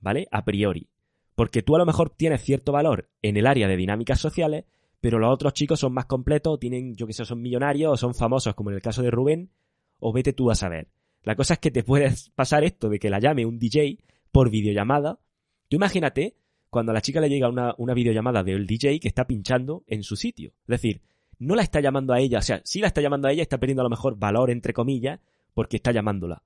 ¿vale? 0.00 0.28
A 0.30 0.44
priori. 0.44 0.88
Porque 1.34 1.62
tú 1.62 1.74
a 1.74 1.78
lo 1.78 1.86
mejor 1.86 2.10
tienes 2.10 2.42
cierto 2.42 2.72
valor 2.72 3.10
en 3.22 3.36
el 3.36 3.46
área 3.46 3.66
de 3.66 3.76
dinámicas 3.76 4.20
sociales, 4.20 4.64
pero 5.00 5.18
los 5.18 5.32
otros 5.32 5.54
chicos 5.54 5.80
son 5.80 5.92
más 5.92 6.06
completos, 6.06 6.60
tienen, 6.60 6.94
yo 6.94 7.06
que 7.06 7.12
sé, 7.12 7.24
son 7.24 7.40
millonarios 7.40 7.92
o 7.92 7.96
son 7.96 8.14
famosos, 8.14 8.54
como 8.54 8.70
en 8.70 8.76
el 8.76 8.82
caso 8.82 9.02
de 9.02 9.10
Rubén, 9.10 9.50
o 9.98 10.12
vete 10.12 10.32
tú 10.32 10.50
a 10.50 10.54
saber. 10.54 10.88
La 11.22 11.34
cosa 11.34 11.54
es 11.54 11.60
que 11.60 11.70
te 11.70 11.82
puedes 11.82 12.30
pasar 12.30 12.64
esto 12.64 12.88
de 12.88 12.98
que 12.98 13.10
la 13.10 13.18
llame 13.18 13.46
un 13.46 13.58
DJ 13.58 13.98
por 14.30 14.50
videollamada. 14.50 15.20
Tú 15.68 15.76
imagínate 15.76 16.36
cuando 16.68 16.92
a 16.92 16.94
la 16.94 17.00
chica 17.00 17.20
le 17.20 17.28
llega 17.28 17.48
una, 17.48 17.74
una 17.78 17.94
videollamada 17.94 18.42
del 18.42 18.66
DJ 18.66 19.00
que 19.00 19.08
está 19.08 19.26
pinchando 19.26 19.84
en 19.86 20.02
su 20.02 20.16
sitio. 20.16 20.50
Es 20.62 20.68
decir, 20.68 21.02
no 21.42 21.56
la 21.56 21.62
está 21.62 21.80
llamando 21.80 22.12
a 22.12 22.20
ella, 22.20 22.38
o 22.38 22.42
sea, 22.42 22.60
sí 22.64 22.80
la 22.80 22.86
está 22.86 23.00
llamando 23.00 23.26
a 23.26 23.32
ella, 23.32 23.42
está 23.42 23.58
perdiendo 23.58 23.82
a 23.82 23.84
lo 23.84 23.90
mejor 23.90 24.16
valor, 24.16 24.50
entre 24.50 24.72
comillas, 24.72 25.20
porque 25.54 25.76
está 25.76 25.90
llamándola. 25.90 26.42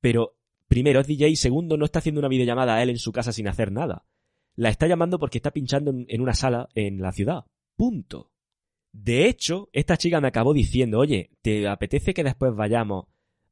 Pero, 0.00 0.36
primero, 0.68 1.00
es 1.00 1.06
DJ, 1.06 1.36
segundo, 1.36 1.76
no 1.76 1.84
está 1.84 1.98
haciendo 1.98 2.20
una 2.20 2.28
videollamada 2.28 2.76
a 2.76 2.82
él 2.82 2.90
en 2.90 2.98
su 2.98 3.12
casa 3.12 3.32
sin 3.32 3.46
hacer 3.46 3.70
nada. 3.70 4.04
La 4.56 4.70
está 4.70 4.86
llamando 4.86 5.18
porque 5.18 5.38
está 5.38 5.50
pinchando 5.50 5.90
en, 5.90 6.06
en 6.08 6.20
una 6.20 6.34
sala 6.34 6.68
en 6.74 7.00
la 7.00 7.12
ciudad. 7.12 7.44
Punto. 7.76 8.30
De 8.92 9.26
hecho, 9.26 9.68
esta 9.72 9.96
chica 9.96 10.20
me 10.20 10.28
acabó 10.28 10.54
diciendo, 10.54 10.98
oye, 10.98 11.30
¿te 11.42 11.68
apetece 11.68 12.14
que 12.14 12.24
después 12.24 12.54
vayamos 12.54 13.06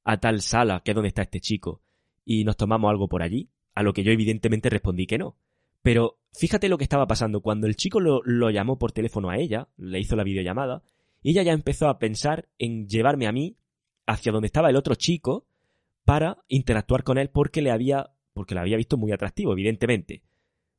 a 0.04 0.18
tal 0.18 0.40
sala, 0.40 0.80
que 0.84 0.92
es 0.92 0.94
donde 0.94 1.08
está 1.08 1.22
este 1.22 1.40
chico, 1.40 1.82
y 2.24 2.44
nos 2.44 2.56
tomamos 2.56 2.90
algo 2.90 3.08
por 3.08 3.22
allí? 3.22 3.50
A 3.74 3.82
lo 3.82 3.92
que 3.92 4.02
yo 4.02 4.12
evidentemente 4.12 4.70
respondí 4.70 5.06
que 5.06 5.18
no. 5.18 5.36
Pero 5.82 6.19
fíjate 6.32 6.68
lo 6.68 6.78
que 6.78 6.84
estaba 6.84 7.06
pasando. 7.06 7.40
Cuando 7.40 7.66
el 7.66 7.76
chico 7.76 8.00
lo, 8.00 8.50
llamó 8.50 8.78
por 8.78 8.92
teléfono 8.92 9.30
a 9.30 9.36
ella, 9.36 9.68
le 9.76 10.00
hizo 10.00 10.16
la 10.16 10.24
videollamada, 10.24 10.82
ella 11.22 11.42
ya 11.42 11.52
empezó 11.52 11.88
a 11.88 11.98
pensar 11.98 12.48
en 12.58 12.86
llevarme 12.86 13.26
a 13.26 13.32
mí 13.32 13.56
hacia 14.06 14.32
donde 14.32 14.46
estaba 14.46 14.70
el 14.70 14.76
otro 14.76 14.94
chico 14.94 15.46
para 16.04 16.38
interactuar 16.48 17.04
con 17.04 17.18
él 17.18 17.30
porque 17.30 17.62
le 17.62 17.70
había, 17.70 18.10
porque 18.32 18.54
le 18.54 18.60
había 18.60 18.76
visto 18.76 18.96
muy 18.96 19.12
atractivo, 19.12 19.52
evidentemente. 19.52 20.22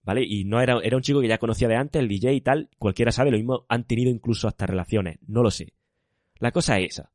¿Vale? 0.04 0.24
Y 0.28 0.46
no 0.46 0.60
era, 0.60 0.80
era 0.84 0.98
un 0.98 1.04
chico 1.04 1.22
que 1.22 1.28
ya 1.28 1.38
conocía 1.38 1.68
de 1.68 1.76
antes, 1.76 2.02
el 2.02 2.08
DJ 2.08 2.34
y 2.34 2.42
tal, 2.42 2.70
cualquiera 2.80 3.12
sabe, 3.12 3.30
lo 3.30 3.38
mismo 3.38 3.66
han 3.70 3.86
tenido 3.86 4.10
incluso 4.10 4.48
hasta 4.48 4.66
relaciones, 4.66 5.20
no 5.28 5.44
lo 5.44 5.52
sé. 5.52 5.74
La 6.40 6.52
cosa 6.52 6.80
es 6.80 6.94
esa. 6.94 7.12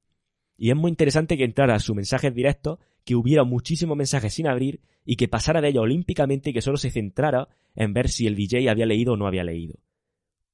Y 0.56 0.70
es 0.70 0.76
muy 0.76 0.90
interesante 0.90 1.36
que 1.36 1.44
entrara 1.44 1.74
a 1.74 1.80
su 1.80 1.94
mensaje 1.94 2.30
directo 2.30 2.80
que 3.04 3.14
hubiera 3.14 3.44
muchísimos 3.44 3.96
mensajes 3.96 4.34
sin 4.34 4.48
abrir 4.48 4.80
y 5.04 5.16
que 5.16 5.28
pasara 5.28 5.60
de 5.60 5.68
ello 5.68 5.82
olímpicamente 5.82 6.50
y 6.50 6.52
que 6.52 6.62
solo 6.62 6.76
se 6.76 6.90
centrara 6.90 7.48
en 7.74 7.92
ver 7.92 8.08
si 8.08 8.26
el 8.26 8.34
DJ 8.34 8.68
había 8.68 8.86
leído 8.86 9.12
o 9.12 9.16
no 9.16 9.26
había 9.26 9.44
leído. 9.44 9.74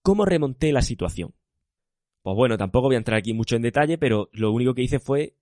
¿Cómo 0.03 0.25
remonté 0.25 0.73
la 0.73 0.83
situación? 0.83 1.35
Pues 2.23 2.37
bueno, 2.37 2.59
tampoco 2.59 2.89
voy 2.89 2.97
a 2.97 2.99
entrar 2.99 3.19
aquí 3.19 3.33
mucho 3.33 3.57
en 3.57 3.63
detalle, 3.63 3.99
pero 3.99 4.29
lo 4.33 4.53
único 4.53 4.75
que 4.75 4.83
hice 4.83 4.99
fue 4.99 5.35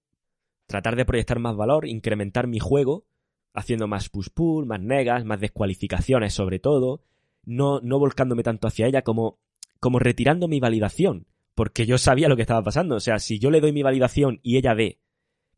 tratar 0.66 0.96
de 0.96 1.04
proyectar 1.04 1.38
más 1.38 1.56
valor, 1.56 1.88
incrementar 1.88 2.46
mi 2.46 2.58
juego, 2.58 3.04
haciendo 3.52 3.88
más 3.88 4.08
push-pull, 4.08 4.66
más 4.66 4.80
negas, 4.80 5.24
más 5.24 5.40
descualificaciones 5.40 6.32
sobre 6.32 6.58
todo, 6.58 7.02
no, 7.44 7.80
no 7.80 7.98
volcándome 7.98 8.42
tanto 8.42 8.68
hacia 8.68 8.86
ella 8.86 9.02
como, 9.02 9.38
como 9.80 9.98
retirando 9.98 10.46
mi 10.46 10.60
validación, 10.60 11.26
porque 11.54 11.86
yo 11.86 11.98
sabía 11.98 12.28
lo 12.28 12.36
que 12.36 12.42
estaba 12.42 12.62
pasando. 12.62 12.96
O 12.96 13.00
sea, 13.00 13.18
si 13.18 13.38
yo 13.38 13.50
le 13.50 13.60
doy 13.60 13.72
mi 13.72 13.82
validación 13.82 14.40
y 14.42 14.56
ella 14.56 14.74
ve 14.74 15.00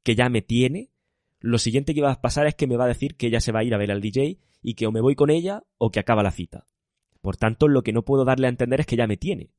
que 0.03 0.15
ya 0.15 0.29
me 0.29 0.43
tiene, 0.43 0.91
lo 1.41 1.59
siguiente 1.59 1.95
que 1.95 2.03
va 2.03 2.13
a 2.13 2.21
pasar 2.21 2.47
es 2.47 2.55
que 2.55 2.67
me 2.67 2.77
va 2.77 2.85
a 2.85 2.89
decir 2.89 3.17
que 3.17 3.27
ella 3.27 3.41
se 3.41 3.53
va 3.53 3.61
a 3.61 3.65
ir 3.65 3.75
a 3.75 3.79
ver 3.79 3.91
al 3.91 4.01
DJ 4.01 4.39
y 4.63 4.75
que 4.75 4.87
o 4.87 4.93
me 4.93 5.01
voy 5.01 5.15
con 5.15 5.31
ella 5.31 5.65
o 5.79 5.91
que 5.91 6.01
acaba 6.01 6.23
la 6.23 6.31
cita. 6.31 6.67
Por 7.21 7.37
tanto, 7.37 7.69
lo 7.69 7.83
que 7.83 7.93
no 7.93 8.05
puedo 8.05 8.25
darle 8.25 8.47
a 8.47 8.51
entender 8.51 8.81
es 8.81 8.87
que 8.87 8.97
ya 8.97 9.07
me 9.07 9.17
tiene. 9.17 9.51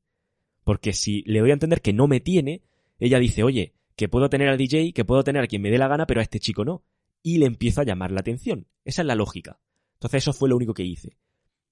Porque 0.63 0.93
si 0.93 1.23
le 1.23 1.41
voy 1.41 1.51
a 1.51 1.53
entender 1.53 1.81
que 1.81 1.93
no 1.93 2.07
me 2.07 2.19
tiene, 2.19 2.61
ella 2.99 3.19
dice, 3.19 3.43
oye, 3.43 3.73
que 3.95 4.09
puedo 4.09 4.29
tener 4.29 4.49
al 4.49 4.57
DJ, 4.57 4.93
que 4.93 5.05
puedo 5.05 5.23
tener 5.23 5.43
a 5.43 5.47
quien 5.47 5.61
me 5.61 5.69
dé 5.69 5.77
la 5.77 5.87
gana, 5.87 6.05
pero 6.05 6.19
a 6.19 6.23
este 6.23 6.39
chico 6.39 6.65
no. 6.65 6.83
Y 7.21 7.37
le 7.37 7.45
empiezo 7.45 7.81
a 7.81 7.85
llamar 7.85 8.11
la 8.11 8.21
atención. 8.21 8.67
Esa 8.85 9.01
es 9.01 9.05
la 9.05 9.15
lógica. 9.15 9.59
Entonces 9.95 10.23
eso 10.23 10.33
fue 10.33 10.49
lo 10.49 10.55
único 10.55 10.73
que 10.73 10.83
hice. 10.83 11.17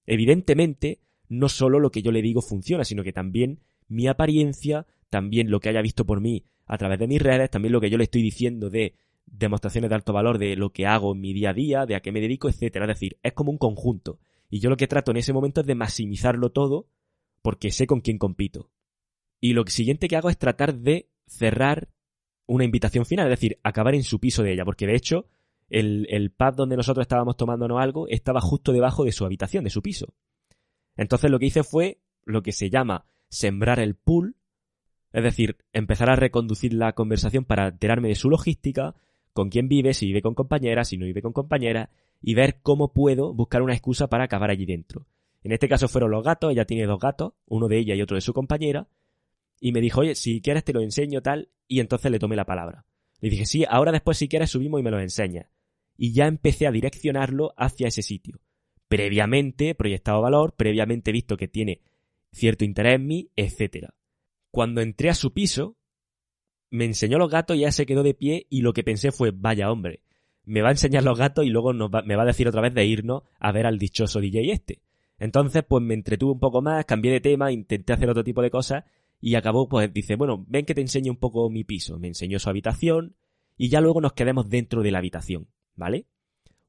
Evidentemente, 0.06 1.00
no 1.28 1.50
solo 1.50 1.80
lo 1.80 1.92
que 1.92 2.02
yo 2.02 2.12
le 2.12 2.22
digo 2.22 2.42
funciona, 2.42 2.84
sino 2.84 3.04
que 3.04 3.14
también 3.14 3.60
mi 3.92 4.08
apariencia, 4.08 4.88
también 5.10 5.52
lo 5.52 5.60
que 5.60 5.70
haya 5.70 5.82
visto 5.82 6.06
por 6.06 6.22
mí 6.22 6.46
a 6.66 6.78
través 6.78 6.98
de 7.00 7.08
mis 7.08 7.22
redes, 7.22 7.50
también 7.50 7.74
lo 7.74 7.82
que 7.82 7.90
yo 7.90 7.98
le 7.98 8.06
estoy 8.06 8.22
diciendo 8.22 8.70
de 8.70 8.96
demostraciones 9.26 9.90
de 9.90 9.96
alto 9.96 10.14
valor 10.14 10.38
de 10.38 10.56
lo 10.56 10.72
que 10.72 10.88
hago 10.88 11.14
en 11.14 11.22
mi 11.22 11.34
día 11.34 11.50
a 11.50 11.54
día, 11.54 11.86
de 11.86 11.96
a 11.96 12.00
qué 12.00 12.12
me 12.12 12.22
dedico, 12.22 12.48
etcétera. 12.48 12.86
Es 12.86 13.00
decir, 13.00 13.18
es 13.22 13.34
como 13.34 13.52
un 13.52 13.58
conjunto. 13.58 14.20
Y 14.50 14.60
yo 14.60 14.70
lo 14.70 14.78
que 14.78 14.88
trato 14.88 15.12
en 15.12 15.18
ese 15.18 15.34
momento 15.34 15.62
es 15.62 15.68
de 15.68 15.76
maximizarlo 15.76 16.52
todo 16.52 16.88
porque 17.42 17.72
sé 17.72 17.88
con 17.88 18.02
quién 18.02 18.18
compito. 18.18 18.70
Y 19.40 19.54
lo 19.54 19.66
siguiente 19.68 20.08
que 20.08 20.16
hago 20.16 20.30
es 20.30 20.38
tratar 20.38 20.76
de 20.76 21.10
cerrar 21.26 21.90
una 22.46 22.64
invitación 22.64 23.06
final, 23.06 23.28
es 23.28 23.40
decir, 23.40 23.60
acabar 23.64 23.96
en 23.96 24.04
su 24.04 24.20
piso 24.20 24.44
de 24.44 24.54
ella, 24.54 24.66
porque 24.66 24.88
de 24.88 24.96
hecho 24.96 25.26
el, 25.70 26.06
el 26.10 26.32
pub 26.32 26.56
donde 26.56 26.76
nosotros 26.76 27.04
estábamos 27.04 27.38
tomándonos 27.38 27.80
algo 27.80 28.08
estaba 28.08 28.42
justo 28.42 28.74
debajo 28.74 29.04
de 29.04 29.12
su 29.12 29.26
habitación, 29.26 29.64
de 29.64 29.70
su 29.70 29.82
piso. 29.82 30.14
Entonces 30.96 31.32
lo 31.32 31.40
que 31.40 31.48
hice 31.48 31.64
fue 31.64 32.02
lo 32.24 32.42
que 32.42 32.52
se 32.52 32.70
llama 32.70 33.06
sembrar 33.32 33.80
el 33.80 33.96
pool, 33.96 34.36
es 35.14 35.24
decir, 35.24 35.58
empezar 35.74 36.10
a 36.10 36.16
reconducir 36.16 36.74
la 36.74 36.94
conversación 36.94 37.46
para 37.46 37.70
enterarme 37.70 38.10
de 38.10 38.16
su 38.16 38.30
logística, 38.30 38.94
con 39.34 39.50
quién 39.50 39.68
vive, 39.68 39.94
si 39.94 40.06
vive 40.06 40.22
con 40.22 40.36
compañeras, 40.36 40.90
si 40.90 40.98
no 40.98 41.06
vive 41.06 41.22
con 41.22 41.34
compañeras, 41.34 41.90
y 42.22 42.36
ver 42.36 42.60
cómo 42.62 42.94
puedo 42.94 43.34
buscar 43.34 43.62
una 43.62 43.74
excusa 43.74 44.08
para 44.08 44.26
acabar 44.26 44.52
allí 44.52 44.66
dentro. 44.66 45.08
En 45.44 45.54
este 45.54 45.68
caso 45.68 45.88
fueron 45.88 46.12
los 46.12 46.24
gatos, 46.24 46.52
ella 46.52 46.66
tiene 46.66 46.86
dos 46.86 47.00
gatos, 47.00 47.34
uno 47.48 47.68
de 47.68 47.80
ella 47.80 47.96
y 47.96 48.02
otro 48.02 48.16
de 48.16 48.22
su 48.22 48.34
compañera, 48.34 48.88
y 49.60 49.72
me 49.72 49.82
dijo, 49.82 50.02
oye, 50.02 50.16
si 50.16 50.42
quieres 50.42 50.64
te 50.64 50.74
lo 50.74 50.82
enseño 50.82 51.22
tal, 51.22 51.50
y 51.68 51.80
entonces 51.80 52.12
le 52.12 52.20
tomé 52.20 52.36
la 52.36 52.46
palabra. 52.46 52.86
Le 53.22 53.30
dije, 53.30 53.46
sí, 53.46 53.64
ahora 53.68 53.92
después 53.92 54.18
si 54.18 54.28
quieres 54.28 54.52
subimos 54.52 54.80
y 54.80 54.84
me 54.84 54.92
lo 54.92 55.00
enseñas. 55.00 55.48
Y 55.96 56.14
ya 56.14 56.28
empecé 56.28 56.68
a 56.68 56.72
direccionarlo 56.72 57.54
hacia 57.56 57.88
ese 57.88 58.02
sitio. 58.02 58.42
Previamente 58.88 59.74
proyectado 59.76 60.22
valor, 60.22 60.54
previamente 60.56 61.12
visto 61.12 61.38
que 61.38 61.48
tiene 61.48 61.82
cierto 62.32 62.66
interés 62.66 62.96
en 62.96 63.08
mí, 63.08 63.30
etc. 63.36 63.90
Cuando 64.52 64.82
entré 64.82 65.10
a 65.10 65.16
su 65.16 65.34
piso, 65.34 65.78
me 66.70 66.86
enseñó 66.86 67.18
los 67.18 67.30
gatos 67.30 67.58
y 67.58 67.62
ya 67.62 67.72
se 67.72 67.86
quedó 67.86 68.04
de 68.04 68.14
pie 68.14 68.48
y 68.50 68.62
lo 68.62 68.74
que 68.74 68.84
pensé 68.84 69.12
fue, 69.12 69.32
vaya 69.32 69.72
hombre, 69.72 70.02
me 70.46 70.62
va 70.62 70.70
a 70.70 70.72
enseñar 70.72 71.04
los 71.04 71.18
gatos 71.18 71.46
y 71.46 71.50
luego 71.50 71.74
me 71.74 72.16
va 72.16 72.24
a 72.24 72.26
decir 72.26 72.48
otra 72.48 72.62
vez 72.62 72.74
de 72.74 72.86
irnos 72.86 73.24
a 73.40 73.52
ver 73.52 73.66
al 73.66 73.78
dichoso 73.78 74.20
DJ 74.20 74.52
este. 74.52 74.82
Entonces, 75.20 75.64
pues 75.68 75.84
me 75.84 75.94
entretuve 75.94 76.32
un 76.32 76.40
poco 76.40 76.62
más, 76.62 76.86
cambié 76.86 77.12
de 77.12 77.22
tema, 77.22 77.52
intenté 77.52 77.94
hacer 77.94 78.10
otro 78.10 78.24
tipo 78.24 78.42
de 78.42 78.50
cosas 78.50 78.86
y 79.20 79.36
acabó, 79.36 79.70
pues 79.70 79.94
dice, 79.94 80.16
bueno, 80.16 80.44
ven 80.48 80.66
que 80.66 80.74
te 80.74 80.82
enseño 80.82 81.12
un 81.12 81.20
poco 81.20 81.48
mi 81.50 81.64
piso. 81.64 82.00
Me 82.00 82.08
enseñó 82.08 82.40
su 82.40 82.50
habitación 82.50 83.16
y 83.56 83.70
ya 83.70 83.82
luego 83.82 84.02
nos 84.02 84.14
quedamos 84.14 84.50
dentro 84.50 84.82
de 84.82 84.90
la 84.90 84.98
habitación, 84.98 85.48
¿vale? 85.76 86.08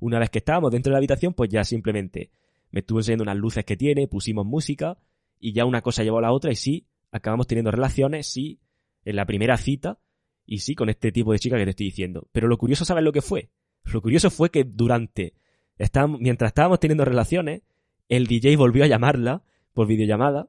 Una 0.00 0.18
vez 0.18 0.28
que 0.28 0.38
estábamos 0.38 0.70
dentro 0.70 0.90
de 0.90 0.94
la 0.94 0.98
habitación, 0.98 1.32
pues 1.32 1.48
ya 1.48 1.64
simplemente 1.64 2.30
me 2.70 2.80
estuvo 2.80 2.98
enseñando 2.98 3.22
unas 3.22 3.36
luces 3.36 3.64
que 3.64 3.76
tiene, 3.76 4.06
pusimos 4.06 4.44
música 4.44 4.98
y 5.42 5.52
ya 5.52 5.64
una 5.66 5.82
cosa 5.82 6.04
llevó 6.04 6.18
a 6.18 6.22
la 6.22 6.32
otra 6.32 6.52
y 6.52 6.56
sí, 6.56 6.86
acabamos 7.10 7.48
teniendo 7.48 7.72
relaciones, 7.72 8.28
sí, 8.28 8.60
en 9.04 9.16
la 9.16 9.26
primera 9.26 9.56
cita 9.56 9.98
y 10.46 10.58
sí, 10.58 10.76
con 10.76 10.88
este 10.88 11.10
tipo 11.10 11.32
de 11.32 11.40
chica 11.40 11.58
que 11.58 11.64
te 11.64 11.70
estoy 11.70 11.86
diciendo. 11.86 12.28
Pero 12.30 12.46
lo 12.46 12.56
curioso, 12.56 12.84
¿sabes 12.84 13.02
lo 13.02 13.12
que 13.12 13.22
fue? 13.22 13.50
Lo 13.84 14.00
curioso 14.00 14.30
fue 14.30 14.50
que 14.50 14.62
durante, 14.62 15.34
estábamos, 15.78 16.20
mientras 16.20 16.50
estábamos 16.50 16.78
teniendo 16.78 17.04
relaciones, 17.04 17.62
el 18.08 18.28
DJ 18.28 18.56
volvió 18.56 18.84
a 18.84 18.86
llamarla 18.86 19.42
por 19.72 19.88
videollamada. 19.88 20.48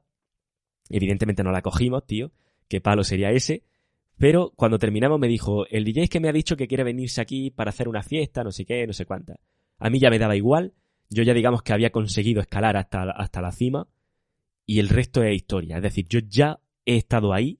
Evidentemente 0.88 1.42
no 1.42 1.50
la 1.50 1.62
cogimos, 1.62 2.06
tío. 2.06 2.30
Qué 2.68 2.80
palo 2.80 3.02
sería 3.02 3.32
ese. 3.32 3.64
Pero 4.16 4.52
cuando 4.54 4.78
terminamos 4.78 5.18
me 5.18 5.26
dijo, 5.26 5.66
el 5.66 5.84
DJ 5.84 6.04
es 6.04 6.10
que 6.10 6.20
me 6.20 6.28
ha 6.28 6.32
dicho 6.32 6.56
que 6.56 6.68
quiere 6.68 6.84
venirse 6.84 7.20
aquí 7.20 7.50
para 7.50 7.70
hacer 7.70 7.88
una 7.88 8.04
fiesta, 8.04 8.44
no 8.44 8.52
sé 8.52 8.64
qué, 8.64 8.86
no 8.86 8.92
sé 8.92 9.06
cuánta. 9.06 9.40
A 9.78 9.90
mí 9.90 9.98
ya 9.98 10.08
me 10.08 10.20
daba 10.20 10.36
igual. 10.36 10.72
Yo 11.10 11.24
ya 11.24 11.34
digamos 11.34 11.62
que 11.62 11.72
había 11.72 11.90
conseguido 11.90 12.40
escalar 12.40 12.76
hasta, 12.76 13.10
hasta 13.10 13.42
la 13.42 13.50
cima. 13.50 13.88
Y 14.66 14.78
el 14.78 14.88
resto 14.88 15.22
es 15.22 15.34
historia. 15.34 15.76
Es 15.76 15.82
decir, 15.82 16.06
yo 16.08 16.20
ya 16.20 16.60
he 16.84 16.96
estado 16.96 17.32
ahí 17.32 17.58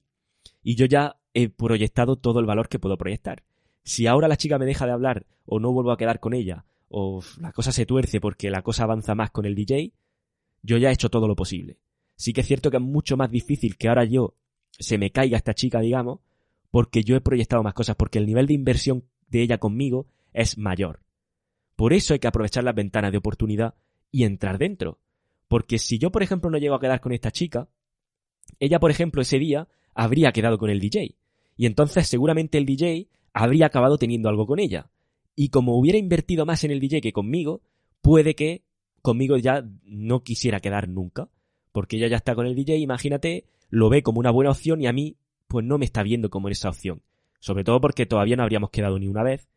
y 0.63 0.75
yo 0.75 0.85
ya 0.85 1.17
he 1.33 1.49
proyectado 1.49 2.15
todo 2.15 2.39
el 2.39 2.45
valor 2.45 2.69
que 2.69 2.79
puedo 2.79 2.97
proyectar. 2.97 3.43
Si 3.83 4.07
ahora 4.07 4.27
la 4.27 4.37
chica 4.37 4.57
me 4.57 4.65
deja 4.65 4.85
de 4.85 4.93
hablar 4.93 5.27
o 5.45 5.59
no 5.59 5.71
vuelvo 5.71 5.91
a 5.91 5.97
quedar 5.97 6.19
con 6.19 6.33
ella 6.33 6.65
o 6.87 7.21
la 7.39 7.51
cosa 7.51 7.71
se 7.71 7.85
tuerce 7.85 8.19
porque 8.19 8.49
la 8.49 8.61
cosa 8.61 8.83
avanza 8.83 9.15
más 9.15 9.31
con 9.31 9.45
el 9.45 9.53
DJ, 9.53 9.93
yo 10.63 10.77
ya 10.77 10.89
he 10.89 10.93
hecho 10.93 11.09
todo 11.09 11.27
lo 11.27 11.35
posible. 11.35 11.77
Sí 12.15 12.33
que 12.33 12.41
es 12.41 12.47
cierto 12.47 12.71
que 12.71 12.77
es 12.77 12.83
mucho 12.83 13.17
más 13.17 13.29
difícil 13.29 13.77
que 13.77 13.89
ahora 13.89 14.05
yo 14.05 14.35
se 14.71 14.97
me 14.97 15.11
caiga 15.11 15.37
esta 15.37 15.53
chica, 15.53 15.79
digamos, 15.79 16.19
porque 16.71 17.03
yo 17.03 17.15
he 17.15 17.21
proyectado 17.21 17.63
más 17.63 17.73
cosas, 17.73 17.95
porque 17.95 18.19
el 18.19 18.25
nivel 18.25 18.47
de 18.47 18.53
inversión 18.53 19.05
de 19.27 19.41
ella 19.41 19.57
conmigo 19.57 20.07
es 20.33 20.57
mayor. 20.57 21.01
Por 21.75 21.93
eso 21.93 22.13
hay 22.13 22.19
que 22.19 22.27
aprovechar 22.27 22.63
las 22.63 22.75
ventanas 22.75 23.11
de 23.11 23.17
oportunidad 23.17 23.75
y 24.11 24.23
entrar 24.23 24.57
dentro. 24.57 24.99
Porque 25.47 25.77
si 25.77 25.99
yo, 25.99 26.11
por 26.11 26.23
ejemplo, 26.23 26.49
no 26.49 26.57
llego 26.57 26.75
a 26.75 26.79
quedar 26.79 27.01
con 27.01 27.11
esta 27.11 27.31
chica, 27.31 27.69
ella, 28.59 28.79
por 28.79 28.91
ejemplo, 28.91 29.21
ese 29.21 29.39
día 29.39 29.67
habría 29.93 30.31
quedado 30.31 30.57
con 30.57 30.69
el 30.69 30.79
DJ. 30.79 31.15
Y 31.57 31.65
entonces 31.65 32.07
seguramente 32.07 32.57
el 32.57 32.65
DJ 32.65 33.07
habría 33.33 33.67
acabado 33.67 33.97
teniendo 33.97 34.29
algo 34.29 34.45
con 34.45 34.59
ella 34.59 34.89
y 35.35 35.49
como 35.49 35.77
hubiera 35.77 35.99
invertido 35.99 36.45
más 36.45 36.63
en 36.63 36.71
el 36.71 36.79
DJ 36.79 37.01
que 37.01 37.13
conmigo, 37.13 37.61
puede 38.01 38.35
que 38.35 38.63
conmigo 39.01 39.37
ya 39.37 39.63
no 39.83 40.23
quisiera 40.23 40.61
quedar 40.61 40.87
nunca, 40.87 41.29
porque 41.71 41.97
ella 41.97 42.07
ya 42.07 42.17
está 42.17 42.33
con 42.33 42.47
el 42.47 42.55
DJ, 42.55 42.77
imagínate, 42.77 43.45
lo 43.69 43.89
ve 43.89 44.01
como 44.01 44.19
una 44.19 44.31
buena 44.31 44.51
opción 44.51 44.81
y 44.81 44.87
a 44.87 44.93
mí 44.93 45.17
pues 45.47 45.65
no 45.65 45.77
me 45.77 45.85
está 45.85 46.01
viendo 46.01 46.29
como 46.29 46.49
esa 46.49 46.69
opción, 46.69 47.03
sobre 47.39 47.63
todo 47.63 47.81
porque 47.81 48.05
todavía 48.05 48.35
no 48.35 48.43
habríamos 48.43 48.71
quedado 48.71 48.97
ni 48.97 49.07
una 49.07 49.23
vez, 49.23 49.49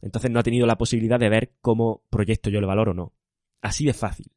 entonces 0.00 0.30
no 0.30 0.40
ha 0.40 0.42
tenido 0.42 0.66
la 0.66 0.78
posibilidad 0.78 1.20
de 1.20 1.28
ver 1.28 1.52
cómo 1.60 2.02
proyecto 2.10 2.50
yo 2.50 2.58
el 2.58 2.66
valor 2.66 2.88
o 2.88 2.94
no. 2.94 3.12
Así 3.60 3.84
de 3.84 3.92
fácil. 3.92 4.30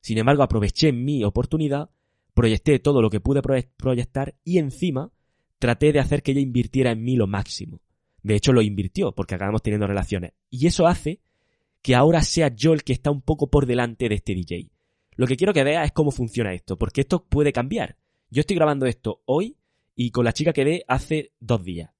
Sin 0.00 0.18
embargo, 0.18 0.42
aproveché 0.42 0.92
mi 0.92 1.24
oportunidad, 1.24 1.90
proyecté 2.34 2.78
todo 2.78 3.02
lo 3.02 3.10
que 3.10 3.20
pude 3.20 3.42
proyectar 3.42 4.34
y 4.44 4.58
encima 4.58 5.12
traté 5.58 5.92
de 5.92 6.00
hacer 6.00 6.22
que 6.22 6.32
ella 6.32 6.40
invirtiera 6.40 6.90
en 6.90 7.02
mí 7.02 7.16
lo 7.16 7.26
máximo. 7.26 7.80
De 8.22 8.34
hecho, 8.34 8.52
lo 8.52 8.62
invirtió 8.62 9.12
porque 9.12 9.34
acabamos 9.34 9.62
teniendo 9.62 9.86
relaciones. 9.86 10.32
Y 10.48 10.66
eso 10.66 10.86
hace 10.86 11.20
que 11.82 11.94
ahora 11.94 12.22
sea 12.22 12.48
yo 12.48 12.72
el 12.72 12.84
que 12.84 12.92
está 12.92 13.10
un 13.10 13.22
poco 13.22 13.50
por 13.50 13.66
delante 13.66 14.08
de 14.08 14.16
este 14.16 14.34
DJ. 14.34 14.70
Lo 15.16 15.26
que 15.26 15.36
quiero 15.36 15.52
que 15.52 15.64
vea 15.64 15.84
es 15.84 15.92
cómo 15.92 16.10
funciona 16.10 16.52
esto, 16.52 16.78
porque 16.78 17.02
esto 17.02 17.24
puede 17.24 17.52
cambiar. 17.52 17.96
Yo 18.30 18.40
estoy 18.40 18.56
grabando 18.56 18.86
esto 18.86 19.22
hoy 19.26 19.56
y 19.94 20.10
con 20.10 20.24
la 20.24 20.32
chica 20.32 20.52
que 20.52 20.64
ve 20.64 20.84
hace 20.88 21.32
dos 21.40 21.64
días. 21.64 21.90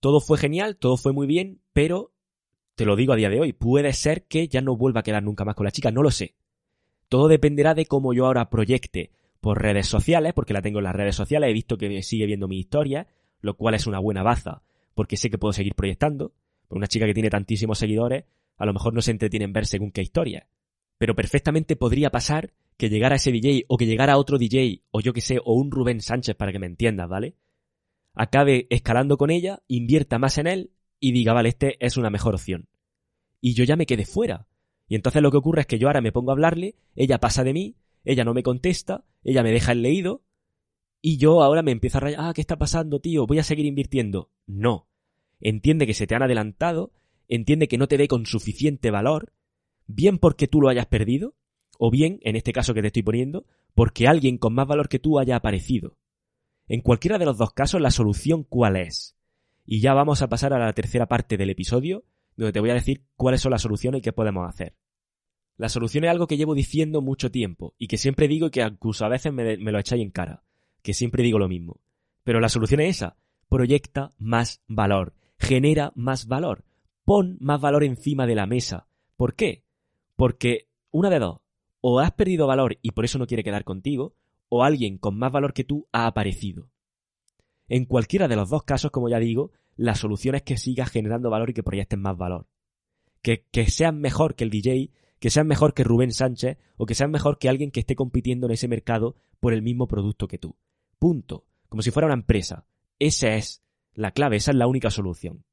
Todo 0.00 0.20
fue 0.20 0.38
genial, 0.38 0.76
todo 0.76 0.96
fue 0.96 1.12
muy 1.12 1.26
bien, 1.26 1.60
pero 1.72 2.12
te 2.74 2.84
lo 2.84 2.96
digo 2.96 3.12
a 3.12 3.16
día 3.16 3.30
de 3.30 3.40
hoy, 3.40 3.52
puede 3.52 3.92
ser 3.92 4.24
que 4.26 4.48
ya 4.48 4.60
no 4.60 4.76
vuelva 4.76 5.00
a 5.00 5.02
quedar 5.02 5.22
nunca 5.22 5.44
más 5.44 5.54
con 5.54 5.64
la 5.64 5.70
chica, 5.70 5.90
no 5.90 6.02
lo 6.02 6.10
sé. 6.10 6.34
Todo 7.14 7.28
dependerá 7.28 7.74
de 7.74 7.86
cómo 7.86 8.12
yo 8.12 8.26
ahora 8.26 8.50
proyecte 8.50 9.12
por 9.40 9.62
redes 9.62 9.86
sociales, 9.86 10.32
porque 10.34 10.52
la 10.52 10.62
tengo 10.62 10.80
en 10.80 10.84
las 10.86 10.96
redes 10.96 11.14
sociales, 11.14 11.48
he 11.48 11.52
visto 11.52 11.78
que 11.78 12.02
sigue 12.02 12.26
viendo 12.26 12.48
mi 12.48 12.58
historia, 12.58 13.06
lo 13.38 13.56
cual 13.56 13.76
es 13.76 13.86
una 13.86 14.00
buena 14.00 14.24
baza 14.24 14.62
porque 14.94 15.16
sé 15.16 15.30
que 15.30 15.38
puedo 15.38 15.52
seguir 15.52 15.76
proyectando. 15.76 16.32
Una 16.68 16.88
chica 16.88 17.06
que 17.06 17.14
tiene 17.14 17.30
tantísimos 17.30 17.78
seguidores, 17.78 18.24
a 18.56 18.66
lo 18.66 18.72
mejor 18.72 18.94
no 18.94 19.00
se 19.00 19.12
entretiene 19.12 19.44
en 19.44 19.52
ver 19.52 19.64
según 19.66 19.92
qué 19.92 20.02
historia. 20.02 20.48
Pero 20.98 21.14
perfectamente 21.14 21.76
podría 21.76 22.10
pasar 22.10 22.52
que 22.76 22.90
llegara 22.90 23.14
ese 23.14 23.30
DJ 23.30 23.64
o 23.68 23.76
que 23.76 23.86
llegara 23.86 24.18
otro 24.18 24.36
DJ 24.36 24.82
o 24.90 25.00
yo 25.00 25.12
que 25.12 25.20
sé, 25.20 25.38
o 25.38 25.54
un 25.54 25.70
Rubén 25.70 26.00
Sánchez 26.00 26.34
para 26.34 26.50
que 26.50 26.58
me 26.58 26.66
entiendas, 26.66 27.08
¿vale? 27.08 27.36
Acabe 28.14 28.66
escalando 28.70 29.18
con 29.18 29.30
ella, 29.30 29.62
invierta 29.68 30.18
más 30.18 30.36
en 30.38 30.48
él 30.48 30.72
y 30.98 31.12
diga, 31.12 31.32
vale, 31.32 31.50
este 31.50 31.76
es 31.78 31.96
una 31.96 32.10
mejor 32.10 32.34
opción. 32.34 32.66
Y 33.40 33.54
yo 33.54 33.62
ya 33.62 33.76
me 33.76 33.86
quedé 33.86 34.04
fuera. 34.04 34.48
Y 34.88 34.94
entonces 34.96 35.22
lo 35.22 35.30
que 35.30 35.38
ocurre 35.38 35.62
es 35.62 35.66
que 35.66 35.78
yo 35.78 35.88
ahora 35.88 36.00
me 36.00 36.12
pongo 36.12 36.30
a 36.30 36.34
hablarle, 36.34 36.76
ella 36.94 37.18
pasa 37.18 37.44
de 37.44 37.52
mí, 37.52 37.76
ella 38.04 38.24
no 38.24 38.34
me 38.34 38.42
contesta, 38.42 39.04
ella 39.22 39.42
me 39.42 39.50
deja 39.50 39.72
el 39.72 39.82
leído, 39.82 40.22
y 41.00 41.18
yo 41.18 41.42
ahora 41.42 41.62
me 41.62 41.70
empiezo 41.70 41.98
a 41.98 42.00
rayar, 42.00 42.20
ah, 42.22 42.32
¿qué 42.34 42.40
está 42.40 42.56
pasando, 42.56 43.00
tío? 43.00 43.26
Voy 43.26 43.38
a 43.38 43.44
seguir 43.44 43.66
invirtiendo. 43.66 44.30
No. 44.46 44.88
Entiende 45.40 45.86
que 45.86 45.94
se 45.94 46.06
te 46.06 46.14
han 46.14 46.22
adelantado, 46.22 46.92
entiende 47.28 47.68
que 47.68 47.78
no 47.78 47.88
te 47.88 47.98
dé 47.98 48.08
con 48.08 48.24
suficiente 48.24 48.90
valor, 48.90 49.32
bien 49.86 50.18
porque 50.18 50.48
tú 50.48 50.60
lo 50.60 50.68
hayas 50.68 50.86
perdido, 50.86 51.34
o 51.78 51.90
bien, 51.90 52.20
en 52.22 52.36
este 52.36 52.52
caso 52.52 52.72
que 52.72 52.80
te 52.80 52.86
estoy 52.86 53.02
poniendo, 53.02 53.44
porque 53.74 54.08
alguien 54.08 54.38
con 54.38 54.54
más 54.54 54.66
valor 54.66 54.88
que 54.88 54.98
tú 54.98 55.18
haya 55.18 55.36
aparecido. 55.36 55.98
En 56.68 56.80
cualquiera 56.80 57.18
de 57.18 57.26
los 57.26 57.36
dos 57.36 57.52
casos, 57.52 57.80
la 57.80 57.90
solución 57.90 58.44
cuál 58.44 58.76
es. 58.76 59.16
Y 59.66 59.80
ya 59.80 59.92
vamos 59.92 60.22
a 60.22 60.28
pasar 60.28 60.52
a 60.52 60.58
la 60.58 60.72
tercera 60.72 61.06
parte 61.06 61.36
del 61.36 61.50
episodio, 61.50 62.04
donde 62.36 62.52
te 62.52 62.60
voy 62.60 62.70
a 62.70 62.74
decir 62.74 63.04
cuáles 63.16 63.40
son 63.40 63.52
las 63.52 63.62
soluciones 63.62 63.98
y 63.98 64.02
qué 64.02 64.12
podemos 64.12 64.48
hacer. 64.48 64.76
La 65.56 65.68
solución 65.68 66.04
es 66.04 66.10
algo 66.10 66.26
que 66.26 66.36
llevo 66.36 66.54
diciendo 66.54 67.00
mucho 67.00 67.30
tiempo, 67.30 67.74
y 67.78 67.86
que 67.86 67.96
siempre 67.96 68.28
digo 68.28 68.48
y 68.48 68.50
que 68.50 68.62
incluso 68.62 69.04
a 69.04 69.08
veces 69.08 69.32
me, 69.32 69.56
me 69.56 69.72
lo 69.72 69.78
echáis 69.78 70.02
en 70.02 70.10
cara 70.10 70.44
que 70.84 70.94
siempre 70.94 71.24
digo 71.24 71.40
lo 71.40 71.48
mismo. 71.48 71.80
Pero 72.22 72.38
la 72.38 72.50
solución 72.50 72.80
es 72.80 72.96
esa. 72.98 73.16
Proyecta 73.48 74.10
más 74.18 74.62
valor. 74.68 75.14
Genera 75.38 75.92
más 75.96 76.28
valor. 76.28 76.64
Pon 77.04 77.38
más 77.40 77.60
valor 77.60 77.82
encima 77.84 78.26
de 78.26 78.34
la 78.34 78.46
mesa. 78.46 78.86
¿Por 79.16 79.34
qué? 79.34 79.64
Porque 80.14 80.68
una 80.90 81.10
de 81.10 81.18
dos. 81.18 81.40
O 81.80 82.00
has 82.00 82.12
perdido 82.12 82.46
valor 82.46 82.78
y 82.82 82.92
por 82.92 83.06
eso 83.06 83.18
no 83.18 83.26
quiere 83.26 83.42
quedar 83.42 83.64
contigo, 83.64 84.14
o 84.48 84.62
alguien 84.62 84.98
con 84.98 85.18
más 85.18 85.32
valor 85.32 85.54
que 85.54 85.64
tú 85.64 85.88
ha 85.90 86.06
aparecido. 86.06 86.68
En 87.68 87.86
cualquiera 87.86 88.28
de 88.28 88.36
los 88.36 88.50
dos 88.50 88.64
casos, 88.64 88.90
como 88.90 89.08
ya 89.08 89.18
digo, 89.18 89.52
la 89.76 89.94
solución 89.94 90.34
es 90.34 90.42
que 90.42 90.56
sigas 90.56 90.90
generando 90.90 91.30
valor 91.30 91.50
y 91.50 91.54
que 91.54 91.62
proyectes 91.62 91.98
más 91.98 92.16
valor. 92.16 92.46
Que, 93.22 93.46
que 93.50 93.70
seas 93.70 93.94
mejor 93.94 94.34
que 94.34 94.44
el 94.44 94.50
DJ, 94.50 94.90
que 95.18 95.30
seas 95.30 95.46
mejor 95.46 95.74
que 95.74 95.84
Rubén 95.84 96.12
Sánchez 96.12 96.58
o 96.76 96.86
que 96.86 96.94
seas 96.94 97.10
mejor 97.10 97.38
que 97.38 97.48
alguien 97.48 97.70
que 97.70 97.80
esté 97.80 97.94
compitiendo 97.96 98.46
en 98.46 98.52
ese 98.52 98.68
mercado 98.68 99.16
por 99.40 99.52
el 99.52 99.62
mismo 99.62 99.88
producto 99.88 100.28
que 100.28 100.38
tú. 100.38 100.56
Punto. 100.98 101.46
Como 101.68 101.82
si 101.82 101.90
fuera 101.90 102.06
una 102.06 102.14
empresa. 102.14 102.66
Esa 102.98 103.34
es 103.34 103.62
la 103.94 104.12
clave, 104.12 104.36
esa 104.36 104.50
es 104.50 104.56
la 104.56 104.66
única 104.66 104.90
solución. 104.90 105.44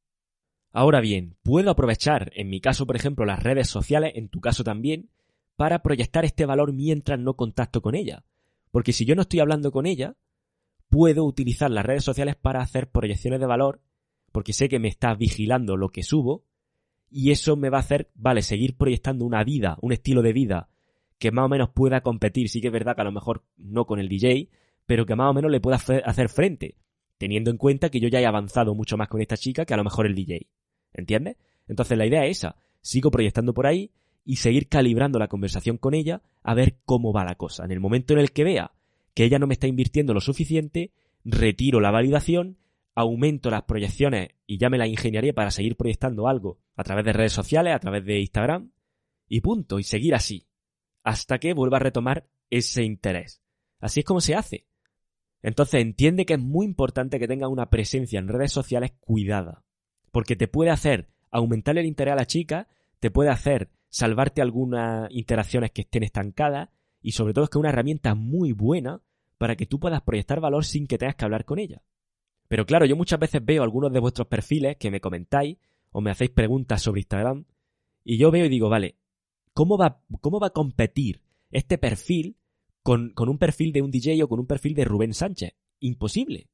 Ahora 0.74 1.01
bien, 1.01 1.36
puedo 1.43 1.72
aprovechar, 1.72 2.32
en 2.36 2.49
mi 2.49 2.61
caso, 2.61 2.86
por 2.86 2.95
ejemplo, 2.95 3.26
las 3.26 3.41
redes 3.41 3.67
sociales, 3.67 4.13
en 4.15 4.30
tu 4.30 4.39
caso 4.39 4.63
también, 4.63 5.09
para 5.55 5.84
proyectar 5.84 6.26
este 6.26 6.45
valor 6.45 6.74
mientras 6.74 7.19
no 7.19 7.36
contacto 7.36 7.82
con 7.82 7.95
ella. 7.95 8.24
Porque 8.72 8.93
si 8.93 9.05
yo 9.05 9.15
no 9.15 9.24
estoy 9.24 9.41
hablando 9.41 9.72
con 9.72 9.86
ella, 9.86 10.15
puedo 10.89 11.26
utilizar 11.26 11.69
las 11.72 11.86
redes 11.86 12.03
sociales 12.03 12.36
para 12.36 12.61
hacer 12.61 12.89
proyecciones 12.89 13.39
de 13.39 13.45
valor, 13.45 13.82
porque 14.32 14.54
sé 14.54 14.70
que 14.70 14.80
me 14.80 14.88
está 14.88 15.14
vigilando 15.14 15.78
lo 15.78 15.90
que 15.90 16.04
subo, 16.04 16.46
y 17.10 17.32
eso 17.32 17.58
me 17.58 17.70
va 17.70 17.78
a 17.78 17.82
hacer, 17.82 18.10
vale, 18.16 18.42
seguir 18.42 18.78
proyectando 18.78 19.26
una 19.26 19.44
vida, 19.44 19.78
un 19.82 19.92
estilo 19.92 20.22
de 20.22 20.34
vida 20.34 20.70
que 21.20 21.32
más 21.32 21.46
o 21.46 21.50
menos 21.50 21.70
pueda 21.70 22.02
competir. 22.02 22.50
Sí 22.50 22.62
que 22.62 22.68
es 22.68 22.74
verdad 22.74 22.96
que 22.96 23.02
a 23.02 23.06
lo 23.06 23.12
mejor 23.12 23.44
no 23.56 23.86
con 23.86 24.00
el 24.00 24.10
DJ, 24.10 24.50
pero 24.88 25.06
que 25.06 25.16
más 25.16 25.30
o 25.30 25.34
menos 25.34 25.52
le 25.52 25.60
pueda 25.60 25.78
hacer 25.78 26.30
frente, 26.30 26.78
teniendo 27.20 27.52
en 27.52 27.58
cuenta 27.58 27.90
que 27.90 28.00
yo 28.00 28.08
ya 28.08 28.20
he 28.20 28.26
avanzado 28.26 28.74
mucho 28.74 28.98
más 28.98 29.08
con 29.08 29.22
esta 29.22 29.38
chica 29.38 29.66
que 29.66 29.74
a 29.76 29.78
lo 29.78 29.84
mejor 29.84 30.08
el 30.08 30.16
DJ. 30.16 30.48
¿Entiendes? 30.94 31.38
Entonces 31.68 31.98
la 31.98 32.08
idea 32.08 32.26
es 32.26 32.40
esa. 32.40 32.56
Sigo 32.82 33.12
proyectando 33.12 33.54
por 33.54 33.68
ahí 33.68 33.92
y 34.26 34.38
seguir 34.38 34.68
calibrando 34.68 35.20
la 35.20 35.28
conversación 35.28 35.78
con 35.78 35.94
ella 35.94 36.24
a 36.42 36.56
ver 36.56 36.78
cómo 36.86 37.14
va 37.14 37.24
la 37.24 37.36
cosa. 37.36 37.66
En 37.66 37.72
el 37.72 37.80
momento 37.80 38.14
en 38.14 38.20
el 38.20 38.32
que 38.32 38.44
vea 38.44 38.72
que 39.14 39.24
ella 39.24 39.38
no 39.38 39.46
me 39.46 39.54
está 39.54 39.68
invirtiendo 39.68 40.14
lo 40.14 40.22
suficiente, 40.22 40.92
retiro 41.24 41.82
la 41.82 41.92
validación, 41.92 42.58
aumento 42.96 43.50
las 43.50 43.64
proyecciones 43.64 44.30
y 44.46 44.58
ya 44.58 44.70
me 44.70 44.78
la 44.78 44.88
ingeniaré 44.88 45.34
para 45.34 45.52
seguir 45.52 45.76
proyectando 45.76 46.28
algo 46.28 46.60
a 46.76 46.84
través 46.84 47.06
de 47.06 47.14
redes 47.14 47.34
sociales, 47.34 47.76
a 47.76 47.80
través 47.80 48.06
de 48.06 48.20
Instagram, 48.20 48.72
y 49.28 49.42
punto, 49.42 49.80
y 49.80 49.84
seguir 49.84 50.14
así, 50.14 50.48
hasta 51.04 51.39
que 51.39 51.54
vuelva 51.54 51.78
a 51.78 51.82
retomar 51.82 52.28
ese 52.50 52.84
interés. 52.84 53.42
Así 53.80 54.02
es 54.02 54.06
como 54.06 54.22
se 54.22 54.36
hace. 54.36 54.68
Entonces 55.42 55.82
entiende 55.82 56.26
que 56.26 56.34
es 56.34 56.39
muy 56.39 56.66
importante 56.66 57.18
que 57.18 57.28
tenga 57.28 57.48
una 57.48 57.70
presencia 57.70 58.20
en 58.20 58.28
redes 58.28 58.52
sociales 58.52 58.92
cuidada, 59.00 59.64
porque 60.12 60.36
te 60.36 60.48
puede 60.48 60.70
hacer 60.70 61.10
aumentar 61.32 61.78
el 61.78 61.86
interés 61.86 62.12
a 62.12 62.18
la 62.18 62.28
chica, 62.28 62.68
te 63.00 63.10
puede 63.10 63.30
hacer 63.30 63.72
salvarte 63.89 64.42
algunas 64.42 65.10
interacciones 65.12 65.72
que 65.72 65.82
estén 65.82 66.04
estancadas, 66.04 66.70
y 67.02 67.14
sobre 67.14 67.34
todo 67.34 67.46
es 67.46 67.50
que 67.50 67.58
es 67.58 67.62
una 67.62 67.70
herramienta 67.70 68.14
muy 68.14 68.52
buena 68.52 69.02
para 69.38 69.56
que 69.56 69.66
tú 69.66 69.80
puedas 69.80 70.02
proyectar 70.02 70.39
valor 70.39 70.66
sin 70.66 70.86
que 70.86 71.00
tengas 71.00 71.16
que 71.16 71.26
hablar 71.26 71.46
con 71.46 71.58
ella. 71.58 71.82
Pero 72.52 72.66
claro, 72.66 72.86
yo 72.86 72.97
muchas 72.97 73.18
veces 73.18 73.39
veo 73.45 73.64
algunos 73.64 73.93
de 73.93 74.02
vuestros 74.02 74.28
perfiles 74.28 74.76
que 74.76 74.91
me 74.91 74.99
comentáis 74.99 75.58
o 75.91 76.02
me 76.02 76.12
hacéis 76.12 76.32
preguntas 76.32 76.82
sobre 76.82 76.99
Instagram 76.99 77.45
y 78.04 78.18
yo 78.18 78.30
veo 78.30 78.45
y 78.45 78.49
digo, 78.49 78.68
vale, 78.68 78.97
¿cómo 79.54 79.78
va, 79.78 80.02
a 80.41 80.49
competir 80.49 81.22
este 81.49 81.78
perfil 81.78 82.36
con, 82.84 83.14
un 83.18 83.38
perfil 83.38 83.72
de 83.72 83.82
un 83.82 83.89
DJ 83.89 84.22
o 84.22 84.28
con 84.28 84.41
un 84.41 84.47
perfil 84.47 84.76
de 84.76 84.84
Rubén 84.84 85.14
Sánchez? 85.14 85.54
Imposible. 85.80 86.49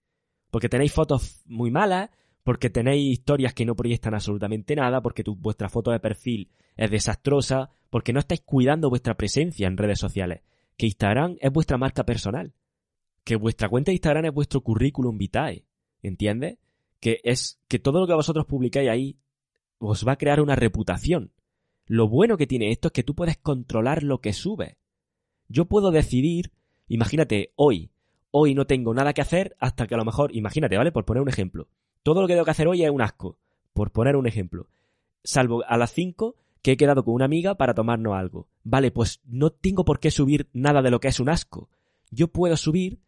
Porque 0.51 0.69
tenéis 0.69 0.93
fotos 0.93 1.41
muy 1.47 1.71
malas, 1.71 2.11
porque 2.43 2.69
tenéis 2.69 3.13
historias 3.13 3.55
que 3.55 3.65
no 3.65 3.75
proyectan 3.75 4.13
absolutamente 4.13 4.75
nada, 4.75 5.01
porque 5.01 5.23
vuestra 5.25 5.67
foto 5.67 5.89
de 5.89 5.99
perfil 5.99 6.51
es 6.75 6.91
desastrosa, 6.91 7.71
porque 7.89 8.13
no 8.13 8.19
estáis 8.19 8.41
cuidando 8.41 8.91
vuestra 8.91 9.17
presencia 9.17 9.65
en 9.65 9.77
redes 9.77 9.97
sociales. 9.97 10.43
Que 10.77 10.85
Instagram 10.85 11.37
es 11.41 11.51
vuestra 11.51 11.79
marca 11.79 12.05
personal. 12.05 12.53
Que 13.23 13.35
vuestra 13.35 13.67
cuenta 13.67 13.89
de 13.89 13.95
Instagram 13.95 14.25
es 14.25 14.33
vuestro 14.35 14.61
currículum 14.61 15.17
vitae. 15.17 15.66
¿Entiendes? 16.01 16.57
Que 16.99 17.19
es 17.23 17.59
que 17.67 17.79
todo 17.79 17.99
lo 17.99 18.07
que 18.07 18.13
vosotros 18.13 18.45
publicáis 18.45 18.89
ahí 18.89 19.17
os 19.79 20.07
va 20.07 20.13
a 20.13 20.17
crear 20.17 20.41
una 20.41 20.55
reputación. 20.55 21.31
Lo 21.85 22.07
bueno 22.07 22.37
que 22.37 22.47
tiene 22.47 22.71
esto 22.71 22.89
es 22.89 22.91
que 22.91 23.03
tú 23.03 23.15
puedes 23.15 23.37
controlar 23.37 24.03
lo 24.03 24.19
que 24.19 24.33
sube. 24.33 24.77
Yo 25.47 25.65
puedo 25.65 25.91
decidir, 25.91 26.51
imagínate, 26.87 27.53
hoy, 27.55 27.91
hoy 28.31 28.53
no 28.53 28.65
tengo 28.65 28.93
nada 28.93 29.13
que 29.13 29.21
hacer 29.21 29.55
hasta 29.59 29.87
que 29.87 29.95
a 29.95 29.97
lo 29.97 30.05
mejor, 30.05 30.35
imagínate, 30.35 30.77
¿vale? 30.77 30.91
Por 30.91 31.05
poner 31.05 31.21
un 31.21 31.29
ejemplo. 31.29 31.69
Todo 32.03 32.21
lo 32.21 32.27
que 32.27 32.33
tengo 32.33 32.45
que 32.45 32.51
hacer 32.51 32.67
hoy 32.67 32.83
es 32.83 32.89
un 32.89 33.01
asco, 33.01 33.37
por 33.73 33.91
poner 33.91 34.15
un 34.15 34.27
ejemplo. 34.27 34.67
Salvo 35.23 35.63
a 35.65 35.77
las 35.77 35.93
5 35.93 36.35
que 36.61 36.73
he 36.73 36.77
quedado 36.77 37.05
con 37.05 37.13
una 37.13 37.25
amiga 37.25 37.55
para 37.55 37.73
tomarnos 37.73 38.15
algo. 38.15 38.49
Vale, 38.63 38.91
pues 38.91 39.21
no 39.25 39.51
tengo 39.51 39.85
por 39.85 39.99
qué 39.99 40.11
subir 40.11 40.49
nada 40.51 40.81
de 40.81 40.91
lo 40.91 40.99
que 40.99 41.07
es 41.07 41.19
un 41.19 41.29
asco. 41.29 41.69
Yo 42.11 42.27
puedo 42.29 42.57
subir 42.57 42.99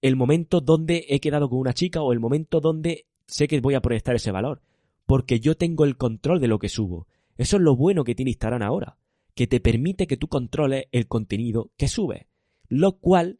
el 0.00 0.16
momento 0.16 0.60
donde 0.60 1.06
he 1.08 1.20
quedado 1.20 1.48
con 1.48 1.58
una 1.58 1.74
chica 1.74 2.02
o 2.02 2.12
el 2.12 2.20
momento 2.20 2.60
donde 2.60 3.06
sé 3.26 3.48
que 3.48 3.60
voy 3.60 3.74
a 3.74 3.80
proyectar 3.80 4.14
ese 4.14 4.30
valor. 4.30 4.62
Porque 5.06 5.40
yo 5.40 5.56
tengo 5.56 5.84
el 5.84 5.96
control 5.96 6.40
de 6.40 6.48
lo 6.48 6.58
que 6.58 6.68
subo. 6.68 7.06
Eso 7.36 7.56
es 7.56 7.62
lo 7.62 7.76
bueno 7.76 8.04
que 8.04 8.14
tiene 8.14 8.30
Instagram 8.30 8.62
ahora. 8.62 8.98
Que 9.34 9.46
te 9.46 9.60
permite 9.60 10.06
que 10.06 10.16
tú 10.16 10.28
controles 10.28 10.86
el 10.92 11.06
contenido 11.06 11.70
que 11.76 11.88
subes. 11.88 12.26
Lo 12.68 12.98
cual, 12.98 13.38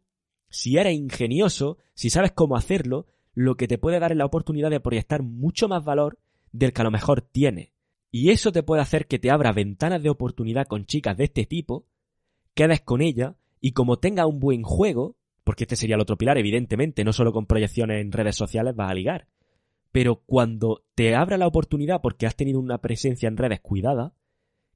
si 0.48 0.78
eres 0.78 0.94
ingenioso, 0.94 1.78
si 1.94 2.10
sabes 2.10 2.32
cómo 2.32 2.56
hacerlo, 2.56 3.06
lo 3.34 3.56
que 3.56 3.68
te 3.68 3.78
puede 3.78 4.00
dar 4.00 4.12
es 4.12 4.18
la 4.18 4.24
oportunidad 4.24 4.70
de 4.70 4.80
proyectar 4.80 5.22
mucho 5.22 5.68
más 5.68 5.84
valor 5.84 6.18
del 6.52 6.72
que 6.72 6.80
a 6.80 6.84
lo 6.84 6.90
mejor 6.90 7.20
tiene. 7.20 7.72
Y 8.10 8.30
eso 8.30 8.52
te 8.52 8.62
puede 8.62 8.82
hacer 8.82 9.06
que 9.06 9.18
te 9.18 9.30
abra 9.30 9.52
ventanas 9.52 10.02
de 10.02 10.10
oportunidad 10.10 10.66
con 10.66 10.86
chicas 10.86 11.16
de 11.16 11.24
este 11.24 11.44
tipo, 11.44 11.86
quedes 12.54 12.80
con 12.80 13.02
ella 13.02 13.36
y 13.60 13.72
como 13.72 13.98
tenga 13.98 14.26
un 14.26 14.40
buen 14.40 14.62
juego, 14.62 15.16
porque 15.48 15.64
este 15.64 15.76
sería 15.76 15.94
el 15.94 16.02
otro 16.02 16.18
pilar, 16.18 16.36
evidentemente, 16.36 17.04
no 17.04 17.14
solo 17.14 17.32
con 17.32 17.46
proyecciones 17.46 18.02
en 18.02 18.12
redes 18.12 18.36
sociales 18.36 18.76
vas 18.76 18.90
a 18.90 18.94
ligar. 18.94 19.28
Pero 19.92 20.16
cuando 20.26 20.84
te 20.94 21.14
abra 21.14 21.38
la 21.38 21.46
oportunidad 21.46 22.02
porque 22.02 22.26
has 22.26 22.36
tenido 22.36 22.60
una 22.60 22.82
presencia 22.82 23.28
en 23.28 23.38
redes 23.38 23.60
cuidada, 23.60 24.12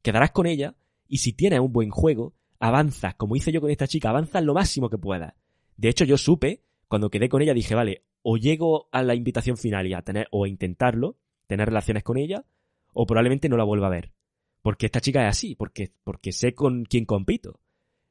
quedarás 0.01 0.31
con 0.31 0.47
ella 0.47 0.75
y 1.07 1.19
si 1.19 1.35
tienes 1.35 1.61
un 1.61 1.75
buen 1.75 1.91
juego, 1.91 2.33
avanzas, 2.59 3.17
como 3.17 3.37
hice 3.37 3.53
yo 3.53 3.61
con 3.61 3.69
esta 3.69 3.87
chica, 3.87 4.09
avanzas 4.09 4.43
lo 4.45 4.55
máximo 4.55 4.89
que 4.89 4.97
puedas. 4.97 5.35
De 5.77 5.91
hecho, 5.91 6.07
yo 6.07 6.17
supe, 6.17 6.63
cuando 6.89 7.11
quedé 7.11 7.29
con 7.29 7.43
ella, 7.43 7.53
dije, 7.53 7.75
vale, 7.75 8.05
o 8.23 8.39
llego 8.39 8.89
a 8.93 9.03
la 9.03 9.15
invitación 9.15 9.59
final 9.59 9.87
y 9.87 9.93
a 9.93 10.01
tener, 10.01 10.27
o 10.31 10.47
a 10.47 10.49
intentarlo, 10.49 11.19
tener 11.49 11.69
relaciones 11.69 12.03
con 12.03 12.17
ella, 12.17 12.47
o 12.95 13.05
probablemente 13.05 13.51
no 13.51 13.59
la 13.59 13.65
vuelva 13.65 13.89
a 13.89 13.91
ver. 13.91 14.15
Porque 14.63 14.87
esta 14.87 15.03
chica 15.03 15.21
es 15.25 15.29
así, 15.37 15.55
porque, 15.55 15.93
porque 16.03 16.33
sé 16.33 16.55
con 16.55 16.87
quién 16.87 17.05
compito. 17.05 17.61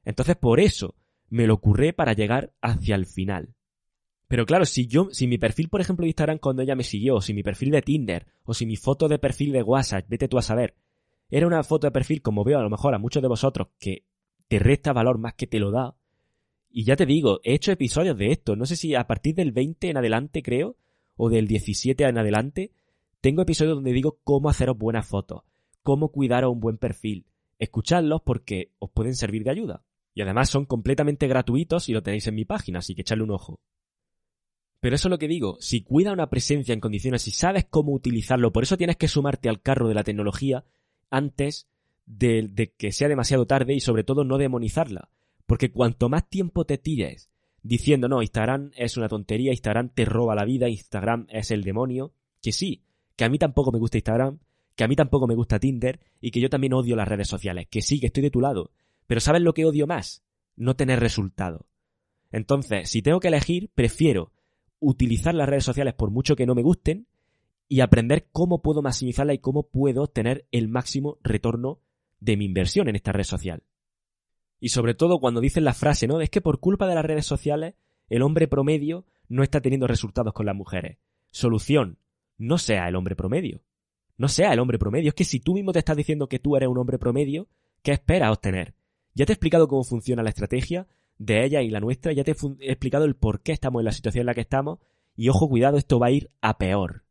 Entonces, 0.05 0.36
por 0.36 0.59
eso, 0.59 0.93
me 1.32 1.48
lo 1.48 1.56
ocurré 1.56 1.94
para 1.94 2.14
llegar 2.14 2.54
hacia 2.62 2.94
el 2.94 3.08
final. 3.08 3.56
Pero 4.28 4.46
claro, 4.46 4.66
si 4.66 4.86
yo, 4.86 5.10
si 5.12 5.28
mi 5.28 5.38
perfil, 5.38 5.70
por 5.70 5.82
ejemplo, 5.82 6.04
de 6.04 6.10
Instagram 6.10 6.38
cuando 6.38 6.62
ella 6.62 6.76
me 6.76 6.84
siguió, 6.84 7.16
o 7.16 7.22
si 7.22 7.34
mi 7.34 7.42
perfil 7.42 7.72
de 7.72 7.82
Tinder, 7.82 8.28
o 8.44 8.54
si 8.54 8.66
mi 8.66 8.76
foto 8.76 9.08
de 9.08 9.18
perfil 9.18 9.54
de 9.54 9.64
WhatsApp, 9.64 10.06
vete 10.08 10.28
tú 10.28 10.38
a 10.38 10.42
saber, 10.42 10.76
era 11.30 11.48
una 11.48 11.64
foto 11.64 11.88
de 11.88 11.92
perfil, 11.92 12.22
como 12.22 12.44
veo 12.44 12.60
a 12.60 12.64
lo 12.64 12.70
mejor 12.70 12.94
a 12.94 13.00
muchos 13.00 13.22
de 13.22 13.30
vosotros, 13.30 13.70
que 13.80 14.04
te 14.50 14.60
resta 14.60 14.94
valor 14.94 15.18
más 15.18 15.34
que 15.34 15.48
te 15.48 15.60
lo 15.60 15.72
da. 15.72 15.96
Y 16.70 16.84
ya 16.84 16.98
te 16.98 17.06
digo, 17.06 17.40
he 17.44 17.54
hecho 17.54 17.72
episodios 17.72 18.18
de 18.18 18.32
esto. 18.32 18.58
No 18.58 18.66
sé 18.66 18.76
si 18.76 18.94
a 18.94 19.08
partir 19.08 19.36
del 19.36 19.54
20 19.54 19.90
en 19.90 19.98
adelante, 19.98 20.44
creo, 20.44 20.76
o 21.16 21.30
del 21.30 21.48
17 21.48 22.04
en 22.04 22.18
adelante, 22.18 22.72
tengo 23.22 23.42
episodios 23.42 23.76
donde 23.76 23.94
digo 23.94 24.20
cómo 24.24 24.50
haceros 24.50 24.78
buenas 24.78 25.08
fotos, 25.08 25.44
cómo 25.82 26.10
cuidaros 26.10 26.52
un 26.52 26.60
buen 26.60 26.78
perfil. 26.78 27.26
Escuchadlos 27.58 28.22
porque 28.22 28.72
os 28.80 28.90
pueden 28.90 29.16
servir 29.16 29.44
de 29.44 29.52
ayuda. 29.52 29.84
Y 30.14 30.22
además 30.22 30.49
son 30.49 30.66
completamente 30.66 31.28
gratuitos 31.28 31.89
y 31.89 31.93
lo 31.93 32.03
tenéis 32.03 32.28
en 32.28 32.36
mi 32.36 32.45
página, 32.45 32.80
así 32.80 32.95
que 32.95 33.01
echadle 33.01 33.24
un 33.24 33.32
ojo. 33.32 33.59
Pero 34.80 34.95
eso 34.95 35.07
es 35.07 35.12
lo 35.12 35.20
que 35.20 35.28
digo, 35.28 35.57
si 35.59 35.84
cuida 35.84 36.12
una 36.12 36.30
presencia 36.30 36.74
en 36.74 36.80
condiciones 36.80 37.28
y 37.28 37.32
sabes 37.32 37.66
cómo 37.70 37.93
utilizarlo, 37.93 38.51
por 38.51 38.64
eso 38.64 38.78
tienes 38.78 38.97
que 38.97 39.07
sumarte 39.07 39.47
al 39.47 39.62
carro 39.62 39.88
de 39.88 39.93
la 39.93 40.03
tecnología 40.03 40.66
antes 41.09 41.68
de, 42.05 42.49
de, 42.51 42.74
que 42.74 42.91
sea 42.91 43.07
demasiado 43.07 43.45
tarde 43.45 43.76
y 43.76 43.80
sobre 43.80 44.03
todo 44.03 44.24
no 44.24 44.38
demonizarla. 44.38 45.09
Porque 45.45 45.72
cuanto 45.72 46.09
más 46.09 46.28
tiempo 46.30 46.66
te 46.66 46.78
tires 46.78 47.30
diciendo, 47.64 48.07
no, 48.07 48.22
Instagram 48.22 48.72
es 48.76 48.97
una 48.97 49.07
tontería, 49.07 49.51
Instagram 49.51 49.89
te 49.89 50.05
roba 50.05 50.36
la 50.36 50.45
vida, 50.45 50.68
Instagram 50.68 51.28
es 51.30 51.51
el 51.51 51.64
demonio, 51.64 52.14
que 52.41 52.51
sí, 52.51 52.84
que 53.16 53.26
a 53.26 53.30
mí 53.30 53.38
tampoco 53.38 53.72
me 53.72 53.80
gusta 53.80 53.97
Instagram, 53.97 54.39
que 54.76 54.84
a 54.84 54.88
mí 54.88 54.95
tampoco 54.95 55.28
me 55.28 55.36
gusta 55.36 55.59
Tinder 55.59 55.99
y 56.20 56.32
que 56.32 56.41
yo 56.41 56.49
también 56.49 56.74
odio 56.74 56.95
las 56.95 57.07
redes 57.07 57.28
sociales, 57.28 57.68
que 57.70 57.82
sí, 57.82 57.99
que 57.99 58.07
estoy 58.07 58.24
de 58.24 58.32
tu 58.32 58.41
lado, 58.41 58.72
pero 59.12 59.20
¿sabes 59.20 59.41
lo 59.41 59.53
que 59.53 59.66
odio 59.66 59.88
más? 59.88 60.24
No 60.55 60.78
tener 60.78 61.01
resultado. 61.01 61.68
Entonces, 62.32 62.89
si 62.89 63.01
tengo 63.01 63.20
que 63.20 63.28
elegir, 63.28 63.70
prefiero 63.76 64.32
utilizar 64.80 65.36
las 65.36 65.49
redes 65.49 65.66
sociales 65.66 65.95
por 65.95 66.12
mucho 66.12 66.38
que 66.38 66.45
no 66.45 66.55
me 66.55 66.62
gusten 66.62 67.07
y 67.68 67.82
aprender 67.82 68.30
cómo 68.32 68.62
puedo 68.62 68.82
maximizarla 68.82 69.34
y 69.34 69.39
cómo 69.39 69.64
puedo 69.64 70.03
obtener 70.03 70.47
el 70.53 70.70
máximo 70.70 71.18
retorno 71.24 71.82
de 72.22 72.38
mi 72.38 72.45
inversión 72.45 72.88
en 72.88 72.95
esta 72.95 73.12
red 73.12 73.26
social. 73.26 73.64
Y 74.62 74.70
sobre 74.70 74.93
todo 74.93 75.20
cuando 75.20 75.41
dicen 75.41 75.66
la 75.66 75.74
frase, 75.74 76.07
¿no? 76.07 76.22
Es 76.22 76.30
que 76.30 76.39
por 76.39 76.62
culpa 76.62 76.88
de 76.88 76.95
las 76.95 77.03
redes 77.03 77.26
sociales 77.26 77.74
el 78.07 78.22
hombre 78.22 78.47
promedio 78.47 79.03
no 79.28 79.43
está 79.43 79.59
teniendo 79.59 79.88
resultados 79.88 80.32
con 80.32 80.45
las 80.45 80.55
mujeres. 80.55 80.99
Solución, 81.32 81.97
no 82.38 82.57
sea 82.57 82.88
el 82.88 82.95
hombre 82.95 83.18
promedio. 83.18 83.62
No 84.16 84.30
sea 84.30 84.53
el 84.53 84.59
hombre 84.59 84.80
promedio. 84.80 85.09
Es 85.09 85.16
que 85.16 85.26
si 85.26 85.41
tú 85.41 85.55
mismo 85.55 85.74
te 85.74 85.80
estás 85.80 85.97
diciendo 85.97 86.30
que 86.30 86.39
tú 86.39 86.55
eres 86.55 86.70
un 86.70 86.78
hombre 86.78 86.97
promedio, 86.97 87.49
¿qué 87.84 87.91
esperas 87.91 88.32
obtener? 88.32 88.74
Ya 89.14 89.26
te 89.26 89.32
he 89.32 89.36
explicado 89.36 89.68
cómo 89.68 89.84
funciona 89.84 90.24
la 90.24 90.30
estrategia 90.30 90.88
de 91.18 91.45
ella 91.45 91.62
y 91.62 91.70
la 91.70 91.80
nuestra, 91.80 92.14
ya 92.14 92.24
te 92.24 92.32
he 92.32 92.72
explicado 92.72 93.05
el 93.05 93.16
por 93.16 93.41
qué 93.41 93.51
estamos 93.51 93.82
en 93.82 93.86
la 93.86 93.91
situación 93.91 94.22
en 94.22 94.28
la 94.28 94.34
que 94.34 94.41
estamos 94.41 94.80
Y 95.16 95.30
ojo, 95.30 95.47
cuidado, 95.49 95.78
esto 95.78 95.99
va 95.99 96.07
a 96.07 96.12
ir 96.12 96.32
a 96.41 96.57
peor. 96.57 97.03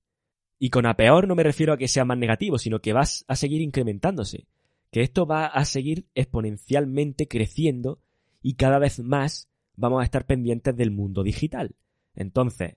Y 0.58 0.70
con 0.70 0.86
a 0.86 0.96
peor 0.96 1.28
no 1.28 1.34
me 1.34 1.42
refiero 1.42 1.72
a 1.72 1.78
que 1.78 1.88
sea 1.88 2.04
más 2.04 2.18
negativo, 2.18 2.58
sino 2.58 2.80
que 2.80 2.92
vas 2.92 3.24
a 3.28 3.36
seguir 3.36 3.60
incrementándose. 3.60 4.46
Que 4.90 5.02
esto 5.02 5.26
va 5.26 5.46
a 5.46 5.64
seguir 5.64 6.06
exponencialmente 6.14 7.28
creciendo 7.28 8.00
y 8.42 8.54
cada 8.54 8.78
vez 8.78 8.98
más 9.00 9.48
vamos 9.76 10.00
a 10.00 10.04
estar 10.04 10.26
pendientes 10.26 10.76
del 10.76 10.90
mundo 10.90 11.22
digital. 11.22 11.76
Entonces, 12.14 12.76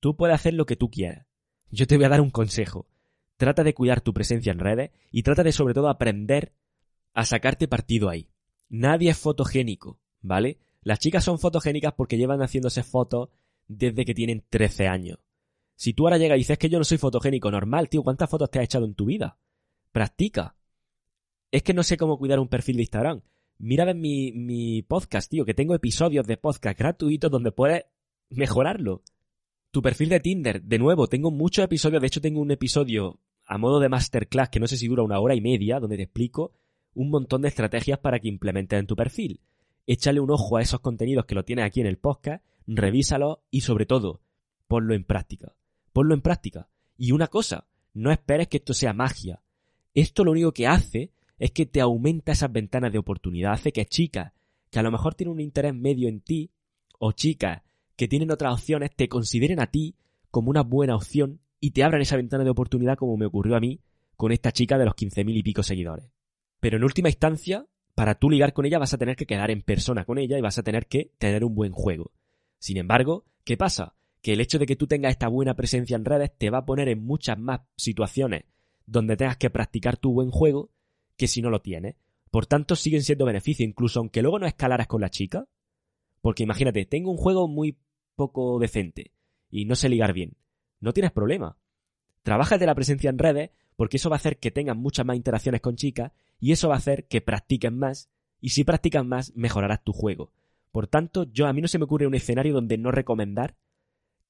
tú 0.00 0.16
puedes 0.16 0.34
hacer 0.34 0.54
lo 0.54 0.66
que 0.66 0.76
tú 0.76 0.90
quieras. 0.90 1.26
Yo 1.70 1.86
te 1.86 1.96
voy 1.96 2.04
a 2.04 2.10
dar 2.10 2.20
un 2.20 2.30
consejo. 2.30 2.88
Trata 3.36 3.64
de 3.64 3.74
cuidar 3.74 4.00
tu 4.00 4.12
presencia 4.12 4.52
en 4.52 4.58
redes 4.58 4.90
y 5.10 5.22
trata 5.22 5.42
de 5.42 5.52
sobre 5.52 5.74
todo 5.74 5.88
aprender 5.88 6.52
a 7.14 7.24
sacarte 7.24 7.68
partido 7.68 8.08
ahí. 8.08 8.28
Nadie 8.68 9.10
es 9.10 9.18
fotogénico, 9.18 10.00
¿vale? 10.20 10.58
Las 10.82 10.98
chicas 10.98 11.24
son 11.24 11.38
fotogénicas 11.38 11.94
porque 11.94 12.18
llevan 12.18 12.40
haciéndose 12.40 12.82
fotos 12.82 13.30
desde 13.66 14.04
que 14.04 14.14
tienen 14.14 14.44
13 14.48 14.88
años. 14.88 15.18
Si 15.76 15.92
tú 15.92 16.04
ahora 16.04 16.18
llegas 16.18 16.36
y 16.36 16.40
dices 16.40 16.58
que 16.58 16.68
yo 16.68 16.78
no 16.78 16.84
soy 16.84 16.98
fotogénico, 16.98 17.50
normal, 17.50 17.88
tío, 17.88 18.02
¿cuántas 18.02 18.30
fotos 18.30 18.50
te 18.50 18.58
has 18.58 18.66
echado 18.66 18.84
en 18.84 18.94
tu 18.94 19.06
vida? 19.06 19.38
Practica. 19.92 20.56
Es 21.50 21.62
que 21.62 21.74
no 21.74 21.82
sé 21.82 21.96
cómo 21.96 22.18
cuidar 22.18 22.38
un 22.38 22.48
perfil 22.48 22.76
de 22.76 22.82
Instagram. 22.82 23.22
Mira 23.58 23.90
en 23.90 24.00
mi, 24.00 24.32
mi 24.32 24.82
podcast, 24.82 25.30
tío, 25.30 25.44
que 25.44 25.54
tengo 25.54 25.74
episodios 25.74 26.26
de 26.26 26.36
podcast 26.36 26.78
gratuitos 26.78 27.30
donde 27.30 27.52
puedes 27.52 27.84
mejorarlo. 28.28 29.02
Tu 29.70 29.82
perfil 29.82 30.08
de 30.08 30.20
Tinder, 30.20 30.62
de 30.62 30.78
nuevo, 30.78 31.08
tengo 31.08 31.30
muchos 31.30 31.64
episodios, 31.64 32.00
de 32.00 32.06
hecho 32.06 32.20
tengo 32.20 32.40
un 32.40 32.50
episodio 32.50 33.20
a 33.46 33.58
modo 33.58 33.80
de 33.80 33.88
masterclass 33.88 34.48
que 34.48 34.60
no 34.60 34.66
sé 34.66 34.76
si 34.76 34.88
dura 34.88 35.02
una 35.02 35.18
hora 35.18 35.34
y 35.34 35.40
media, 35.40 35.80
donde 35.80 35.96
te 35.96 36.04
explico 36.04 36.52
un 36.94 37.10
montón 37.10 37.42
de 37.42 37.48
estrategias 37.48 37.98
para 37.98 38.18
que 38.18 38.28
implementes 38.28 38.78
en 38.78 38.86
tu 38.86 38.96
perfil. 38.96 39.40
Échale 39.86 40.20
un 40.20 40.30
ojo 40.30 40.56
a 40.56 40.62
esos 40.62 40.80
contenidos 40.80 41.26
que 41.26 41.34
lo 41.34 41.44
tienes 41.44 41.64
aquí 41.64 41.80
en 41.80 41.86
el 41.86 41.98
podcast, 41.98 42.44
revísalo 42.66 43.42
y 43.50 43.60
sobre 43.60 43.86
todo, 43.86 44.20
ponlo 44.66 44.94
en 44.94 45.04
práctica. 45.04 45.54
Ponlo 45.92 46.14
en 46.14 46.22
práctica. 46.22 46.68
Y 46.96 47.12
una 47.12 47.28
cosa, 47.28 47.66
no 47.92 48.10
esperes 48.10 48.48
que 48.48 48.58
esto 48.58 48.74
sea 48.74 48.92
magia. 48.92 49.42
Esto 49.94 50.24
lo 50.24 50.32
único 50.32 50.52
que 50.52 50.66
hace 50.66 51.12
es 51.38 51.50
que 51.50 51.66
te 51.66 51.80
aumenta 51.80 52.32
esas 52.32 52.52
ventanas 52.52 52.92
de 52.92 52.98
oportunidad, 52.98 53.52
hace 53.52 53.72
que 53.72 53.86
chicas 53.86 54.32
que 54.70 54.78
a 54.78 54.82
lo 54.82 54.90
mejor 54.90 55.14
tienen 55.14 55.34
un 55.34 55.40
interés 55.40 55.74
medio 55.74 56.08
en 56.08 56.20
ti, 56.20 56.50
o 56.98 57.12
chicas 57.12 57.62
que 57.96 58.08
tienen 58.08 58.30
otras 58.30 58.54
opciones, 58.54 58.90
te 58.94 59.08
consideren 59.08 59.60
a 59.60 59.68
ti 59.68 59.94
como 60.30 60.50
una 60.50 60.62
buena 60.62 60.96
opción 60.96 61.40
y 61.60 61.70
te 61.70 61.84
abran 61.84 62.02
esa 62.02 62.16
ventana 62.16 62.44
de 62.44 62.50
oportunidad 62.50 62.96
como 62.96 63.16
me 63.16 63.26
ocurrió 63.26 63.56
a 63.56 63.60
mí 63.60 63.80
con 64.16 64.32
esta 64.32 64.52
chica 64.52 64.78
de 64.78 64.84
los 64.84 64.94
15.000 64.94 65.36
y 65.36 65.42
pico 65.42 65.62
seguidores. 65.62 66.13
Pero 66.64 66.78
en 66.78 66.84
última 66.84 67.10
instancia, 67.10 67.66
para 67.94 68.14
tú 68.14 68.30
ligar 68.30 68.54
con 68.54 68.64
ella 68.64 68.78
vas 68.78 68.94
a 68.94 68.96
tener 68.96 69.16
que 69.16 69.26
quedar 69.26 69.50
en 69.50 69.60
persona 69.60 70.06
con 70.06 70.16
ella 70.16 70.38
y 70.38 70.40
vas 70.40 70.56
a 70.56 70.62
tener 70.62 70.86
que 70.86 71.12
tener 71.18 71.44
un 71.44 71.54
buen 71.54 71.72
juego. 71.72 72.12
Sin 72.58 72.78
embargo, 72.78 73.26
¿qué 73.44 73.58
pasa? 73.58 73.96
Que 74.22 74.32
el 74.32 74.40
hecho 74.40 74.58
de 74.58 74.64
que 74.64 74.74
tú 74.74 74.86
tengas 74.86 75.10
esta 75.10 75.28
buena 75.28 75.56
presencia 75.56 75.94
en 75.94 76.06
redes 76.06 76.32
te 76.38 76.48
va 76.48 76.60
a 76.60 76.64
poner 76.64 76.88
en 76.88 77.04
muchas 77.04 77.38
más 77.38 77.60
situaciones 77.76 78.44
donde 78.86 79.18
tengas 79.18 79.36
que 79.36 79.50
practicar 79.50 79.98
tu 79.98 80.14
buen 80.14 80.30
juego 80.30 80.70
que 81.18 81.28
si 81.28 81.42
no 81.42 81.50
lo 81.50 81.60
tienes. 81.60 81.96
Por 82.30 82.46
tanto, 82.46 82.76
siguen 82.76 83.02
siendo 83.02 83.26
beneficios, 83.26 83.68
incluso 83.68 84.00
aunque 84.00 84.22
luego 84.22 84.38
no 84.38 84.46
escalaras 84.46 84.86
con 84.86 85.02
la 85.02 85.10
chica. 85.10 85.46
Porque 86.22 86.44
imagínate, 86.44 86.86
tengo 86.86 87.10
un 87.10 87.18
juego 87.18 87.46
muy 87.46 87.76
poco 88.16 88.58
decente 88.58 89.12
y 89.50 89.66
no 89.66 89.76
sé 89.76 89.90
ligar 89.90 90.14
bien. 90.14 90.38
No 90.80 90.94
tienes 90.94 91.12
problema. 91.12 91.58
Trabaja 92.22 92.56
de 92.56 92.64
la 92.64 92.74
presencia 92.74 93.10
en 93.10 93.18
redes 93.18 93.50
porque 93.76 93.96
eso 93.96 94.10
va 94.10 94.16
a 94.16 94.18
hacer 94.18 94.38
que 94.38 94.50
tengas 94.50 94.76
muchas 94.76 95.04
más 95.06 95.16
interacciones 95.16 95.60
con 95.60 95.76
chicas 95.76 96.12
y 96.40 96.52
eso 96.52 96.68
va 96.68 96.74
a 96.74 96.78
hacer 96.78 97.06
que 97.06 97.20
practiques 97.20 97.72
más 97.72 98.08
y 98.40 98.50
si 98.50 98.64
practicas 98.64 99.04
más 99.04 99.32
mejorarás 99.34 99.82
tu 99.82 99.92
juego. 99.92 100.32
Por 100.70 100.86
tanto, 100.86 101.24
yo 101.24 101.46
a 101.46 101.52
mí 101.52 101.60
no 101.60 101.68
se 101.68 101.78
me 101.78 101.84
ocurre 101.84 102.06
un 102.06 102.14
escenario 102.14 102.52
donde 102.52 102.78
no 102.78 102.90
recomendar 102.90 103.56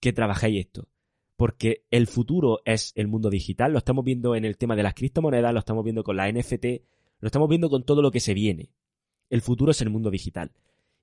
que 0.01 0.13
trabajéis 0.13 0.67
esto. 0.67 0.89
Porque 1.37 1.85
el 1.91 2.07
futuro 2.07 2.61
es 2.65 2.93
el 2.95 3.09
mundo 3.09 3.29
digital, 3.29 3.73
lo 3.73 3.79
estamos 3.79 4.05
viendo 4.05 4.37
en 4.37 4.45
el 4.45 4.57
tema 4.57 4.77
de 4.77 4.85
las 4.85 4.95
criptomonedas, 4.95 5.53
lo 5.53 5.59
estamos 5.59 5.83
viendo 5.83 6.05
con 6.05 6.17
la 6.17 6.31
NFT, 6.31 6.65
lo 7.19 7.27
estamos 7.27 7.49
viendo 7.49 7.69
con 7.69 7.85
todo 7.85 8.03
lo 8.03 8.11
que 8.11 8.21
se 8.21 8.35
viene. 8.35 8.71
El 9.31 9.41
futuro 9.41 9.73
es 9.73 9.81
el 9.81 9.91
mundo 9.91 10.11
digital. 10.11 10.53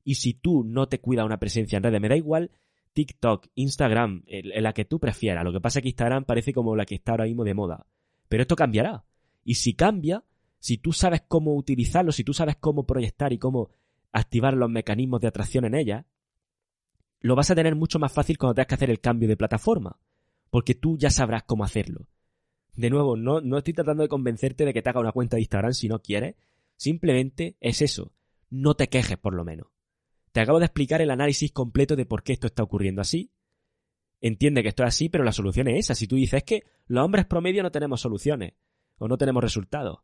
Y 0.04 0.16
si 0.16 0.34
tú 0.34 0.64
no 0.64 0.88
te 0.88 1.00
cuidas 1.00 1.26
una 1.26 1.40
presencia 1.40 1.78
en 1.78 1.84
redes, 1.84 2.00
me 2.00 2.08
da 2.08 2.16
igual 2.16 2.52
TikTok, 2.94 3.48
Instagram, 3.56 4.24
la 4.28 4.74
que 4.74 4.86
tú 4.86 5.00
prefieras. 5.00 5.44
Lo 5.44 5.52
que 5.52 5.62
pasa 5.62 5.80
es 5.80 5.84
que 5.84 5.90
Instagram 5.90 6.26
parece 6.26 6.54
como 6.54 6.76
la 6.76 6.86
que 6.86 6.96
está 6.96 7.12
ahora 7.12 7.26
mismo 7.26 7.44
de 7.44 7.54
moda. 7.54 7.86
Pero 8.32 8.44
esto 8.44 8.56
cambiará. 8.56 9.04
Y 9.44 9.56
si 9.56 9.74
cambia, 9.74 10.24
si 10.58 10.78
tú 10.78 10.94
sabes 10.94 11.22
cómo 11.28 11.54
utilizarlo, 11.54 12.14
si 12.14 12.24
tú 12.24 12.34
sabes 12.34 12.56
cómo 12.56 12.86
proyectar 12.86 13.34
y 13.34 13.38
cómo 13.38 13.72
activar 14.14 14.54
los 14.54 14.70
mecanismos 14.70 15.20
de 15.20 15.28
atracción 15.28 15.66
en 15.66 15.76
ella, 15.76 16.06
lo 17.20 17.36
vas 17.36 17.52
a 17.52 17.56
tener 17.56 17.76
mucho 17.76 18.00
más 18.00 18.14
fácil 18.14 18.38
cuando 18.38 18.54
tengas 18.54 18.68
que 18.68 18.76
hacer 18.76 18.90
el 18.90 19.02
cambio 19.02 19.28
de 19.28 19.36
plataforma. 19.36 20.00
Porque 20.50 20.76
tú 20.76 20.98
ya 20.98 21.10
sabrás 21.10 21.44
cómo 21.44 21.66
hacerlo. 21.66 22.08
De 22.74 22.90
nuevo, 22.90 23.18
no, 23.18 23.42
no 23.42 23.58
estoy 23.58 23.74
tratando 23.74 24.04
de 24.04 24.08
convencerte 24.10 24.64
de 24.64 24.74
que 24.74 24.82
te 24.82 24.90
haga 24.90 25.02
una 25.02 25.12
cuenta 25.12 25.36
de 25.36 25.42
Instagram 25.42 25.74
si 25.74 25.90
no 25.90 26.02
quieres. 26.02 26.36
Simplemente 26.78 27.58
es 27.60 27.82
eso. 27.82 28.14
No 28.50 28.76
te 28.76 28.88
quejes, 28.88 29.18
por 29.18 29.34
lo 29.34 29.44
menos. 29.44 29.68
Te 30.32 30.40
acabo 30.40 30.60
de 30.60 30.68
explicar 30.68 31.02
el 31.02 31.12
análisis 31.12 31.52
completo 31.52 31.98
de 31.98 32.06
por 32.06 32.24
qué 32.24 32.32
esto 32.32 32.48
está 32.48 32.64
ocurriendo 32.64 33.02
así. 33.02 33.30
Entiende 34.22 34.62
que 34.62 34.70
esto 34.70 34.84
es 34.84 34.88
así, 34.88 35.10
pero 35.10 35.26
la 35.26 35.34
solución 35.34 35.68
es 35.68 35.80
esa. 35.80 35.96
Si 35.96 36.08
tú 36.08 36.16
dices 36.16 36.44
que 36.44 36.64
los 36.92 37.06
hombres 37.06 37.26
promedio 37.26 37.64
no 37.64 37.72
tenemos 37.72 38.02
soluciones 38.02 38.54
o 38.98 39.08
no 39.08 39.18
tenemos 39.18 39.42
resultados. 39.42 40.00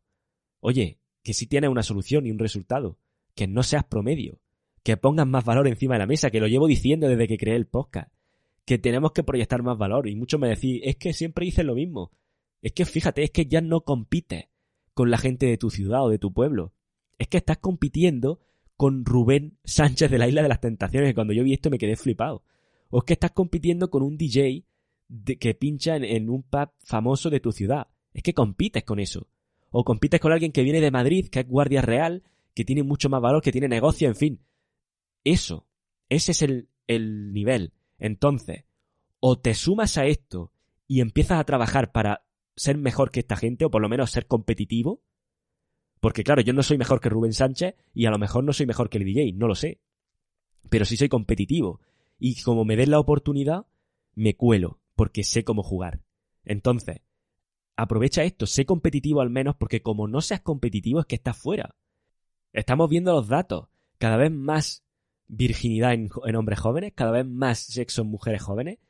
Oye, 0.60 0.98
que 1.22 1.34
sí 1.34 1.46
tienes 1.46 1.68
una 1.68 1.82
solución 1.82 2.26
y 2.26 2.30
un 2.30 2.38
resultado. 2.38 2.98
Que 3.34 3.46
no 3.46 3.62
seas 3.62 3.84
promedio. 3.84 4.40
Que 4.82 4.96
pongas 4.96 5.26
más 5.26 5.44
valor 5.44 5.68
encima 5.68 5.96
de 5.96 5.98
la 5.98 6.06
mesa, 6.06 6.30
que 6.30 6.40
lo 6.40 6.46
llevo 6.46 6.66
diciendo 6.66 7.06
desde 7.06 7.28
que 7.28 7.36
creé 7.36 7.56
el 7.56 7.66
podcast. 7.66 8.10
Que 8.64 8.78
tenemos 8.78 9.12
que 9.12 9.22
proyectar 9.22 9.62
más 9.62 9.76
valor. 9.76 10.08
Y 10.08 10.16
muchos 10.16 10.40
me 10.40 10.48
decís, 10.48 10.80
es 10.82 10.96
que 10.96 11.12
siempre 11.12 11.44
dices 11.44 11.64
lo 11.64 11.74
mismo. 11.74 12.10
Es 12.62 12.72
que 12.72 12.86
fíjate, 12.86 13.22
es 13.22 13.32
que 13.32 13.44
ya 13.44 13.60
no 13.60 13.82
compites 13.82 14.46
con 14.94 15.10
la 15.10 15.18
gente 15.18 15.44
de 15.44 15.58
tu 15.58 15.68
ciudad 15.68 16.04
o 16.04 16.08
de 16.08 16.18
tu 16.18 16.32
pueblo. 16.32 16.72
Es 17.18 17.28
que 17.28 17.36
estás 17.36 17.58
compitiendo 17.58 18.40
con 18.78 19.04
Rubén 19.04 19.58
Sánchez 19.62 20.10
de 20.10 20.16
la 20.16 20.26
Isla 20.26 20.42
de 20.42 20.48
las 20.48 20.62
Tentaciones, 20.62 21.10
que 21.10 21.14
cuando 21.14 21.34
yo 21.34 21.44
vi 21.44 21.52
esto 21.52 21.68
me 21.68 21.78
quedé 21.78 21.96
flipado. 21.96 22.42
O 22.88 23.00
es 23.00 23.04
que 23.04 23.12
estás 23.12 23.32
compitiendo 23.32 23.90
con 23.90 24.02
un 24.02 24.16
DJ 24.16 24.64
que 25.38 25.54
pincha 25.54 25.96
en, 25.96 26.28
un 26.28 26.42
pub 26.42 26.70
famoso 26.80 27.30
de 27.30 27.40
tu 27.40 27.52
ciudad. 27.52 27.88
Es 28.12 28.22
que 28.22 28.34
compites 28.34 28.84
con 28.84 29.00
eso. 29.00 29.28
O 29.70 29.84
compites 29.84 30.20
con 30.20 30.32
alguien 30.32 30.52
que 30.52 30.62
viene 30.62 30.80
de 30.80 30.90
Madrid, 30.90 31.28
que 31.28 31.40
es 31.40 31.48
guardia 31.48 31.82
real, 31.82 32.22
que 32.54 32.64
tiene 32.64 32.82
mucho 32.82 33.08
más 33.08 33.20
valor, 33.20 33.42
que 33.42 33.52
tiene 33.52 33.68
negocio, 33.68 34.08
en 34.08 34.16
fin. 34.16 34.40
Eso. 35.24 35.66
Ese 36.08 36.32
es 36.32 36.42
el, 36.42 36.68
el 36.86 37.32
nivel. 37.32 37.72
Entonces, 37.98 38.64
o 39.20 39.38
te 39.38 39.54
sumas 39.54 39.98
a 39.98 40.06
esto 40.06 40.52
y 40.86 41.00
empiezas 41.00 41.38
a 41.38 41.44
trabajar 41.44 41.92
para 41.92 42.24
ser 42.56 42.78
mejor 42.78 43.10
que 43.10 43.20
esta 43.20 43.36
gente, 43.36 43.64
o 43.64 43.70
por 43.70 43.82
lo 43.82 43.88
menos 43.88 44.10
ser 44.10 44.26
competitivo, 44.26 45.02
porque 46.00 46.24
claro, 46.24 46.42
yo 46.42 46.52
no 46.52 46.62
soy 46.62 46.78
mejor 46.78 47.00
que 47.00 47.08
Rubén 47.08 47.32
Sánchez 47.32 47.74
y 47.92 48.06
a 48.06 48.10
lo 48.10 48.18
mejor 48.18 48.44
no 48.44 48.52
soy 48.52 48.66
mejor 48.66 48.88
que 48.88 48.98
el 48.98 49.04
DJ, 49.04 49.32
no 49.32 49.48
lo 49.48 49.54
sé. 49.54 49.80
Pero 50.68 50.84
sí 50.84 50.96
soy 50.96 51.08
competitivo. 51.08 51.80
Y 52.18 52.40
como 52.42 52.64
me 52.64 52.76
den 52.76 52.90
la 52.90 53.00
oportunidad, 53.00 53.66
me 54.14 54.34
cuelo, 54.34 54.77
porque 54.98 55.22
sé 55.22 55.44
cómo 55.44 55.62
jugar. 55.62 56.02
Entonces, 56.44 57.02
aprovecha 57.76 58.24
esto, 58.24 58.46
sé 58.46 58.66
competitivo 58.66 59.20
al 59.20 59.30
menos, 59.30 59.54
porque 59.54 59.80
como 59.80 60.08
no 60.08 60.20
seas 60.20 60.40
competitivo 60.40 60.98
es 60.98 61.06
que 61.06 61.14
estás 61.14 61.38
fuera. 61.38 61.76
Estamos 62.52 62.90
viendo 62.90 63.12
los 63.12 63.28
datos. 63.28 63.68
Cada 63.98 64.16
vez 64.16 64.32
más 64.32 64.84
virginidad 65.28 65.94
en, 65.94 66.10
hombres 66.34 66.58
jóvenes, 66.58 66.94
cada 66.96 67.12
vez 67.12 67.24
más 67.24 67.60
sexo 67.60 68.02
en 68.02 68.08
mujeres 68.08 68.42
jóvenes. 68.42 68.80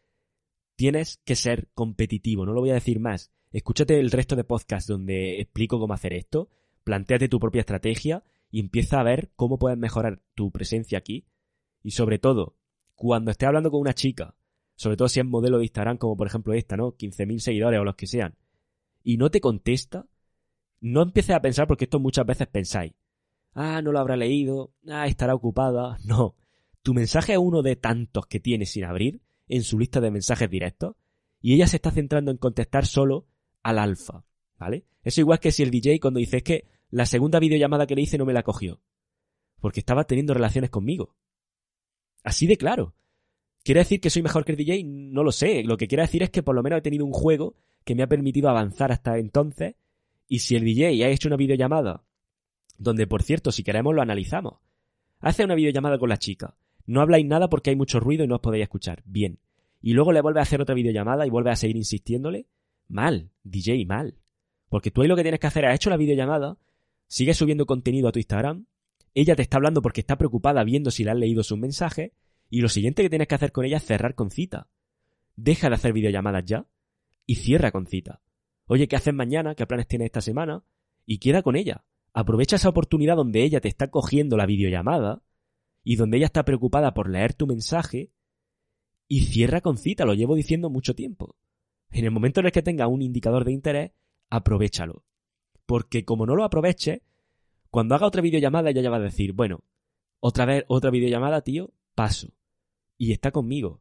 Tienes 0.76 1.20
que 1.26 1.36
ser 1.36 1.68
competitivo, 1.74 2.46
no 2.46 2.54
lo 2.54 2.60
voy 2.60 2.70
a 2.70 2.74
decir 2.74 3.00
más. 3.00 3.30
Escúchate 3.52 4.00
el 4.00 4.10
resto 4.10 4.34
de 4.34 4.44
podcasts 4.44 4.88
donde 4.88 5.42
explico 5.42 5.78
cómo 5.78 5.92
hacer 5.92 6.14
esto 6.14 6.48
planteate 6.84 7.28
tu 7.28 7.38
propia 7.38 7.60
estrategia 7.60 8.24
y 8.50 8.60
empieza 8.60 8.98
a 8.98 9.02
ver 9.02 9.30
cómo 9.36 9.58
puedes 9.58 9.76
mejorar 9.76 10.22
tu 10.34 10.50
presencia 10.52 10.96
aquí. 10.96 11.26
Y 11.82 11.90
sobre 11.90 12.18
todo, 12.18 12.56
cuando 12.94 13.30
estés 13.30 13.46
hablando 13.46 13.70
con 13.70 13.82
una 13.82 13.92
chica, 13.92 14.37
sobre 14.78 14.96
todo 14.96 15.08
si 15.08 15.18
es 15.18 15.26
modelo 15.26 15.58
de 15.58 15.64
Instagram 15.64 15.98
como 15.98 16.16
por 16.16 16.28
ejemplo 16.28 16.54
esta, 16.54 16.76
¿no? 16.76 16.92
15.000 16.92 17.40
seguidores 17.40 17.80
o 17.80 17.84
los 17.84 17.96
que 17.96 18.06
sean, 18.06 18.36
y 19.02 19.16
no 19.16 19.28
te 19.28 19.40
contesta, 19.40 20.06
no 20.80 21.02
empieces 21.02 21.34
a 21.34 21.42
pensar 21.42 21.66
porque 21.66 21.86
esto 21.86 21.98
muchas 21.98 22.24
veces 22.24 22.46
pensáis. 22.46 22.92
Ah, 23.54 23.82
no 23.82 23.90
lo 23.90 23.98
habrá 23.98 24.16
leído, 24.16 24.72
ah, 24.88 25.08
estará 25.08 25.34
ocupada. 25.34 25.98
No, 26.04 26.36
tu 26.82 26.94
mensaje 26.94 27.32
es 27.32 27.38
uno 27.38 27.62
de 27.62 27.74
tantos 27.74 28.26
que 28.26 28.38
tiene 28.38 28.66
sin 28.66 28.84
abrir 28.84 29.20
en 29.48 29.64
su 29.64 29.80
lista 29.80 30.00
de 30.00 30.12
mensajes 30.12 30.48
directos 30.48 30.94
y 31.40 31.54
ella 31.54 31.66
se 31.66 31.76
está 31.76 31.90
centrando 31.90 32.30
en 32.30 32.36
contestar 32.36 32.86
solo 32.86 33.26
al 33.64 33.80
alfa, 33.80 34.24
¿vale? 34.58 34.86
Eso 35.02 35.20
igual 35.20 35.40
que 35.40 35.50
si 35.50 35.64
el 35.64 35.72
DJ 35.72 35.98
cuando 35.98 36.20
dice 36.20 36.44
que 36.44 36.68
la 36.90 37.04
segunda 37.04 37.40
videollamada 37.40 37.88
que 37.88 37.96
le 37.96 38.02
hice 38.02 38.16
no 38.16 38.26
me 38.26 38.32
la 38.32 38.44
cogió. 38.44 38.80
Porque 39.58 39.80
estaba 39.80 40.04
teniendo 40.04 40.34
relaciones 40.34 40.70
conmigo. 40.70 41.16
Así 42.22 42.46
de 42.46 42.56
claro. 42.56 42.94
¿Quiere 43.64 43.80
decir 43.80 44.00
que 44.00 44.10
soy 44.10 44.22
mejor 44.22 44.44
que 44.44 44.52
el 44.52 44.58
DJ? 44.58 44.84
No 44.84 45.22
lo 45.22 45.32
sé. 45.32 45.62
Lo 45.64 45.76
que 45.76 45.88
quiere 45.88 46.02
decir 46.02 46.22
es 46.22 46.30
que 46.30 46.42
por 46.42 46.54
lo 46.54 46.62
menos 46.62 46.78
he 46.78 46.82
tenido 46.82 47.04
un 47.04 47.12
juego 47.12 47.54
que 47.84 47.94
me 47.94 48.02
ha 48.02 48.08
permitido 48.08 48.48
avanzar 48.48 48.92
hasta 48.92 49.18
entonces. 49.18 49.74
Y 50.28 50.40
si 50.40 50.56
el 50.56 50.64
DJ 50.64 51.04
ha 51.04 51.08
hecho 51.08 51.28
una 51.28 51.36
videollamada, 51.36 52.04
donde 52.78 53.06
por 53.06 53.22
cierto, 53.22 53.52
si 53.52 53.62
queremos 53.62 53.94
lo 53.94 54.02
analizamos. 54.02 54.54
Hace 55.20 55.44
una 55.44 55.54
videollamada 55.54 55.98
con 55.98 56.08
la 56.08 56.18
chica. 56.18 56.56
No 56.86 57.00
habláis 57.00 57.26
nada 57.26 57.48
porque 57.48 57.70
hay 57.70 57.76
mucho 57.76 58.00
ruido 58.00 58.24
y 58.24 58.28
no 58.28 58.36
os 58.36 58.40
podéis 58.40 58.62
escuchar. 58.62 59.02
Bien. 59.04 59.38
y 59.80 59.92
luego 59.92 60.12
le 60.12 60.20
vuelves 60.20 60.40
a 60.40 60.42
hacer 60.42 60.60
otra 60.60 60.74
videollamada 60.74 61.26
y 61.26 61.30
vuelves 61.30 61.52
a 61.52 61.56
seguir 61.56 61.76
insistiéndole, 61.76 62.46
mal, 62.88 63.30
DJ, 63.44 63.84
mal. 63.86 64.16
Porque 64.68 64.90
tú 64.90 65.02
ahí 65.02 65.08
lo 65.08 65.16
que 65.16 65.22
tienes 65.22 65.40
que 65.40 65.46
hacer 65.46 65.64
es, 65.64 65.70
has 65.70 65.76
hecho 65.76 65.90
la 65.90 65.96
videollamada, 65.96 66.56
sigues 67.06 67.36
subiendo 67.36 67.66
contenido 67.66 68.08
a 68.08 68.12
tu 68.12 68.18
Instagram, 68.18 68.66
ella 69.14 69.36
te 69.36 69.42
está 69.42 69.56
hablando 69.56 69.82
porque 69.82 70.00
está 70.00 70.16
preocupada 70.16 70.64
viendo 70.64 70.90
si 70.90 71.04
le 71.04 71.10
has 71.10 71.16
leído 71.16 71.42
sus 71.42 71.58
mensajes, 71.58 72.12
y 72.50 72.60
lo 72.60 72.68
siguiente 72.68 73.02
que 73.02 73.10
tienes 73.10 73.28
que 73.28 73.34
hacer 73.34 73.52
con 73.52 73.64
ella 73.64 73.76
es 73.76 73.84
cerrar 73.84 74.14
con 74.14 74.30
cita. 74.30 74.68
Deja 75.36 75.68
de 75.68 75.74
hacer 75.74 75.92
videollamadas 75.92 76.44
ya 76.44 76.66
y 77.26 77.36
cierra 77.36 77.70
con 77.70 77.86
cita. 77.86 78.22
Oye, 78.66 78.88
¿qué 78.88 78.96
haces 78.96 79.14
mañana? 79.14 79.54
¿Qué 79.54 79.66
planes 79.66 79.86
tienes 79.86 80.06
esta 80.06 80.20
semana? 80.20 80.64
Y 81.06 81.18
queda 81.18 81.42
con 81.42 81.56
ella. 81.56 81.84
Aprovecha 82.12 82.56
esa 82.56 82.68
oportunidad 82.68 83.16
donde 83.16 83.42
ella 83.42 83.60
te 83.60 83.68
está 83.68 83.90
cogiendo 83.90 84.36
la 84.36 84.46
videollamada 84.46 85.22
y 85.84 85.96
donde 85.96 86.18
ella 86.18 86.26
está 86.26 86.44
preocupada 86.44 86.94
por 86.94 87.08
leer 87.08 87.34
tu 87.34 87.46
mensaje 87.46 88.12
y 89.08 89.22
cierra 89.22 89.60
con 89.60 89.78
cita, 89.78 90.04
lo 90.04 90.14
llevo 90.14 90.34
diciendo 90.34 90.68
mucho 90.68 90.94
tiempo. 90.94 91.36
En 91.90 92.04
el 92.04 92.10
momento 92.10 92.40
en 92.40 92.46
el 92.46 92.52
que 92.52 92.62
tenga 92.62 92.86
un 92.86 93.00
indicador 93.00 93.44
de 93.44 93.52
interés, 93.52 93.92
aprovechalo. 94.28 95.04
Porque 95.64 96.04
como 96.04 96.26
no 96.26 96.36
lo 96.36 96.44
aproveches, 96.44 97.00
cuando 97.70 97.94
haga 97.94 98.06
otra 98.06 98.22
videollamada 98.22 98.70
ella 98.70 98.82
ya 98.82 98.90
va 98.90 98.96
a 98.96 99.00
decir, 99.00 99.32
bueno, 99.32 99.64
otra 100.20 100.44
vez 100.44 100.64
otra 100.68 100.90
videollamada, 100.90 101.42
tío, 101.42 101.72
paso. 101.94 102.34
Y 102.98 103.12
está 103.12 103.30
conmigo. 103.30 103.80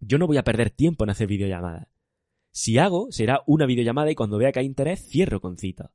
Yo 0.00 0.16
no 0.16 0.26
voy 0.26 0.38
a 0.38 0.44
perder 0.44 0.70
tiempo 0.70 1.04
en 1.04 1.10
hacer 1.10 1.26
videollamadas. 1.26 1.88
Si 2.50 2.78
hago, 2.78 3.12
será 3.12 3.42
una 3.46 3.66
videollamada 3.66 4.10
y 4.10 4.14
cuando 4.14 4.38
vea 4.38 4.52
que 4.52 4.60
hay 4.60 4.66
interés, 4.66 5.06
cierro 5.06 5.40
con 5.40 5.58
cita. 5.58 5.92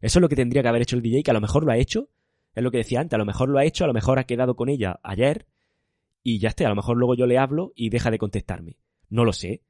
Eso 0.00 0.18
es 0.18 0.20
lo 0.20 0.28
que 0.28 0.36
tendría 0.36 0.62
que 0.62 0.68
haber 0.68 0.82
hecho 0.82 0.96
el 0.96 1.02
DJ, 1.02 1.22
que 1.22 1.30
a 1.30 1.34
lo 1.34 1.40
mejor 1.40 1.64
lo 1.64 1.72
ha 1.72 1.78
hecho. 1.78 2.10
Es 2.54 2.62
lo 2.62 2.70
que 2.70 2.78
decía 2.78 3.00
antes, 3.00 3.14
a 3.14 3.18
lo 3.18 3.24
mejor 3.24 3.48
lo 3.48 3.58
ha 3.58 3.64
hecho, 3.64 3.84
a 3.84 3.86
lo 3.86 3.94
mejor 3.94 4.18
ha 4.18 4.24
quedado 4.24 4.56
con 4.56 4.68
ella 4.68 5.00
ayer 5.02 5.46
y 6.22 6.38
ya 6.38 6.48
esté, 6.50 6.66
a 6.66 6.68
lo 6.68 6.76
mejor 6.76 6.96
luego 6.96 7.14
yo 7.14 7.26
le 7.26 7.38
hablo 7.38 7.72
y 7.74 7.90
deja 7.90 8.10
de 8.10 8.18
contestarme. 8.18 8.76
No 9.08 9.24
lo 9.24 9.32
sé. 9.32 9.62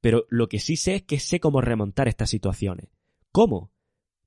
Pero 0.00 0.26
lo 0.28 0.48
que 0.48 0.58
sí 0.58 0.76
sé 0.76 0.96
es 0.96 1.02
que 1.02 1.18
sé 1.18 1.40
cómo 1.40 1.60
remontar 1.60 2.08
estas 2.08 2.30
situaciones. 2.30 2.88
¿Cómo? 3.32 3.72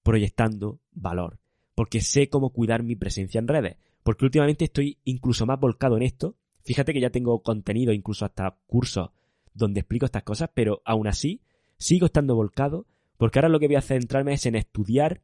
Proyectando 0.04 0.82
valor. 0.92 1.40
Porque 1.76 2.02
sé 2.02 2.30
cómo 2.30 2.50
cuidar 2.52 2.84
mi 2.84 2.96
presencia 2.96 3.40
en 3.40 3.48
redes. 3.48 3.78
Porque 4.04 4.26
últimamente 4.26 4.66
estoy 4.66 5.00
incluso 5.04 5.46
más 5.46 5.60
volcado 5.60 5.96
en 5.98 6.04
esto. 6.04 6.36
Fíjate 6.68 6.92
que 6.92 7.00
ya 7.00 7.12
tengo 7.12 7.42
contenido, 7.44 7.94
incluso 7.94 8.26
hasta 8.26 8.58
cursos, 8.68 9.12
donde 9.54 9.80
explico 9.80 10.06
estas 10.06 10.24
cosas, 10.24 10.50
pero 10.54 10.82
aún 10.84 11.08
así 11.08 11.40
sigo 11.78 12.08
estando 12.08 12.36
volcado 12.36 12.86
porque 13.16 13.40
ahora 13.40 13.48
lo 13.48 13.58
que 13.62 13.68
voy 13.68 13.78
a 13.78 13.82
centrarme 13.82 14.34
es 14.34 14.46
en 14.46 14.56
estudiar 14.56 15.22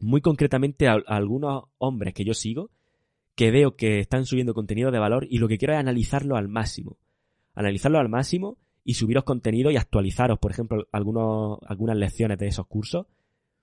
muy 0.00 0.22
concretamente 0.22 0.88
a, 0.88 0.94
algunos 1.06 1.64
hombres 1.76 2.14
que 2.14 2.24
yo 2.24 2.32
sigo 2.32 2.70
que 3.34 3.50
veo 3.50 3.76
que 3.76 4.00
están 4.00 4.24
subiendo 4.24 4.54
contenido 4.54 4.90
de 4.90 4.98
valor 4.98 5.26
y 5.28 5.40
lo 5.40 5.46
que 5.46 5.58
quiero 5.58 5.74
es 5.74 5.78
analizarlo 5.78 6.36
al 6.36 6.48
máximo. 6.48 6.96
Analizarlo 7.54 7.98
al 7.98 8.08
máximo 8.08 8.56
y 8.82 8.94
subiros 8.94 9.24
contenido 9.24 9.70
y 9.70 9.76
actualizaros, 9.76 10.38
por 10.38 10.52
ejemplo, 10.52 10.88
algunos, 10.90 11.58
algunas 11.66 11.98
lecciones 11.98 12.38
de 12.38 12.46
esos 12.46 12.66
cursos 12.66 13.04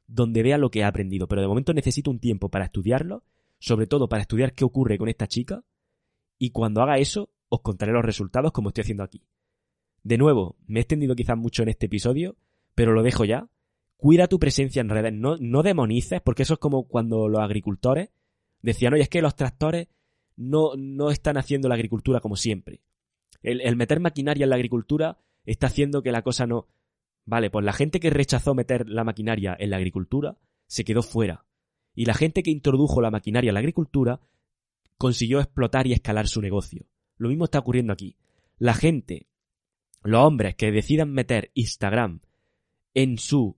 donde 0.06 0.44
vea 0.44 0.60
lo 0.60 0.70
que 0.70 0.82
he 0.82 0.84
aprendido. 0.84 1.28
Pero 1.28 1.42
de 1.42 1.48
momento 1.48 1.74
necesito 1.74 2.12
un 2.12 2.20
tiempo 2.20 2.50
para 2.50 2.66
estudiarlo, 2.66 3.24
sobre 3.58 3.88
todo 3.88 4.08
para 4.08 4.22
estudiar 4.22 4.54
qué 4.54 4.64
ocurre 4.64 5.00
con 5.00 5.10
esta 5.10 5.26
chica 5.26 5.64
y 6.44 6.50
cuando 6.50 6.82
haga 6.82 6.98
eso 6.98 7.30
os 7.48 7.62
contaré 7.62 7.94
los 7.94 8.04
resultados 8.04 8.52
como 8.52 8.68
estoy 8.68 8.82
haciendo 8.82 9.04
aquí. 9.04 9.24
De 10.04 10.18
nuevo, 10.18 10.58
me 10.68 10.80
he 10.80 10.82
extendido 10.82 11.16
quizás 11.16 11.38
mucho 11.38 11.64
en 11.64 11.70
este 11.70 11.86
episodio, 11.86 12.36
pero 12.76 12.92
lo 12.92 13.02
dejo 13.02 13.24
ya. 13.24 13.48
Cuida 13.96 14.28
tu 14.28 14.40
presencia 14.40 14.82
en 14.82 14.90
redes, 14.90 15.14
no, 15.14 15.38
no 15.40 15.64
demonices, 15.64 16.20
porque 16.20 16.44
eso 16.44 16.56
es 16.56 16.60
como 16.60 16.90
cuando 16.90 17.30
los 17.30 17.40
agricultores 17.40 18.10
decían, 18.62 18.94
oye, 18.94 19.04
es 19.04 19.08
que 19.08 19.22
los 19.22 19.38
tractores 19.38 19.88
no, 20.36 20.72
no 20.76 21.12
están 21.12 21.38
haciendo 21.38 21.70
la 21.70 21.76
agricultura 21.76 22.20
como 22.20 22.36
siempre. 22.36 22.82
El, 23.42 23.62
el 23.62 23.78
meter 23.78 24.02
maquinaria 24.02 24.44
en 24.44 24.50
la 24.50 24.58
agricultura 24.58 25.20
está 25.46 25.68
haciendo 25.68 26.04
que 26.04 26.12
la 26.12 26.24
cosa 26.24 26.46
no... 26.46 26.68
Vale, 27.24 27.50
pues 27.52 27.64
la 27.64 27.72
gente 27.72 28.02
que 28.02 28.10
rechazó 28.10 28.54
meter 28.54 28.90
la 28.90 29.06
maquinaria 29.06 29.56
en 29.58 29.70
la 29.70 29.78
agricultura 29.78 30.38
se 30.68 30.84
quedó 30.84 31.04
fuera. 31.04 31.46
Y 31.96 32.04
la 32.04 32.16
gente 32.16 32.44
que 32.44 32.52
introdujo 32.52 33.02
la 33.02 33.12
maquinaria 33.12 33.52
en 33.52 33.54
la 33.54 33.62
agricultura 33.62 34.20
consiguió 34.98 35.40
explotar 35.40 35.88
y 35.88 35.94
escalar 35.94 36.28
su 36.28 36.42
negocio. 36.42 36.86
Lo 37.18 37.30
mismo 37.30 37.46
está 37.46 37.60
ocurriendo 37.60 37.94
aquí. 37.94 38.16
La 38.58 38.74
gente, 38.74 39.28
los 40.04 40.26
hombres 40.26 40.56
que 40.56 40.72
decidan 40.72 41.12
meter 41.12 41.52
Instagram 41.54 42.22
en 42.94 43.18
su 43.18 43.58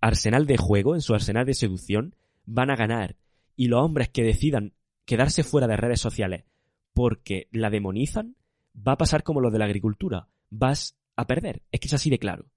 arsenal 0.00 0.46
de 0.46 0.56
juego, 0.56 0.94
en 0.94 1.00
su 1.00 1.14
arsenal 1.14 1.46
de 1.46 1.54
seducción, 1.54 2.16
van 2.44 2.70
a 2.70 2.76
ganar 2.76 3.16
y 3.56 3.68
los 3.68 3.82
hombres 3.82 4.08
que 4.08 4.22
decidan 4.22 4.74
quedarse 5.04 5.44
fuera 5.44 5.66
de 5.66 5.76
redes 5.76 6.00
sociales 6.00 6.44
porque 6.92 7.48
la 7.52 7.70
demonizan, 7.70 8.36
va 8.76 8.92
a 8.92 8.98
pasar 8.98 9.22
como 9.22 9.40
lo 9.40 9.50
de 9.50 9.58
la 9.58 9.64
agricultura. 9.64 10.28
Vas 10.50 10.98
a 11.16 11.26
perder. 11.26 11.62
Es 11.70 11.80
que 11.80 11.88
es 11.88 11.94
así 11.94 12.10
de 12.10 12.18
claro. 12.18 12.50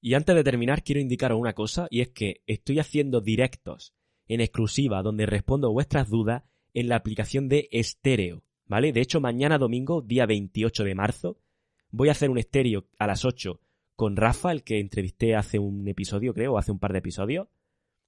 Y 0.00 0.14
antes 0.14 0.34
de 0.34 0.44
terminar, 0.44 0.82
quiero 0.82 1.00
indicaros 1.00 1.40
una 1.40 1.54
cosa, 1.54 1.88
y 1.90 2.00
es 2.00 2.10
que 2.10 2.42
estoy 2.46 2.78
haciendo 2.78 3.20
directos 3.20 3.94
en 4.28 4.40
exclusiva 4.40 5.02
donde 5.02 5.26
respondo 5.26 5.72
vuestras 5.72 6.08
dudas 6.08 6.44
en 6.76 6.90
la 6.90 6.96
aplicación 6.96 7.48
de 7.48 7.70
estéreo, 7.72 8.42
¿vale? 8.66 8.92
De 8.92 9.00
hecho, 9.00 9.18
mañana 9.18 9.56
domingo, 9.56 10.02
día 10.02 10.26
28 10.26 10.84
de 10.84 10.94
marzo, 10.94 11.38
voy 11.90 12.08
a 12.08 12.12
hacer 12.12 12.28
un 12.28 12.36
estéreo 12.36 12.84
a 12.98 13.06
las 13.06 13.24
8 13.24 13.60
con 13.94 14.14
Rafa, 14.14 14.52
el 14.52 14.62
que 14.62 14.78
entrevisté 14.78 15.34
hace 15.34 15.58
un 15.58 15.88
episodio, 15.88 16.34
creo, 16.34 16.58
hace 16.58 16.72
un 16.72 16.78
par 16.78 16.92
de 16.92 16.98
episodios, 16.98 17.48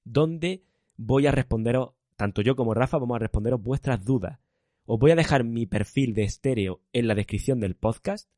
donde 0.05 0.65
voy 0.99 1.27
a 1.27 1.33
responderos 1.33 1.95
tanto 2.17 2.43
yo 2.43 2.57
como 2.57 2.75
Rafa 2.75 2.99
vamos 2.99 3.17
a 3.17 3.21
responderos 3.21 3.63
vuestras 3.63 4.05
dudas. 4.05 4.39
Os 4.85 4.99
voy 4.99 5.13
a 5.13 5.17
dejar 5.17 5.45
mi 5.45 5.65
perfil 5.65 6.13
de 6.13 6.25
estéreo 6.25 6.83
en 6.93 7.09
la 7.09 7.15
descripción 7.15 7.61
del 7.61 7.75
podcast. 7.75 8.29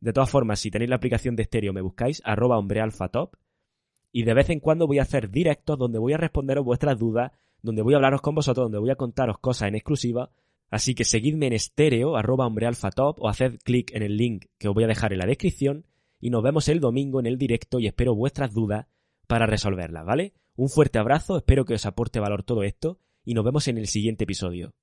De 0.00 0.12
todas 0.12 0.30
formas, 0.30 0.58
si 0.58 0.72
tenéis 0.72 0.90
la 0.90 0.96
aplicación 0.96 1.36
de 1.36 1.44
estéreo, 1.44 1.72
me 1.72 1.82
buscáis 1.82 2.20
arroba 2.24 2.58
hombrealfatop. 2.58 3.36
Y 4.10 4.24
de 4.24 4.34
vez 4.34 4.50
en 4.50 4.58
cuando 4.58 4.88
voy 4.88 4.98
a 4.98 5.02
hacer 5.02 5.30
directos 5.30 5.78
donde 5.78 6.00
voy 6.00 6.14
a 6.14 6.16
responderos 6.16 6.64
vuestras 6.64 6.98
dudas, 6.98 7.30
donde 7.62 7.82
voy 7.82 7.94
a 7.94 7.96
hablaros 7.96 8.20
con 8.20 8.34
vosotros, 8.34 8.64
donde 8.64 8.78
voy 8.78 8.90
a 8.90 8.96
contaros 8.96 9.38
cosas 9.38 9.68
en 9.68 9.74
exclusiva. 9.74 10.30
Así 10.70 10.94
que 10.94 11.04
seguidme 11.04 11.46
en 11.46 11.54
estéreo, 11.54 12.16
arroba 12.16 12.46
hombrealfatop, 12.46 13.20
o 13.20 13.28
haced 13.28 13.58
clic 13.64 13.92
en 13.94 14.02
el 14.02 14.16
link 14.16 14.46
que 14.58 14.68
os 14.68 14.74
voy 14.74 14.84
a 14.84 14.88
dejar 14.88 15.12
en 15.12 15.18
la 15.18 15.26
descripción. 15.26 15.86
Y 16.20 16.30
nos 16.30 16.42
vemos 16.42 16.68
el 16.68 16.80
domingo 16.80 17.20
en 17.20 17.26
el 17.26 17.38
directo 17.38 17.78
y 17.78 17.86
espero 17.86 18.14
vuestras 18.14 18.52
dudas 18.52 18.86
para 19.26 19.46
resolverlas, 19.46 20.04
¿vale? 20.04 20.34
Un 20.56 20.68
fuerte 20.68 20.98
abrazo, 20.98 21.36
espero 21.36 21.64
que 21.64 21.74
os 21.74 21.86
aporte 21.86 22.18
valor 22.18 22.42
todo 22.42 22.64
esto 22.64 22.98
y 23.24 23.34
nos 23.34 23.44
vemos 23.44 23.68
en 23.68 23.78
el 23.78 23.86
siguiente 23.86 24.24
episodio. 24.24 24.74